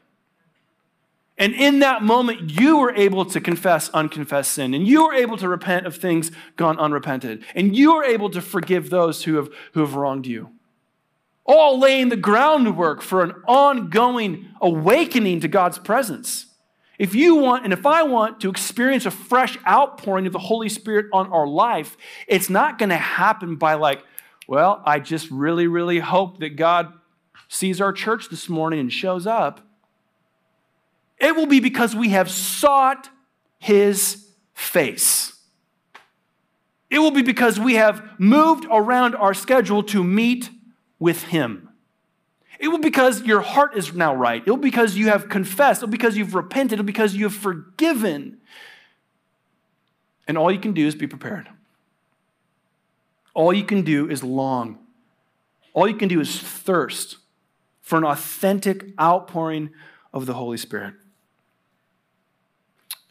And 1.39 1.55
in 1.55 1.81
that 1.81 2.03
moment, 2.03 2.59
you 2.59 2.79
were 2.79 2.95
able 2.95 3.27
to 3.27 3.41
confess 3.41 3.91
unconfessed 3.91 4.53
sin, 4.53 4.73
and 4.73 4.87
you 4.87 5.05
were 5.05 5.15
able 5.15 5.37
to 5.37 5.49
repent 5.49 5.87
of 5.87 5.97
things 5.97 6.31
gone 6.57 6.79
unrepented, 6.79 7.45
and 7.55 7.77
you 7.77 7.95
were 7.95 8.05
able 8.05 8.31
to 8.31 8.41
forgive 8.41 8.89
those 8.89 9.25
who 9.25 9.37
have, 9.37 9.51
who 9.73 9.81
have 9.81 9.95
wronged 9.95 10.27
you 10.27 10.51
all 11.47 11.79
laying 11.79 12.09
the 12.09 12.17
groundwork 12.17 13.01
for 13.01 13.23
an 13.23 13.33
ongoing 13.47 14.49
awakening 14.61 15.41
to 15.41 15.49
God's 15.49 15.79
presence. 15.79 16.47
If 16.99 17.15
you 17.15 17.37
want, 17.37 17.65
and 17.65 17.73
if 17.73 17.85
I 17.85 18.03
want 18.05 18.41
to 18.41 18.51
experience 18.51 19.07
a 19.07 19.11
fresh 19.11 19.59
outpouring 19.67 20.27
of 20.27 20.33
the 20.33 20.39
Holy 20.39 20.69
Spirit 20.69 21.07
on 21.13 21.31
our 21.31 21.47
life, 21.47 21.97
it's 22.27 22.49
not 22.49 22.79
going 22.79 22.89
to 22.89 22.97
happen 22.97 23.57
by, 23.57 23.75
like, 23.75 24.03
well, 24.49 24.83
I 24.85 25.01
just 25.01 25.31
really, 25.31 25.67
really 25.67 25.99
hope 25.99 26.41
that 26.41 26.57
God 26.57 26.93
sees 27.49 27.81
our 27.81 27.93
church 27.93 28.29
this 28.29 28.49
morning 28.49 28.81
and 28.81 28.93
shows 28.93 29.27
up. 29.27 29.61
It 31.19 31.35
will 31.35 31.47
be 31.47 31.61
because 31.61 31.97
we 31.97 32.11
have 32.11 32.31
sought 32.31 33.09
his 33.59 34.27
face. 34.55 35.37
It 36.91 36.99
will 36.99 37.11
be 37.11 37.23
because 37.23 37.59
we 37.59 37.75
have 37.75 38.03
moved 38.19 38.67
around 38.71 39.15
our 39.17 39.35
schedule 39.35 39.83
to 39.85 40.05
meet 40.05 40.51
with 40.99 41.25
Him. 41.25 41.69
It 42.59 42.69
will 42.69 42.79
be 42.79 42.85
because 42.85 43.23
your 43.23 43.43
heart 43.43 43.77
is 43.77 43.93
now 43.93 44.15
right. 44.15 44.43
It 44.45 44.49
will 44.49 44.57
be 44.57 44.71
because 44.71 44.97
you 44.97 45.09
have 45.09 45.29
confessed. 45.29 45.83
It 45.83 45.87
will 45.87 45.91
be 45.91 45.99
because 45.99 46.17
you've 46.17 46.35
repented. 46.35 46.79
It 46.79 46.83
will 46.83 46.87
be 46.87 46.93
because 46.93 47.15
you 47.15 47.25
have 47.25 47.35
forgiven. 47.35 48.39
And 50.27 50.39
all 50.39 50.51
you 50.51 50.59
can 50.59 50.73
do 50.73 50.87
is 50.87 50.95
be 50.95 51.07
prepared. 51.07 51.49
All 53.35 53.53
you 53.53 53.65
can 53.65 53.83
do 53.83 54.09
is 54.09 54.23
long. 54.23 54.79
All 55.75 55.87
you 55.87 55.97
can 55.97 56.09
do 56.09 56.21
is 56.21 56.41
thirst 56.41 57.19
for 57.83 57.99
an 57.99 58.05
authentic 58.05 58.99
outpouring 58.99 59.71
of 60.15 60.25
the 60.25 60.35
Holy 60.35 60.57
Spirit. 60.57 60.95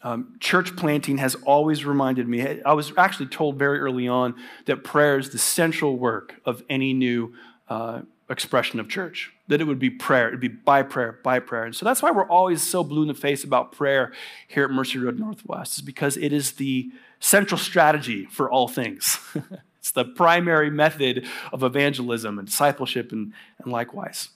Um, 0.06 0.36
church 0.40 0.76
planting 0.76 1.18
has 1.18 1.34
always 1.48 1.84
reminded 1.84 2.28
me, 2.28 2.62
I 2.62 2.74
was 2.74 2.94
actually 2.96 3.26
told 3.26 3.58
very 3.58 3.80
early 3.80 4.08
on 4.08 4.36
that 4.66 4.84
prayer 4.84 5.18
is 5.18 5.32
the 5.32 5.40
central 5.40 5.98
work 5.98 6.36
of 6.46 6.62
any 6.70 6.94
new 6.94 7.34
uh, 7.70 8.02
expression 8.30 8.80
of 8.80 8.88
church, 8.88 9.34
that 9.48 9.62
it 9.62 9.64
would 9.64 9.80
be 9.80 9.90
prayer. 9.90 10.28
It'd 10.28 10.40
be 10.40 10.48
by 10.48 10.84
prayer, 10.84 11.18
by 11.24 11.40
prayer. 11.40 11.64
And 11.64 11.76
so 11.76 11.86
that's 11.86 12.04
why 12.04 12.12
we're 12.12 12.30
always 12.30 12.62
so 12.62 12.84
blue 12.84 13.02
in 13.02 13.08
the 13.08 13.16
face 13.16 13.44
about 13.44 13.72
prayer 13.72 14.14
here 14.48 14.66
at 14.66 14.70
Mercy 14.70 15.00
Road 15.00 15.18
Northwest, 15.18 15.78
is 15.78 15.82
because 15.82 16.18
it 16.18 16.32
is 16.32 16.52
the 16.52 16.92
central 17.20 17.58
strategy 17.58 18.26
for 18.26 18.48
all 18.48 18.68
things. 18.68 19.20
it's 19.80 19.90
the 19.90 20.06
primary 20.06 20.70
method 20.70 21.26
of 21.52 21.64
evangelism 21.64 22.38
and 22.38 22.48
discipleship 22.48 23.12
and, 23.12 23.34
and 23.58 23.72
likewise. 23.72 24.30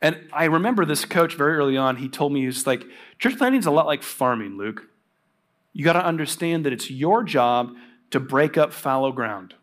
And 0.00 0.28
I 0.32 0.44
remember 0.44 0.84
this 0.84 1.04
coach 1.04 1.34
very 1.34 1.56
early 1.56 1.76
on, 1.76 1.96
he 1.96 2.08
told 2.08 2.32
me, 2.32 2.40
he 2.40 2.46
was 2.46 2.66
like, 2.66 2.84
church 3.18 3.36
planting 3.36 3.60
is 3.60 3.66
a 3.66 3.70
lot 3.70 3.86
like 3.86 4.02
farming, 4.02 4.56
Luke. 4.56 4.88
You 5.72 5.84
got 5.84 5.94
to 5.94 6.04
understand 6.04 6.64
that 6.64 6.72
it's 6.72 6.90
your 6.90 7.22
job 7.22 7.74
to 8.10 8.20
break 8.20 8.56
up 8.56 8.72
fallow 8.72 9.12
ground. 9.12 9.54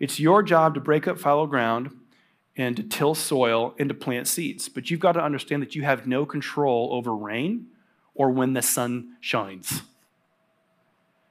It's 0.00 0.18
your 0.18 0.42
job 0.42 0.74
to 0.74 0.80
break 0.80 1.06
up 1.06 1.18
fallow 1.18 1.46
ground 1.46 1.96
and 2.56 2.76
to 2.76 2.82
till 2.82 3.14
soil 3.14 3.74
and 3.78 3.88
to 3.88 3.94
plant 3.94 4.26
seeds. 4.26 4.68
But 4.68 4.90
you've 4.90 5.00
got 5.00 5.12
to 5.12 5.22
understand 5.22 5.62
that 5.62 5.74
you 5.74 5.82
have 5.82 6.06
no 6.06 6.26
control 6.26 6.90
over 6.92 7.14
rain 7.14 7.68
or 8.14 8.30
when 8.30 8.52
the 8.52 8.62
sun 8.62 9.16
shines. 9.20 9.82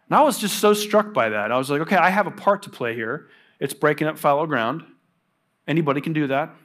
And 0.10 0.18
I 0.18 0.22
was 0.22 0.40
just 0.40 0.60
so 0.60 0.74
struck 0.74 1.14
by 1.14 1.30
that. 1.30 1.52
I 1.52 1.58
was 1.58 1.70
like, 1.70 1.82
okay, 1.82 1.96
I 1.96 2.10
have 2.10 2.28
a 2.28 2.32
part 2.32 2.64
to 2.64 2.70
play 2.70 2.96
here. 2.96 3.28
It's 3.60 3.74
breaking 3.74 4.08
up 4.08 4.18
fallow 4.18 4.46
ground. 4.46 4.84
Anybody 5.68 6.02
can 6.02 6.14
do 6.14 6.28
that. 6.28 6.56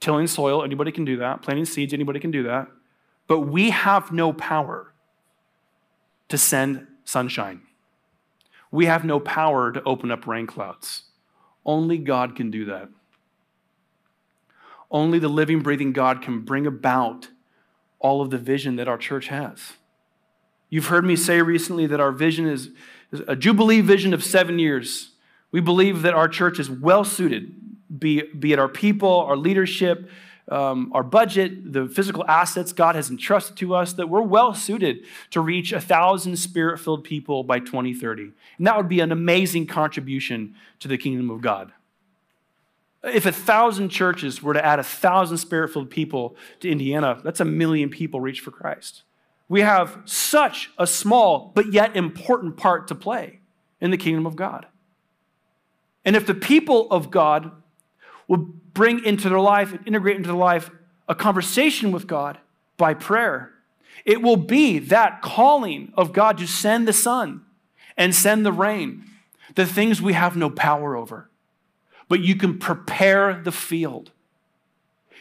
Tilling 0.00 0.26
soil, 0.26 0.62
anybody 0.62 0.92
can 0.92 1.04
do 1.04 1.16
that. 1.16 1.42
Planting 1.42 1.64
seeds, 1.64 1.92
anybody 1.92 2.20
can 2.20 2.30
do 2.30 2.44
that. 2.44 2.68
But 3.28 3.40
we 3.40 3.70
have 3.70 4.10
no 4.10 4.32
power 4.32 4.92
to 6.28 6.36
send 6.36 6.86
sunshine. 7.04 7.62
We 8.70 8.86
have 8.86 9.04
no 9.04 9.20
power 9.20 9.70
to 9.70 9.82
open 9.84 10.10
up 10.10 10.26
rain 10.26 10.46
clouds. 10.46 11.04
Only 11.64 11.98
God 11.98 12.34
can 12.34 12.50
do 12.50 12.64
that. 12.64 12.88
Only 14.90 15.18
the 15.18 15.28
living, 15.28 15.60
breathing 15.60 15.92
God 15.92 16.22
can 16.22 16.40
bring 16.40 16.66
about 16.66 17.28
all 17.98 18.22
of 18.22 18.30
the 18.30 18.38
vision 18.38 18.76
that 18.76 18.88
our 18.88 18.98
church 18.98 19.28
has. 19.28 19.74
You've 20.70 20.86
heard 20.86 21.04
me 21.04 21.16
say 21.16 21.42
recently 21.42 21.86
that 21.86 22.00
our 22.00 22.12
vision 22.12 22.46
is 22.46 22.70
a 23.26 23.36
Jubilee 23.36 23.80
vision 23.80 24.12
of 24.12 24.22
seven 24.22 24.58
years. 24.58 25.12
We 25.50 25.60
believe 25.60 26.02
that 26.02 26.14
our 26.14 26.28
church 26.28 26.58
is 26.58 26.70
well 26.70 27.04
suited, 27.04 27.54
be, 27.98 28.22
be 28.22 28.52
it 28.52 28.58
our 28.58 28.68
people, 28.68 29.20
our 29.20 29.36
leadership, 29.36 30.10
um, 30.50 30.90
our 30.94 31.02
budget, 31.02 31.72
the 31.72 31.88
physical 31.88 32.24
assets 32.26 32.72
God 32.72 32.94
has 32.94 33.10
entrusted 33.10 33.56
to 33.58 33.74
us, 33.74 33.92
that 33.94 34.08
we're 34.08 34.22
well 34.22 34.54
suited 34.54 35.04
to 35.30 35.40
reach 35.40 35.72
a 35.72 35.80
thousand 35.80 36.36
spirit 36.36 36.78
filled 36.78 37.04
people 37.04 37.44
by 37.44 37.58
2030. 37.58 38.32
And 38.56 38.66
that 38.66 38.76
would 38.76 38.88
be 38.88 39.00
an 39.00 39.12
amazing 39.12 39.66
contribution 39.66 40.54
to 40.80 40.88
the 40.88 40.98
kingdom 40.98 41.30
of 41.30 41.40
God. 41.40 41.72
If 43.04 43.26
a 43.26 43.32
thousand 43.32 43.90
churches 43.90 44.42
were 44.42 44.54
to 44.54 44.64
add 44.64 44.78
a 44.78 44.84
thousand 44.84 45.38
spirit 45.38 45.72
filled 45.72 45.90
people 45.90 46.36
to 46.60 46.70
Indiana, 46.70 47.20
that's 47.22 47.40
a 47.40 47.44
million 47.44 47.90
people 47.90 48.20
reached 48.20 48.40
for 48.40 48.50
Christ. 48.50 49.02
We 49.48 49.60
have 49.60 49.98
such 50.04 50.70
a 50.78 50.86
small 50.86 51.52
but 51.54 51.72
yet 51.72 51.96
important 51.96 52.56
part 52.56 52.88
to 52.88 52.94
play 52.94 53.40
in 53.80 53.90
the 53.90 53.96
kingdom 53.96 54.26
of 54.26 54.36
God. 54.36 54.66
And 56.04 56.16
if 56.16 56.26
the 56.26 56.34
people 56.34 56.90
of 56.90 57.10
God 57.10 57.52
will 58.26 58.54
bring 58.78 59.04
into 59.04 59.28
their 59.28 59.40
life 59.40 59.72
and 59.72 59.84
integrate 59.88 60.16
into 60.16 60.28
their 60.28 60.36
life 60.36 60.70
a 61.08 61.14
conversation 61.14 61.90
with 61.90 62.06
God 62.06 62.38
by 62.76 62.94
prayer. 62.94 63.50
It 64.04 64.22
will 64.22 64.36
be 64.36 64.78
that 64.78 65.20
calling 65.20 65.92
of 65.96 66.12
God 66.12 66.38
to 66.38 66.46
send 66.46 66.86
the 66.86 66.92
sun 66.92 67.42
and 67.96 68.14
send 68.14 68.46
the 68.46 68.52
rain, 68.52 69.02
the 69.56 69.66
things 69.66 70.00
we 70.00 70.12
have 70.12 70.36
no 70.36 70.48
power 70.48 70.94
over. 70.94 71.28
But 72.08 72.20
you 72.20 72.36
can 72.36 72.60
prepare 72.60 73.42
the 73.42 73.50
field. 73.50 74.12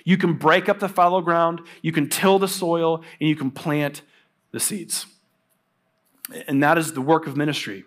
You 0.03 0.18
can 0.18 0.34
break 0.34 0.70
up 0.70 0.78
the 0.78 0.88
fallow 0.88 1.22
ground, 1.22 1.62
you 1.82 1.91
can 1.91 2.10
till 2.10 2.38
the 2.38 2.47
soil, 2.47 3.03
and 3.20 3.28
you 3.28 3.36
can 3.36 3.49
plant 3.49 4.03
the 4.51 4.60
seeds. 4.60 5.08
And 6.47 6.62
that 6.62 6.78
is 6.78 6.93
the 6.93 7.01
work 7.01 7.26
of 7.26 7.36
ministry. 7.36 7.86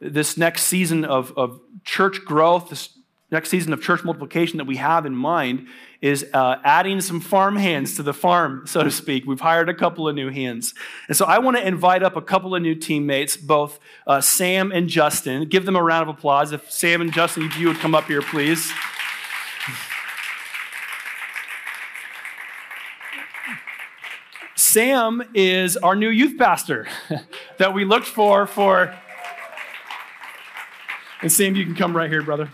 This 0.00 0.36
next 0.36 0.64
season 0.64 1.04
of, 1.04 1.32
of 1.36 1.60
church 1.84 2.24
growth, 2.24 2.70
this 2.70 2.88
next 3.32 3.48
season 3.48 3.72
of 3.72 3.82
church 3.82 4.04
multiplication 4.04 4.58
that 4.58 4.66
we 4.66 4.76
have 4.76 5.06
in 5.06 5.16
mind 5.16 5.66
is 6.02 6.26
uh, 6.34 6.56
adding 6.64 7.00
some 7.00 7.20
farm 7.20 7.56
hands 7.56 7.96
to 7.96 8.02
the 8.02 8.12
farm, 8.12 8.66
so 8.66 8.82
to 8.82 8.90
speak. 8.90 9.24
We've 9.24 9.40
hired 9.40 9.68
a 9.68 9.74
couple 9.74 10.06
of 10.06 10.14
new 10.14 10.30
hands. 10.30 10.74
And 11.08 11.16
so 11.16 11.24
I 11.24 11.38
want 11.38 11.56
to 11.56 11.66
invite 11.66 12.02
up 12.02 12.14
a 12.14 12.20
couple 12.20 12.54
of 12.54 12.60
new 12.60 12.74
teammates, 12.74 13.36
both 13.36 13.80
uh, 14.06 14.20
Sam 14.20 14.70
and 14.70 14.88
Justin. 14.88 15.48
Give 15.48 15.64
them 15.64 15.76
a 15.76 15.82
round 15.82 16.08
of 16.08 16.16
applause. 16.16 16.52
If 16.52 16.70
Sam 16.70 17.00
and 17.00 17.12
Justin, 17.12 17.44
if 17.44 17.56
you 17.56 17.68
would 17.68 17.78
come 17.78 17.94
up 17.94 18.04
here, 18.04 18.20
please. 18.20 18.72
Sam 24.56 25.22
is 25.34 25.76
our 25.76 25.94
new 25.94 26.08
youth 26.08 26.38
pastor 26.38 26.88
that 27.58 27.74
we 27.74 27.84
looked 27.84 28.06
for 28.06 28.46
for. 28.46 28.98
And 31.20 31.30
Sam, 31.30 31.54
you 31.54 31.64
can 31.64 31.74
come 31.74 31.96
right 31.96 32.10
here, 32.10 32.22
brother. 32.22 32.48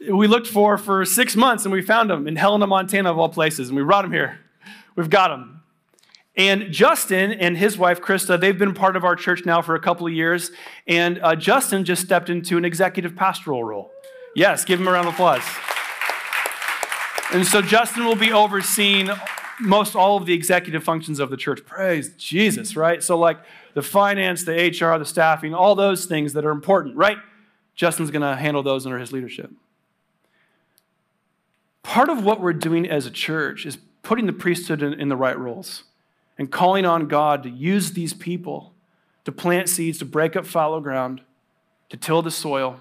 We 0.00 0.26
looked 0.26 0.46
for 0.46 0.76
for 0.76 1.04
six 1.04 1.36
months 1.36 1.64
and 1.64 1.72
we 1.72 1.82
found 1.82 2.10
him 2.10 2.28
in 2.28 2.36
Helena, 2.36 2.66
Montana, 2.66 3.10
of 3.10 3.18
all 3.18 3.28
places, 3.28 3.68
and 3.68 3.76
we 3.76 3.82
brought 3.82 4.04
him 4.04 4.12
here. 4.12 4.40
We've 4.94 5.10
got 5.10 5.30
him. 5.30 5.62
And 6.36 6.70
Justin 6.70 7.32
and 7.32 7.56
his 7.56 7.78
wife, 7.78 8.02
Krista, 8.02 8.38
they've 8.38 8.58
been 8.58 8.74
part 8.74 8.94
of 8.94 9.04
our 9.04 9.16
church 9.16 9.46
now 9.46 9.62
for 9.62 9.74
a 9.74 9.80
couple 9.80 10.06
of 10.06 10.12
years. 10.12 10.50
And 10.86 11.18
uh, 11.22 11.34
Justin 11.34 11.84
just 11.84 12.02
stepped 12.02 12.28
into 12.28 12.58
an 12.58 12.64
executive 12.64 13.16
pastoral 13.16 13.64
role. 13.64 13.90
Yes, 14.34 14.64
give 14.66 14.78
him 14.78 14.86
a 14.86 14.92
round 14.92 15.08
of 15.08 15.14
applause. 15.14 15.42
And 17.32 17.46
so 17.46 17.62
Justin 17.62 18.04
will 18.04 18.16
be 18.16 18.32
overseeing 18.32 19.08
most 19.60 19.96
all 19.96 20.18
of 20.18 20.26
the 20.26 20.34
executive 20.34 20.84
functions 20.84 21.18
of 21.18 21.30
the 21.30 21.38
church. 21.38 21.64
Praise 21.64 22.10
Jesus, 22.18 22.76
right? 22.76 23.02
So, 23.02 23.18
like 23.18 23.38
the 23.72 23.82
finance, 23.82 24.44
the 24.44 24.52
HR, 24.52 24.98
the 24.98 25.06
staffing, 25.06 25.54
all 25.54 25.74
those 25.74 26.04
things 26.04 26.34
that 26.34 26.44
are 26.44 26.50
important, 26.50 26.96
right? 26.96 27.16
Justin's 27.74 28.10
going 28.10 28.22
to 28.22 28.36
handle 28.36 28.62
those 28.62 28.86
under 28.86 28.98
his 28.98 29.12
leadership. 29.12 29.50
Part 31.86 32.08
of 32.08 32.24
what 32.24 32.40
we're 32.40 32.52
doing 32.52 32.90
as 32.90 33.06
a 33.06 33.12
church 33.12 33.64
is 33.64 33.78
putting 34.02 34.26
the 34.26 34.32
priesthood 34.32 34.82
in, 34.82 34.92
in 34.94 35.08
the 35.08 35.16
right 35.16 35.38
roles 35.38 35.84
and 36.36 36.50
calling 36.50 36.84
on 36.84 37.06
God 37.06 37.44
to 37.44 37.48
use 37.48 37.92
these 37.92 38.12
people 38.12 38.74
to 39.24 39.30
plant 39.30 39.68
seeds, 39.68 39.98
to 39.98 40.04
break 40.04 40.34
up 40.34 40.46
fallow 40.46 40.80
ground, 40.80 41.20
to 41.88 41.96
till 41.96 42.22
the 42.22 42.30
soil, 42.32 42.80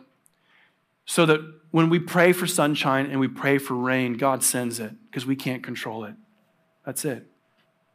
so 1.06 1.24
that 1.28 1.40
when 1.70 1.88
we 1.92 2.00
pray 2.00 2.34
for 2.34 2.48
sunshine 2.48 3.06
and 3.06 3.20
we 3.20 3.28
pray 3.28 3.60
for 3.60 3.76
rain, 3.76 4.14
God 4.14 4.42
sends 4.42 4.80
it 4.80 4.92
because 5.06 5.28
we 5.28 5.36
can't 5.36 5.62
control 5.62 6.04
it. 6.06 6.16
That's 6.84 7.06
it. 7.06 7.28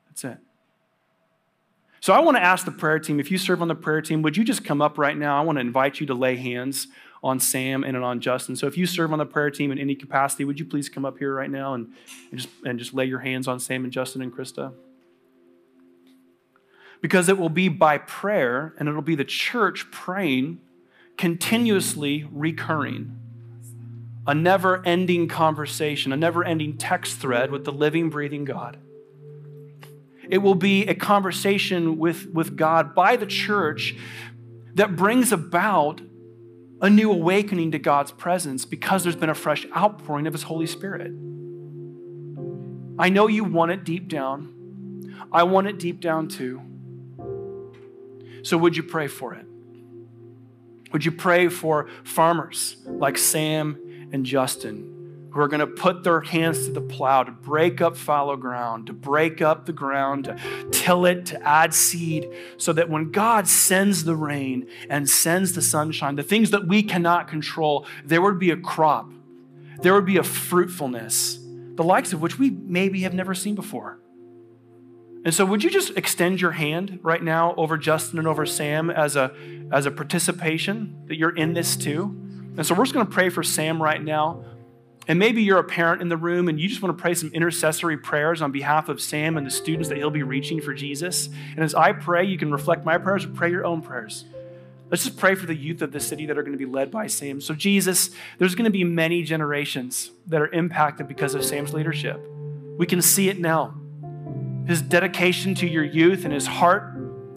That's 0.06 0.22
it. 0.22 0.38
So 1.98 2.12
I 2.12 2.20
want 2.20 2.36
to 2.36 2.42
ask 2.42 2.64
the 2.64 2.70
prayer 2.70 3.00
team 3.00 3.18
if 3.18 3.32
you 3.32 3.36
serve 3.36 3.62
on 3.62 3.68
the 3.68 3.74
prayer 3.74 4.00
team, 4.00 4.22
would 4.22 4.36
you 4.36 4.44
just 4.44 4.64
come 4.64 4.80
up 4.80 4.96
right 4.96 5.18
now? 5.18 5.36
I 5.36 5.44
want 5.44 5.56
to 5.56 5.60
invite 5.60 5.98
you 5.98 6.06
to 6.06 6.14
lay 6.14 6.36
hands 6.36 6.86
on 7.22 7.38
Sam 7.38 7.84
and 7.84 7.96
on 7.96 8.20
Justin. 8.20 8.56
So 8.56 8.66
if 8.66 8.78
you 8.78 8.86
serve 8.86 9.12
on 9.12 9.18
the 9.18 9.26
prayer 9.26 9.50
team 9.50 9.70
in 9.70 9.78
any 9.78 9.94
capacity, 9.94 10.44
would 10.44 10.58
you 10.58 10.64
please 10.64 10.88
come 10.88 11.04
up 11.04 11.18
here 11.18 11.34
right 11.34 11.50
now 11.50 11.74
and, 11.74 11.92
and, 12.30 12.40
just, 12.40 12.48
and 12.64 12.78
just 12.78 12.94
lay 12.94 13.04
your 13.04 13.20
hands 13.20 13.46
on 13.46 13.60
Sam 13.60 13.84
and 13.84 13.92
Justin 13.92 14.22
and 14.22 14.32
Krista? 14.32 14.72
Because 17.00 17.28
it 17.28 17.38
will 17.38 17.50
be 17.50 17.68
by 17.68 17.98
prayer 17.98 18.74
and 18.78 18.88
it'll 18.88 19.02
be 19.02 19.14
the 19.14 19.24
church 19.24 19.90
praying 19.90 20.60
continuously 21.16 22.26
recurring 22.32 23.16
a 24.26 24.34
never 24.34 24.84
ending 24.86 25.28
conversation, 25.28 26.12
a 26.12 26.16
never 26.16 26.44
ending 26.44 26.76
text 26.76 27.18
thread 27.18 27.50
with 27.50 27.64
the 27.64 27.72
living, 27.72 28.10
breathing 28.10 28.44
God. 28.44 28.78
It 30.28 30.38
will 30.38 30.54
be 30.54 30.86
a 30.86 30.94
conversation 30.94 31.98
with, 31.98 32.28
with 32.32 32.56
God 32.56 32.94
by 32.94 33.16
the 33.16 33.26
church 33.26 33.96
that 34.74 34.94
brings 34.94 35.32
about 35.32 36.00
a 36.80 36.88
new 36.88 37.12
awakening 37.12 37.72
to 37.72 37.78
God's 37.78 38.12
presence 38.12 38.64
because 38.64 39.02
there's 39.02 39.16
been 39.16 39.30
a 39.30 39.34
fresh 39.34 39.66
outpouring 39.76 40.26
of 40.26 40.32
His 40.32 40.44
Holy 40.44 40.66
Spirit. 40.66 41.12
I 42.98 43.08
know 43.08 43.26
you 43.26 43.44
want 43.44 43.70
it 43.70 43.84
deep 43.84 44.08
down. 44.08 44.54
I 45.32 45.42
want 45.44 45.66
it 45.66 45.78
deep 45.78 46.00
down 46.00 46.28
too. 46.28 46.62
So, 48.42 48.56
would 48.56 48.76
you 48.76 48.82
pray 48.82 49.06
for 49.06 49.34
it? 49.34 49.46
Would 50.92 51.04
you 51.04 51.12
pray 51.12 51.48
for 51.48 51.88
farmers 52.04 52.76
like 52.86 53.16
Sam 53.16 54.08
and 54.12 54.24
Justin 54.24 54.99
who 55.30 55.40
are 55.40 55.48
going 55.48 55.60
to 55.60 55.66
put 55.66 56.02
their 56.02 56.20
hands 56.20 56.66
to 56.66 56.72
the 56.72 56.80
plow 56.80 57.22
to 57.22 57.30
break 57.30 57.80
up 57.80 57.96
fallow 57.96 58.36
ground, 58.36 58.86
to 58.86 58.92
break 58.92 59.40
up 59.40 59.66
the 59.66 59.72
ground, 59.72 60.24
to 60.24 60.36
till 60.70 61.06
it, 61.06 61.26
to 61.26 61.42
add 61.42 61.72
seed, 61.72 62.28
so 62.56 62.72
that 62.72 62.88
when 62.88 63.10
God 63.10 63.46
sends 63.46 64.04
the 64.04 64.16
rain 64.16 64.66
and 64.88 65.08
sends 65.08 65.52
the 65.52 65.62
sunshine, 65.62 66.16
the 66.16 66.22
things 66.22 66.50
that 66.50 66.66
we 66.66 66.82
cannot 66.82 67.28
control, 67.28 67.86
there 68.04 68.20
would 68.20 68.38
be 68.38 68.50
a 68.50 68.56
crop, 68.56 69.10
there 69.82 69.94
would 69.94 70.06
be 70.06 70.16
a 70.16 70.24
fruitfulness, 70.24 71.38
the 71.74 71.84
likes 71.84 72.12
of 72.12 72.20
which 72.20 72.38
we 72.38 72.50
maybe 72.50 73.02
have 73.02 73.14
never 73.14 73.34
seen 73.34 73.54
before. 73.54 74.00
And 75.22 75.34
so, 75.34 75.44
would 75.44 75.62
you 75.62 75.70
just 75.70 75.96
extend 75.98 76.40
your 76.40 76.52
hand 76.52 76.98
right 77.02 77.22
now 77.22 77.54
over 77.56 77.76
Justin 77.76 78.18
and 78.18 78.26
over 78.26 78.46
Sam 78.46 78.88
as 78.88 79.16
a, 79.16 79.32
as 79.70 79.84
a 79.84 79.90
participation 79.90 81.04
that 81.08 81.16
you're 81.16 81.36
in 81.36 81.52
this 81.52 81.76
too? 81.76 82.16
And 82.56 82.66
so 82.66 82.74
we're 82.74 82.84
just 82.84 82.94
going 82.94 83.06
to 83.06 83.12
pray 83.12 83.28
for 83.28 83.42
Sam 83.42 83.82
right 83.82 84.02
now. 84.02 84.44
And 85.10 85.18
maybe 85.18 85.42
you're 85.42 85.58
a 85.58 85.64
parent 85.64 86.00
in 86.02 86.08
the 86.08 86.16
room 86.16 86.48
and 86.48 86.60
you 86.60 86.68
just 86.68 86.82
want 86.82 86.96
to 86.96 87.02
pray 87.02 87.14
some 87.14 87.32
intercessory 87.32 87.96
prayers 87.96 88.40
on 88.40 88.52
behalf 88.52 88.88
of 88.88 89.00
Sam 89.00 89.36
and 89.36 89.44
the 89.44 89.50
students 89.50 89.88
that 89.88 89.98
he'll 89.98 90.08
be 90.08 90.22
reaching 90.22 90.60
for 90.60 90.72
Jesus. 90.72 91.28
And 91.56 91.64
as 91.64 91.74
I 91.74 91.90
pray, 91.90 92.24
you 92.26 92.38
can 92.38 92.52
reflect 92.52 92.84
my 92.84 92.96
prayers 92.96 93.24
or 93.24 93.30
pray 93.30 93.50
your 93.50 93.66
own 93.66 93.82
prayers. 93.82 94.24
Let's 94.88 95.02
just 95.02 95.16
pray 95.16 95.34
for 95.34 95.46
the 95.46 95.54
youth 95.56 95.82
of 95.82 95.90
the 95.90 95.98
city 95.98 96.26
that 96.26 96.38
are 96.38 96.44
going 96.44 96.56
to 96.56 96.64
be 96.64 96.64
led 96.64 96.92
by 96.92 97.08
Sam. 97.08 97.40
So, 97.40 97.54
Jesus, 97.54 98.10
there's 98.38 98.54
going 98.54 98.66
to 98.66 98.70
be 98.70 98.84
many 98.84 99.24
generations 99.24 100.12
that 100.28 100.40
are 100.40 100.52
impacted 100.52 101.08
because 101.08 101.34
of 101.34 101.44
Sam's 101.44 101.74
leadership. 101.74 102.24
We 102.78 102.86
can 102.86 103.02
see 103.02 103.28
it 103.28 103.40
now. 103.40 103.74
His 104.68 104.80
dedication 104.80 105.56
to 105.56 105.66
your 105.66 105.82
youth 105.82 106.24
and 106.24 106.32
his 106.32 106.46
heart 106.46 106.84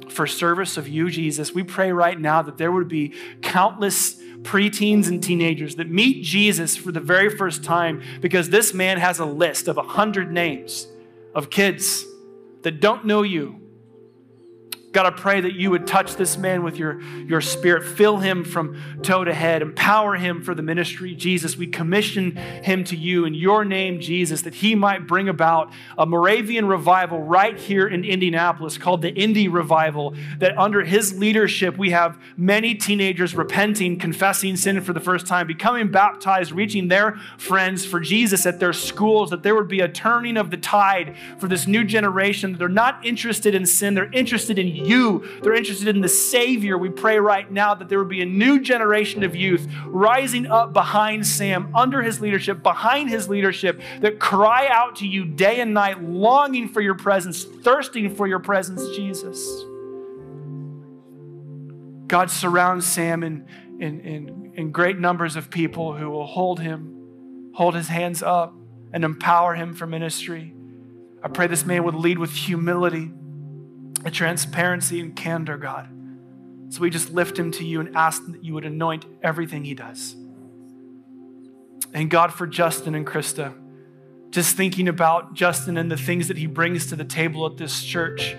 for 0.09 0.28
service 0.28 0.78
of 0.78 0.88
you, 0.88 1.09
Jesus, 1.09 1.53
we 1.53 1.63
pray 1.63 1.91
right 1.91 2.19
now 2.19 2.43
that 2.43 2.59
there 2.59 2.71
would 2.71 2.88
be 2.88 3.15
countless 3.41 4.21
preteens 4.43 5.07
and 5.07 5.23
teenagers 5.23 5.75
that 5.75 5.89
meet 5.89 6.23
Jesus 6.23 6.75
for 6.75 6.91
the 6.91 6.99
very 6.99 7.29
first 7.29 7.63
time 7.63 8.01
because 8.21 8.49
this 8.49 8.73
man 8.73 8.97
has 8.97 9.19
a 9.19 9.25
list 9.25 9.67
of 9.67 9.77
100 9.77 10.31
names 10.31 10.87
of 11.33 11.49
kids 11.49 12.05
that 12.61 12.79
don't 12.79 13.05
know 13.05 13.23
you 13.23 13.62
God, 14.93 15.07
I 15.07 15.09
pray 15.09 15.41
that 15.41 15.53
you 15.53 15.71
would 15.71 15.87
touch 15.87 16.17
this 16.17 16.37
man 16.37 16.61
with 16.61 16.77
your, 16.77 17.01
your 17.01 17.41
spirit, 17.41 17.83
fill 17.83 18.17
him 18.17 18.43
from 18.43 18.79
toe 19.01 19.23
to 19.23 19.33
head, 19.33 19.63
empower 19.63 20.15
him 20.15 20.43
for 20.43 20.53
the 20.53 20.61
ministry. 20.61 21.15
Jesus, 21.15 21.57
we 21.57 21.65
commission 21.65 22.35
him 22.35 22.83
to 22.83 22.95
you 22.95 23.25
in 23.25 23.33
your 23.33 23.65
name, 23.65 23.99
Jesus, 23.99 24.43
that 24.43 24.53
he 24.53 24.75
might 24.75 25.07
bring 25.07 25.27
about 25.27 25.73
a 25.97 26.05
Moravian 26.05 26.67
revival 26.67 27.23
right 27.23 27.57
here 27.57 27.87
in 27.87 28.05
Indianapolis 28.05 28.77
called 28.77 29.01
the 29.01 29.11
Indy 29.11 29.47
Revival. 29.47 30.13
That 30.37 30.55
under 30.59 30.83
his 30.83 31.17
leadership, 31.17 31.75
we 31.75 31.89
have 31.89 32.21
many 32.37 32.75
teenagers 32.75 33.33
repenting, 33.33 33.97
confessing 33.97 34.55
sin 34.57 34.79
for 34.81 34.93
the 34.93 34.99
first 34.99 35.25
time, 35.25 35.47
becoming 35.47 35.89
baptized, 35.89 36.51
reaching 36.51 36.89
their 36.89 37.13
friends 37.39 37.83
for 37.83 37.99
Jesus 37.99 38.45
at 38.45 38.59
their 38.59 38.73
schools, 38.73 39.31
that 39.31 39.41
there 39.41 39.55
would 39.55 39.67
be 39.67 39.79
a 39.79 39.89
turning 39.89 40.37
of 40.37 40.51
the 40.51 40.57
tide 40.57 41.15
for 41.39 41.47
this 41.47 41.65
new 41.65 41.83
generation. 41.83 42.57
They're 42.59 42.69
not 42.69 43.03
interested 43.03 43.55
in 43.55 43.65
sin, 43.65 43.95
they're 43.95 44.11
interested 44.13 44.59
in 44.59 44.82
you. 44.86 45.27
They're 45.41 45.53
interested 45.53 45.88
in 45.88 46.01
the 46.01 46.09
Savior. 46.09 46.77
We 46.77 46.89
pray 46.89 47.19
right 47.19 47.49
now 47.51 47.73
that 47.75 47.89
there 47.89 47.99
would 47.99 48.09
be 48.09 48.21
a 48.21 48.25
new 48.25 48.59
generation 48.59 49.23
of 49.23 49.36
youth 49.36 49.67
rising 49.86 50.47
up 50.47 50.73
behind 50.73 51.25
Sam, 51.25 51.71
under 51.75 52.01
his 52.01 52.21
leadership, 52.21 52.63
behind 52.63 53.09
his 53.09 53.29
leadership, 53.29 53.81
that 54.01 54.19
cry 54.19 54.67
out 54.67 54.97
to 54.97 55.07
you 55.07 55.25
day 55.25 55.61
and 55.61 55.73
night, 55.73 56.03
longing 56.03 56.69
for 56.69 56.81
your 56.81 56.95
presence, 56.95 57.43
thirsting 57.43 58.15
for 58.15 58.27
your 58.27 58.39
presence, 58.39 58.84
Jesus. 58.95 59.65
God 62.07 62.29
surrounds 62.29 62.86
Sam 62.86 63.23
in, 63.23 63.47
in, 63.79 63.99
in, 64.01 64.53
in 64.55 64.71
great 64.71 64.99
numbers 64.99 65.36
of 65.36 65.49
people 65.49 65.95
who 65.95 66.09
will 66.09 66.27
hold 66.27 66.59
him, 66.59 67.51
hold 67.55 67.75
his 67.75 67.88
hands 67.88 68.21
up, 68.21 68.53
and 68.91 69.03
empower 69.03 69.55
him 69.55 69.73
for 69.73 69.88
ministry. 69.88 70.53
I 71.23 71.29
pray 71.29 71.47
this 71.47 71.65
man 71.65 71.84
would 71.86 71.95
lead 71.95 72.19
with 72.19 72.31
humility 72.31 73.11
a 74.06 74.12
transparency 74.12 74.99
and 74.99 75.16
candor, 75.16 75.58
God. 75.58 75.89
So 76.70 76.82
we 76.82 76.89
just 76.89 77.12
lift 77.12 77.38
him 77.38 77.51
to 77.51 77.66
you 77.66 77.80
and 77.80 77.95
ask 77.95 78.26
that 78.28 78.43
you 78.43 78.54
would 78.56 78.66
anoint 78.66 79.06
everything 79.22 79.64
he 79.64 79.76
does. 79.76 80.16
And 81.93 82.10
God, 82.10 82.34
for 82.34 82.47
Justin 82.47 82.95
and 82.95 83.06
Krista, 83.06 83.54
just 84.32 84.58
thinking 84.58 84.88
about 84.88 85.36
Justin 85.36 85.78
and 85.78 85.91
the 85.91 85.97
things 85.97 86.28
that 86.30 86.38
he 86.38 86.47
brings 86.47 86.88
to 86.88 86.95
the 86.95 87.06
table 87.06 87.45
at 87.45 87.58
this 87.58 87.84
church, 87.84 88.36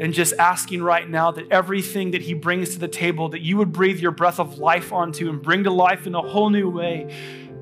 and 0.00 0.12
just 0.12 0.34
asking 0.38 0.82
right 0.82 1.08
now 1.08 1.30
that 1.30 1.50
everything 1.50 2.12
that 2.12 2.22
he 2.22 2.34
brings 2.34 2.70
to 2.70 2.78
the 2.78 2.88
table, 2.88 3.28
that 3.28 3.40
you 3.40 3.56
would 3.56 3.72
breathe 3.72 3.98
your 3.98 4.12
breath 4.12 4.38
of 4.38 4.58
life 4.58 4.92
onto 4.92 5.28
and 5.28 5.42
bring 5.42 5.64
to 5.64 5.70
life 5.70 6.06
in 6.06 6.14
a 6.14 6.22
whole 6.22 6.50
new 6.50 6.70
way. 6.70 7.12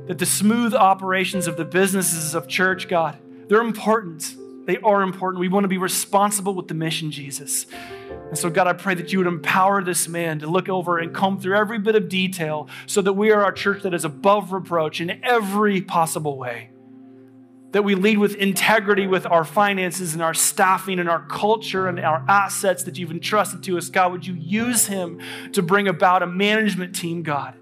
That 0.06 0.18
the 0.18 0.26
smooth 0.26 0.74
operations 0.74 1.46
of 1.46 1.56
the 1.56 1.64
businesses 1.64 2.34
of 2.34 2.46
church, 2.46 2.88
God, 2.88 3.18
they're 3.48 3.60
important. 3.60 4.36
They 4.66 4.78
are 4.78 5.02
important. 5.02 5.40
We 5.40 5.48
want 5.48 5.64
to 5.64 5.68
be 5.68 5.78
responsible 5.78 6.54
with 6.54 6.66
the 6.66 6.74
mission, 6.74 7.12
Jesus. 7.12 7.66
And 8.10 8.36
so, 8.36 8.50
God, 8.50 8.66
I 8.66 8.72
pray 8.72 8.94
that 8.94 9.12
you 9.12 9.18
would 9.18 9.28
empower 9.28 9.82
this 9.82 10.08
man 10.08 10.40
to 10.40 10.48
look 10.48 10.68
over 10.68 10.98
and 10.98 11.14
comb 11.14 11.40
through 11.40 11.56
every 11.56 11.78
bit 11.78 11.94
of 11.94 12.08
detail 12.08 12.68
so 12.86 13.00
that 13.02 13.12
we 13.12 13.30
are 13.30 13.48
a 13.48 13.54
church 13.54 13.84
that 13.84 13.94
is 13.94 14.04
above 14.04 14.52
reproach 14.52 15.00
in 15.00 15.24
every 15.24 15.80
possible 15.80 16.36
way. 16.36 16.70
That 17.70 17.84
we 17.84 17.94
lead 17.94 18.18
with 18.18 18.34
integrity 18.34 19.06
with 19.06 19.24
our 19.26 19.44
finances 19.44 20.14
and 20.14 20.22
our 20.22 20.34
staffing 20.34 20.98
and 20.98 21.08
our 21.08 21.24
culture 21.26 21.86
and 21.86 22.00
our 22.00 22.24
assets 22.28 22.82
that 22.84 22.98
you've 22.98 23.12
entrusted 23.12 23.62
to 23.64 23.78
us. 23.78 23.88
God, 23.88 24.10
would 24.10 24.26
you 24.26 24.34
use 24.34 24.86
him 24.86 25.20
to 25.52 25.62
bring 25.62 25.86
about 25.86 26.24
a 26.24 26.26
management 26.26 26.96
team, 26.96 27.22
God? 27.22 27.54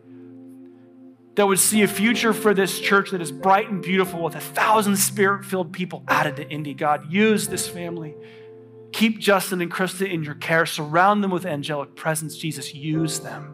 That 1.35 1.47
would 1.47 1.59
see 1.59 1.83
a 1.83 1.89
future 1.89 2.33
for 2.33 2.55
this 2.55 2.79
church 2.79 3.11
that 3.11 3.21
is 3.21 3.33
bright 3.33 3.69
and 3.69 3.83
beautiful 3.83 4.23
with 4.23 4.37
a 4.37 4.41
thousand 4.41 4.97
spirit 4.97 5.45
filled 5.45 5.73
people 5.73 6.05
added 6.07 6.37
to 6.37 6.49
Indy. 6.49 6.75
God, 6.75 7.11
use 7.13 7.49
this 7.49 7.67
family. 7.69 8.15
Keep 8.93 9.19
Justin 9.19 9.61
and 9.61 9.71
Krista 9.71 10.09
in 10.09 10.23
your 10.23 10.37
care. 10.37 10.67
Surround 10.67 11.25
them 11.25 11.33
with 11.33 11.45
angelic 11.45 11.97
presence. 11.97 12.37
Jesus, 12.37 12.73
use 12.73 13.19
them. 13.19 13.53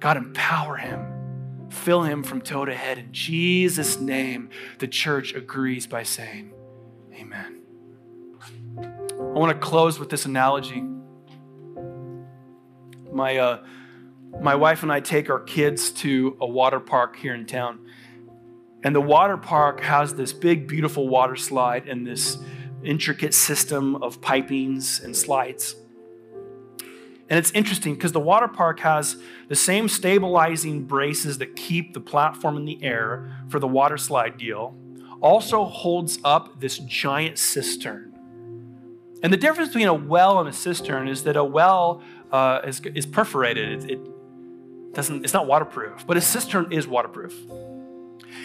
God, 0.00 0.18
empower 0.18 0.76
him. 0.76 1.70
Fill 1.70 2.02
him 2.02 2.22
from 2.22 2.42
toe 2.42 2.66
to 2.66 2.74
head. 2.74 2.98
In 2.98 3.12
Jesus' 3.12 3.98
name, 3.98 4.50
the 4.78 4.86
church 4.86 5.34
agrees 5.34 5.86
by 5.86 6.02
saying, 6.02 6.52
Amen. 7.14 7.62
I 8.78 9.38
want 9.38 9.58
to 9.58 9.58
close 9.58 9.98
with 9.98 10.10
this 10.10 10.26
analogy. 10.26 10.84
My, 13.10 13.38
uh, 13.38 13.64
my 14.40 14.54
wife 14.54 14.82
and 14.82 14.92
I 14.92 15.00
take 15.00 15.30
our 15.30 15.40
kids 15.40 15.90
to 15.92 16.36
a 16.40 16.46
water 16.46 16.80
park 16.80 17.16
here 17.16 17.34
in 17.34 17.46
town. 17.46 17.80
And 18.82 18.94
the 18.94 19.00
water 19.00 19.36
park 19.36 19.80
has 19.80 20.14
this 20.14 20.32
big, 20.32 20.66
beautiful 20.66 21.08
water 21.08 21.36
slide 21.36 21.88
and 21.88 22.06
this 22.06 22.38
intricate 22.82 23.34
system 23.34 24.02
of 24.02 24.20
pipings 24.20 25.02
and 25.04 25.16
slides. 25.16 25.76
And 27.28 27.38
it's 27.38 27.52
interesting 27.52 27.94
because 27.94 28.12
the 28.12 28.20
water 28.20 28.48
park 28.48 28.80
has 28.80 29.16
the 29.48 29.54
same 29.54 29.88
stabilizing 29.88 30.84
braces 30.84 31.38
that 31.38 31.56
keep 31.56 31.94
the 31.94 32.00
platform 32.00 32.56
in 32.56 32.64
the 32.64 32.82
air 32.82 33.30
for 33.48 33.58
the 33.58 33.68
water 33.68 33.96
slide 33.96 34.36
deal, 34.36 34.76
also 35.20 35.64
holds 35.64 36.18
up 36.24 36.60
this 36.60 36.78
giant 36.78 37.38
cistern. 37.38 38.12
And 39.22 39.32
the 39.32 39.36
difference 39.36 39.68
between 39.68 39.86
a 39.86 39.94
well 39.94 40.40
and 40.40 40.48
a 40.48 40.52
cistern 40.52 41.06
is 41.06 41.22
that 41.24 41.36
a 41.36 41.44
well 41.44 42.02
uh, 42.32 42.60
is, 42.64 42.80
is 42.80 43.06
perforated. 43.06 43.84
It, 43.84 43.92
it, 43.92 44.00
doesn't, 44.92 45.24
it's 45.24 45.32
not 45.32 45.46
waterproof, 45.46 46.06
but 46.06 46.16
a 46.16 46.20
cistern 46.20 46.72
is 46.72 46.86
waterproof. 46.86 47.34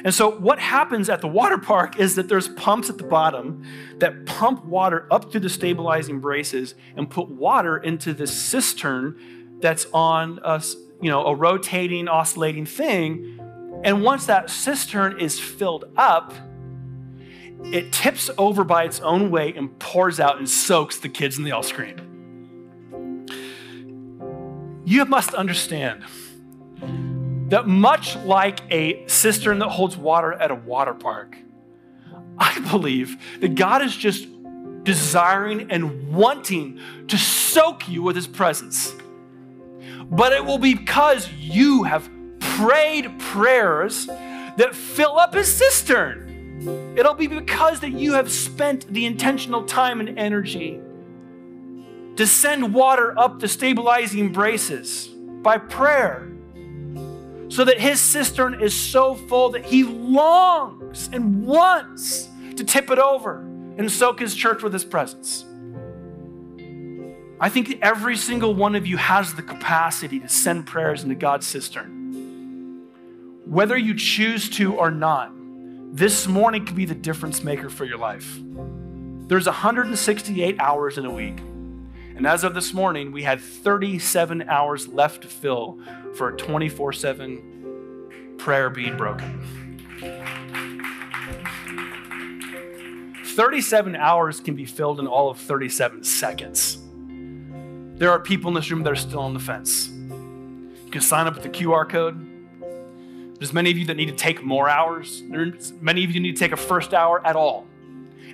And 0.03 0.13
so, 0.13 0.31
what 0.31 0.59
happens 0.59 1.09
at 1.09 1.21
the 1.21 1.27
water 1.27 1.57
park 1.57 1.99
is 1.99 2.15
that 2.15 2.27
there's 2.27 2.49
pumps 2.49 2.89
at 2.89 2.97
the 2.97 3.03
bottom 3.03 3.63
that 3.97 4.25
pump 4.25 4.65
water 4.65 5.07
up 5.09 5.31
through 5.31 5.41
the 5.41 5.49
stabilizing 5.49 6.19
braces 6.19 6.75
and 6.95 7.09
put 7.09 7.29
water 7.29 7.77
into 7.77 8.13
this 8.13 8.33
cistern 8.33 9.57
that's 9.59 9.87
on 9.93 10.39
a, 10.43 10.61
you 11.01 11.09
know, 11.09 11.25
a 11.25 11.35
rotating, 11.35 12.07
oscillating 12.07 12.65
thing. 12.65 13.39
And 13.83 14.03
once 14.03 14.25
that 14.27 14.49
cistern 14.49 15.19
is 15.19 15.39
filled 15.39 15.85
up, 15.95 16.33
it 17.63 17.91
tips 17.91 18.29
over 18.37 18.63
by 18.63 18.83
its 18.83 18.99
own 18.99 19.31
weight 19.31 19.55
and 19.55 19.77
pours 19.79 20.19
out 20.19 20.37
and 20.37 20.47
soaks 20.47 20.99
the 20.99 21.09
kids, 21.09 21.37
and 21.37 21.45
they 21.45 21.51
all 21.51 21.63
scream. 21.63 22.03
You 24.85 25.05
must 25.05 25.33
understand 25.33 26.03
that 27.49 27.67
much 27.67 28.15
like 28.17 28.59
a 28.71 29.07
cistern 29.07 29.59
that 29.59 29.69
holds 29.69 29.95
water 29.95 30.33
at 30.33 30.51
a 30.51 30.55
water 30.55 30.93
park, 30.93 31.37
I 32.37 32.59
believe 32.71 33.17
that 33.39 33.55
God 33.55 33.81
is 33.81 33.95
just 33.95 34.27
desiring 34.83 35.71
and 35.71 36.13
wanting 36.13 36.79
to 37.07 37.17
soak 37.17 37.89
you 37.89 38.01
with 38.03 38.15
his 38.15 38.27
presence. 38.27 38.93
But 40.09 40.33
it 40.33 40.45
will 40.45 40.57
be 40.57 40.73
because 40.73 41.31
you 41.33 41.83
have 41.83 42.09
prayed 42.39 43.19
prayers 43.19 44.05
that 44.05 44.73
fill 44.73 45.19
up 45.19 45.33
his 45.33 45.53
cistern. 45.53 46.95
It'll 46.97 47.13
be 47.13 47.27
because 47.27 47.81
that 47.81 47.91
you 47.91 48.13
have 48.13 48.31
spent 48.31 48.91
the 48.91 49.05
intentional 49.05 49.63
time 49.63 49.99
and 49.99 50.17
energy 50.17 50.79
to 52.15 52.25
send 52.25 52.73
water 52.73 53.17
up 53.17 53.39
the 53.39 53.47
stabilizing 53.47 54.31
braces 54.31 55.07
by 55.07 55.57
prayer 55.57 56.31
so 57.49 57.63
that 57.63 57.79
his 57.79 57.99
cistern 57.99 58.61
is 58.61 58.73
so 58.73 59.15
full 59.15 59.49
that 59.49 59.65
he 59.65 59.83
longs 59.83 61.09
and 61.13 61.45
wants 61.45 62.29
to 62.55 62.63
tip 62.63 62.89
it 62.91 62.99
over 62.99 63.39
and 63.77 63.91
soak 63.91 64.19
his 64.19 64.35
church 64.35 64.63
with 64.63 64.73
his 64.73 64.83
presence. 64.83 65.45
I 67.39 67.49
think 67.49 67.79
every 67.81 68.17
single 68.17 68.55
one 68.55 68.75
of 68.75 68.87
you 68.87 68.97
has 68.97 69.35
the 69.35 69.43
capacity 69.43 70.19
to 70.19 70.27
send 70.27 70.65
prayers 70.65 71.03
into 71.03 71.15
God's 71.15 71.45
cistern. 71.45 72.87
Whether 73.45 73.77
you 73.77 73.93
choose 73.93 74.49
to 74.51 74.75
or 74.75 74.89
not, 74.89 75.31
this 75.95 76.27
morning 76.27 76.65
could 76.65 76.75
be 76.75 76.85
the 76.85 76.95
difference 76.95 77.43
maker 77.43 77.69
for 77.69 77.85
your 77.85 77.97
life. 77.97 78.39
There's 79.27 79.45
168 79.45 80.59
hours 80.59 80.97
in 80.97 81.05
a 81.05 81.11
week. 81.11 81.37
And 82.17 82.25
as 82.25 82.43
of 82.43 82.55
this 82.55 82.73
morning, 82.73 83.11
we 83.11 83.21
had 83.21 83.39
37 83.39 84.49
hours 84.49 84.87
left 84.87 85.21
to 85.21 85.27
fill 85.27 85.77
for 86.15 86.29
a 86.29 86.35
24 86.35 86.91
7 86.91 88.35
prayer 88.39 88.71
being 88.71 88.97
broken. 88.97 89.77
37 93.23 93.95
hours 93.95 94.39
can 94.39 94.55
be 94.55 94.65
filled 94.65 94.99
in 94.99 95.05
all 95.05 95.29
of 95.29 95.37
37 95.37 96.03
seconds. 96.03 96.79
There 97.99 98.09
are 98.09 98.19
people 98.19 98.47
in 98.47 98.55
this 98.55 98.71
room 98.71 98.81
that 98.81 98.91
are 98.91 98.95
still 98.95 99.19
on 99.19 99.35
the 99.35 99.39
fence. 99.39 99.89
You 99.89 100.89
can 100.89 101.01
sign 101.01 101.27
up 101.27 101.35
with 101.35 101.43
the 101.43 101.49
QR 101.49 101.87
code. 101.87 102.19
There's 103.37 103.53
many 103.53 103.69
of 103.69 103.77
you 103.77 103.85
that 103.85 103.95
need 103.95 104.07
to 104.07 104.15
take 104.15 104.41
more 104.41 104.67
hours. 104.67 105.21
There's 105.29 105.71
many 105.73 106.03
of 106.03 106.09
you 106.09 106.19
need 106.19 106.35
to 106.35 106.39
take 106.39 106.51
a 106.51 106.57
first 106.57 106.95
hour 106.95 107.23
at 107.23 107.35
all. 107.35 107.66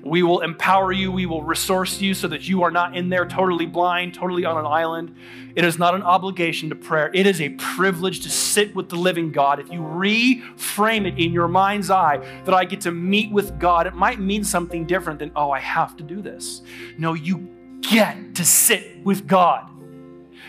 We 0.03 0.21
will 0.21 0.41
empower 0.41 0.91
you. 0.91 1.13
We 1.13 1.25
will 1.25 1.43
resource 1.43 2.01
you 2.01 2.13
so 2.13 2.27
that 2.27 2.47
you 2.47 2.63
are 2.63 2.71
not 2.71 2.95
in 2.95 3.07
there 3.07 3.25
totally 3.25 3.65
blind, 3.65 4.13
totally 4.13 4.43
on 4.43 4.57
an 4.57 4.65
island. 4.65 5.15
It 5.55 5.63
is 5.63 5.79
not 5.79 5.95
an 5.95 6.03
obligation 6.03 6.67
to 6.69 6.75
prayer. 6.75 7.09
It 7.13 7.25
is 7.25 7.39
a 7.39 7.49
privilege 7.51 8.19
to 8.21 8.29
sit 8.29 8.75
with 8.75 8.89
the 8.89 8.97
living 8.97 9.31
God. 9.31 9.59
If 9.59 9.71
you 9.71 9.79
reframe 9.79 11.07
it 11.07 11.17
in 11.17 11.31
your 11.31 11.47
mind's 11.47 11.89
eye 11.89 12.17
that 12.43 12.53
I 12.53 12.65
get 12.65 12.81
to 12.81 12.91
meet 12.91 13.31
with 13.31 13.57
God, 13.59 13.87
it 13.87 13.93
might 13.93 14.19
mean 14.19 14.43
something 14.43 14.85
different 14.85 15.19
than, 15.19 15.31
oh, 15.37 15.51
I 15.51 15.59
have 15.59 15.95
to 15.95 16.03
do 16.03 16.21
this. 16.21 16.63
No, 16.97 17.13
you 17.13 17.47
get 17.81 18.35
to 18.35 18.43
sit 18.43 19.03
with 19.05 19.25
God. 19.25 19.69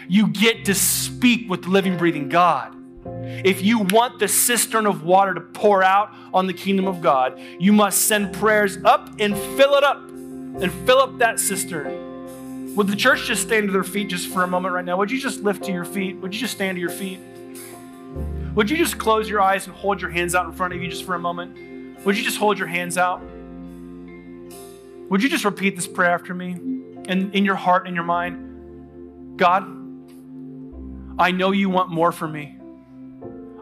You 0.09 0.27
get 0.29 0.65
to 0.65 0.75
speak 0.75 1.49
with 1.49 1.63
the 1.63 1.69
living, 1.69 1.97
breathing 1.97 2.29
God. 2.29 2.75
If 3.07 3.63
you 3.63 3.81
want 3.81 4.19
the 4.19 4.29
cistern 4.29 4.87
of 4.87 5.05
water 5.05 5.35
to 5.35 5.41
pour 5.41 5.83
out 5.83 6.15
on 6.33 6.47
the 6.47 6.55
kingdom 6.55 6.87
of 6.87 7.01
God, 7.01 7.39
you 7.59 7.73
must 7.73 8.03
send 8.03 8.33
prayers 8.35 8.79
up 8.85 9.11
and 9.19 9.37
fill 9.37 9.75
it 9.75 9.85
up 9.85 9.99
and 9.99 10.73
fill 10.87 10.99
up 10.99 11.19
that 11.19 11.41
cistern. 11.41 12.75
Would 12.77 12.89
the 12.89 12.97
church 12.97 13.27
just 13.27 13.43
stand 13.43 13.69
to 13.69 13.73
their 13.73 13.85
feet 13.85 14.09
just 14.09 14.29
for 14.29 14.43
a 14.43 14.47
moment 14.47 14.75
right 14.75 14.85
now? 14.85 14.97
Would 14.97 15.11
you 15.11 15.21
just 15.21 15.43
lift 15.43 15.65
to 15.65 15.73
your 15.73 15.85
feet? 15.85 16.17
Would 16.17 16.35
you 16.35 16.41
just 16.41 16.55
stand 16.55 16.77
to 16.77 16.81
your 16.81 16.91
feet? 16.91 17.21
Would 18.55 18.71
you 18.71 18.77
just 18.77 18.99
close 18.99 19.29
your 19.29 19.41
eyes 19.41 19.67
and 19.67 19.75
hold 19.75 20.01
your 20.01 20.11
hands 20.11 20.35
out 20.35 20.47
in 20.47 20.53
front 20.53 20.75
of 20.75 20.83
you 20.83 20.89
just 20.89 21.05
for 21.05 21.15
a 21.15 21.19
moment? 21.19 22.05
Would 22.05 22.17
you 22.17 22.25
just 22.25 22.39
hold 22.39 22.59
your 22.59 22.69
hands 22.69 22.99
out? 22.99 23.21
Would 25.11 25.23
you 25.23 25.29
just 25.29 25.45
repeat 25.45 25.77
this 25.77 25.87
prayer 25.87 26.11
after 26.11 26.35
me? 26.35 26.53
And 27.07 27.35
in 27.35 27.45
your 27.45 27.57
heart 27.57 27.87
and 27.87 27.95
your 27.95 28.05
mind, 28.05 29.37
God, 29.37 29.65
I 31.19 31.31
know 31.31 31.53
you 31.53 31.69
want 31.69 31.91
more 31.91 32.11
for 32.13 32.27
me. 32.27 32.54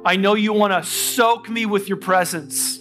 I 0.04 0.16
know 0.16 0.34
you 0.34 0.52
want 0.52 0.72
to 0.72 0.88
soak 0.88 1.48
me 1.48 1.64
with 1.64 1.88
your 1.88 1.98
presence. 1.98 2.80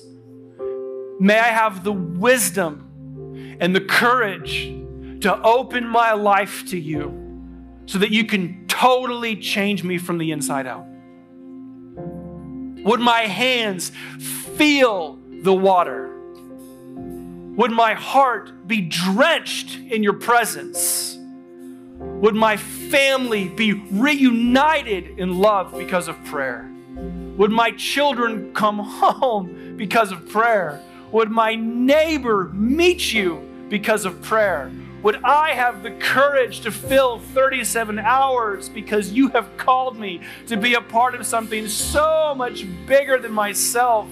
May 1.19 1.38
I 1.38 1.49
have 1.49 1.84
the 1.84 1.91
wisdom 1.91 3.57
and 3.59 3.76
the 3.76 3.82
courage 3.82 4.74
to 5.22 5.39
open 5.43 5.88
my 5.88 6.13
life 6.13 6.65
to 6.69 6.80
you 6.80 7.17
so 7.86 7.99
that 7.99 8.09
you 8.09 8.26
can 8.26 8.65
totally 8.67 9.36
change 9.36 9.84
me 9.84 9.99
from 9.99 10.17
the 10.17 10.32
inside 10.32 10.65
out. 10.65 10.86
Would 12.84 12.99
my 12.99 13.22
hands 13.22 13.91
feel 14.55 15.19
the 15.43 15.53
water? 15.53 16.09
Would 17.57 17.72
my 17.72 17.93
heart 17.93 18.67
be 18.67 18.82
drenched 18.82 19.78
in 19.78 20.01
your 20.01 20.13
presence? 20.13 21.19
Would 21.99 22.34
my 22.34 22.57
family 22.57 23.47
be 23.49 23.74
reunited 23.74 25.19
in 25.19 25.38
love 25.38 25.78
because 25.78 26.07
of 26.07 26.24
prayer? 26.26 26.70
Would 27.38 27.52
my 27.52 27.72
children 27.72 28.54
come 28.54 28.80
home 28.80 29.76
because 29.78 30.12
of 30.12 30.28
prayer? 30.30 30.82
Would 31.12 31.32
my 31.32 31.56
neighbor 31.56 32.52
meet 32.54 33.14
you 33.14 33.48
because 33.70 34.06
of 34.06 34.22
prayer? 34.22 34.72
Would 35.02 35.24
I 35.24 35.52
have 35.52 35.82
the 35.82 35.92
courage 35.92 36.62
to 36.62 36.72
fill 36.72 37.20
37 37.20 37.98
hours 37.98 38.70
because 38.70 39.12
you 39.12 39.30
have 39.30 39.50
called 39.58 39.98
me 39.98 40.22
to 40.48 40.58
be 40.58 40.76
a 40.76 40.82
part 40.82 41.16
of 41.16 41.26
something 41.26 41.68
so 41.68 42.36
much 42.36 42.66
bigger 42.86 43.18
than 43.18 43.32
myself? 43.32 44.08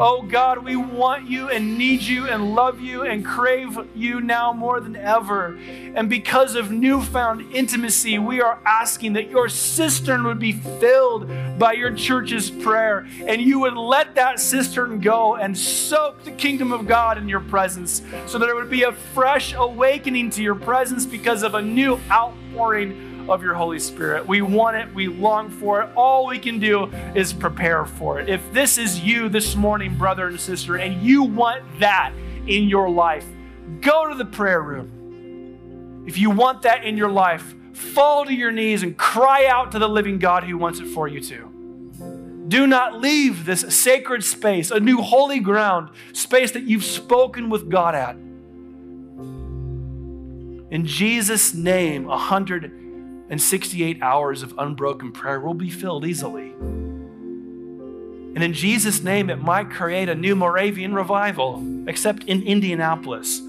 Oh 0.00 0.22
God, 0.22 0.64
we 0.64 0.76
want 0.76 1.28
you 1.28 1.48
and 1.48 1.76
need 1.76 2.02
you 2.02 2.28
and 2.28 2.54
love 2.54 2.80
you 2.80 3.02
and 3.02 3.24
crave 3.24 3.76
you 3.96 4.20
now 4.20 4.52
more 4.52 4.78
than 4.78 4.94
ever. 4.94 5.58
And 5.58 6.08
because 6.08 6.54
of 6.54 6.70
newfound 6.70 7.52
intimacy, 7.52 8.16
we 8.20 8.40
are 8.40 8.60
asking 8.64 9.14
that 9.14 9.28
your 9.28 9.48
cistern 9.48 10.22
would 10.22 10.38
be 10.38 10.52
filled 10.52 11.28
by 11.58 11.72
your 11.72 11.92
church's 11.92 12.48
prayer 12.48 13.08
and 13.26 13.42
you 13.42 13.58
would 13.58 13.76
let 13.76 14.14
that 14.14 14.38
cistern 14.38 15.00
go 15.00 15.34
and 15.34 15.58
soak 15.58 16.22
the 16.22 16.30
kingdom 16.30 16.70
of 16.70 16.86
God 16.86 17.18
in 17.18 17.28
your 17.28 17.40
presence 17.40 18.00
so 18.26 18.38
that 18.38 18.46
there 18.46 18.54
would 18.54 18.70
be 18.70 18.84
a 18.84 18.92
fresh 18.92 19.52
awakening 19.52 20.30
to 20.30 20.44
your 20.44 20.54
presence 20.54 21.06
because 21.06 21.42
of 21.42 21.54
a 21.54 21.62
new 21.62 21.98
outpouring 22.08 23.07
of 23.28 23.42
your 23.42 23.54
Holy 23.54 23.78
Spirit. 23.78 24.26
We 24.26 24.42
want 24.42 24.76
it, 24.76 24.92
we 24.94 25.08
long 25.08 25.50
for 25.50 25.82
it. 25.82 25.90
All 25.94 26.26
we 26.26 26.38
can 26.38 26.58
do 26.58 26.86
is 27.14 27.32
prepare 27.32 27.84
for 27.84 28.20
it. 28.20 28.28
If 28.28 28.52
this 28.52 28.78
is 28.78 29.00
you 29.00 29.28
this 29.28 29.54
morning, 29.54 29.96
brother 29.96 30.28
and 30.28 30.40
sister, 30.40 30.76
and 30.76 31.02
you 31.02 31.22
want 31.22 31.62
that 31.80 32.12
in 32.46 32.68
your 32.68 32.88
life, 32.88 33.26
go 33.80 34.08
to 34.08 34.14
the 34.14 34.24
prayer 34.24 34.62
room. 34.62 36.04
If 36.06 36.16
you 36.16 36.30
want 36.30 36.62
that 36.62 36.84
in 36.84 36.96
your 36.96 37.10
life, 37.10 37.54
fall 37.72 38.24
to 38.24 38.32
your 38.32 38.50
knees 38.50 38.82
and 38.82 38.96
cry 38.96 39.46
out 39.46 39.72
to 39.72 39.78
the 39.78 39.88
living 39.88 40.18
God 40.18 40.44
who 40.44 40.56
wants 40.56 40.80
it 40.80 40.86
for 40.86 41.06
you 41.06 41.20
too. 41.20 41.48
Do 42.48 42.66
not 42.66 42.98
leave 42.98 43.44
this 43.44 43.60
sacred 43.78 44.24
space, 44.24 44.70
a 44.70 44.80
new 44.80 45.02
holy 45.02 45.38
ground, 45.38 45.90
space 46.14 46.52
that 46.52 46.62
you've 46.62 46.84
spoken 46.84 47.50
with 47.50 47.68
God 47.68 47.94
at. 47.94 48.16
In 50.70 50.86
Jesus' 50.86 51.52
name, 51.52 52.08
a 52.08 52.16
hundred 52.16 52.72
and 53.30 53.40
68 53.40 54.02
hours 54.02 54.42
of 54.42 54.54
unbroken 54.58 55.12
prayer 55.12 55.40
will 55.40 55.54
be 55.54 55.70
filled 55.70 56.04
easily. 56.04 56.54
And 58.34 58.44
in 58.44 58.52
Jesus' 58.52 59.02
name, 59.02 59.30
it 59.30 59.42
might 59.42 59.70
create 59.70 60.08
a 60.08 60.14
new 60.14 60.36
Moravian 60.36 60.94
revival, 60.94 61.62
except 61.88 62.24
in 62.24 62.42
Indianapolis, 62.42 63.40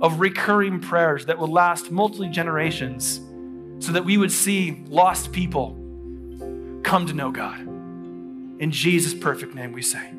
of 0.00 0.20
recurring 0.20 0.80
prayers 0.80 1.26
that 1.26 1.38
will 1.38 1.48
last 1.48 1.90
multiple 1.90 2.30
generations 2.30 3.20
so 3.84 3.92
that 3.92 4.04
we 4.04 4.16
would 4.16 4.32
see 4.32 4.84
lost 4.88 5.32
people 5.32 5.76
come 6.82 7.06
to 7.06 7.12
know 7.12 7.30
God. 7.30 7.60
In 8.60 8.70
Jesus' 8.70 9.14
perfect 9.14 9.54
name, 9.54 9.72
we 9.72 9.82
say. 9.82 10.17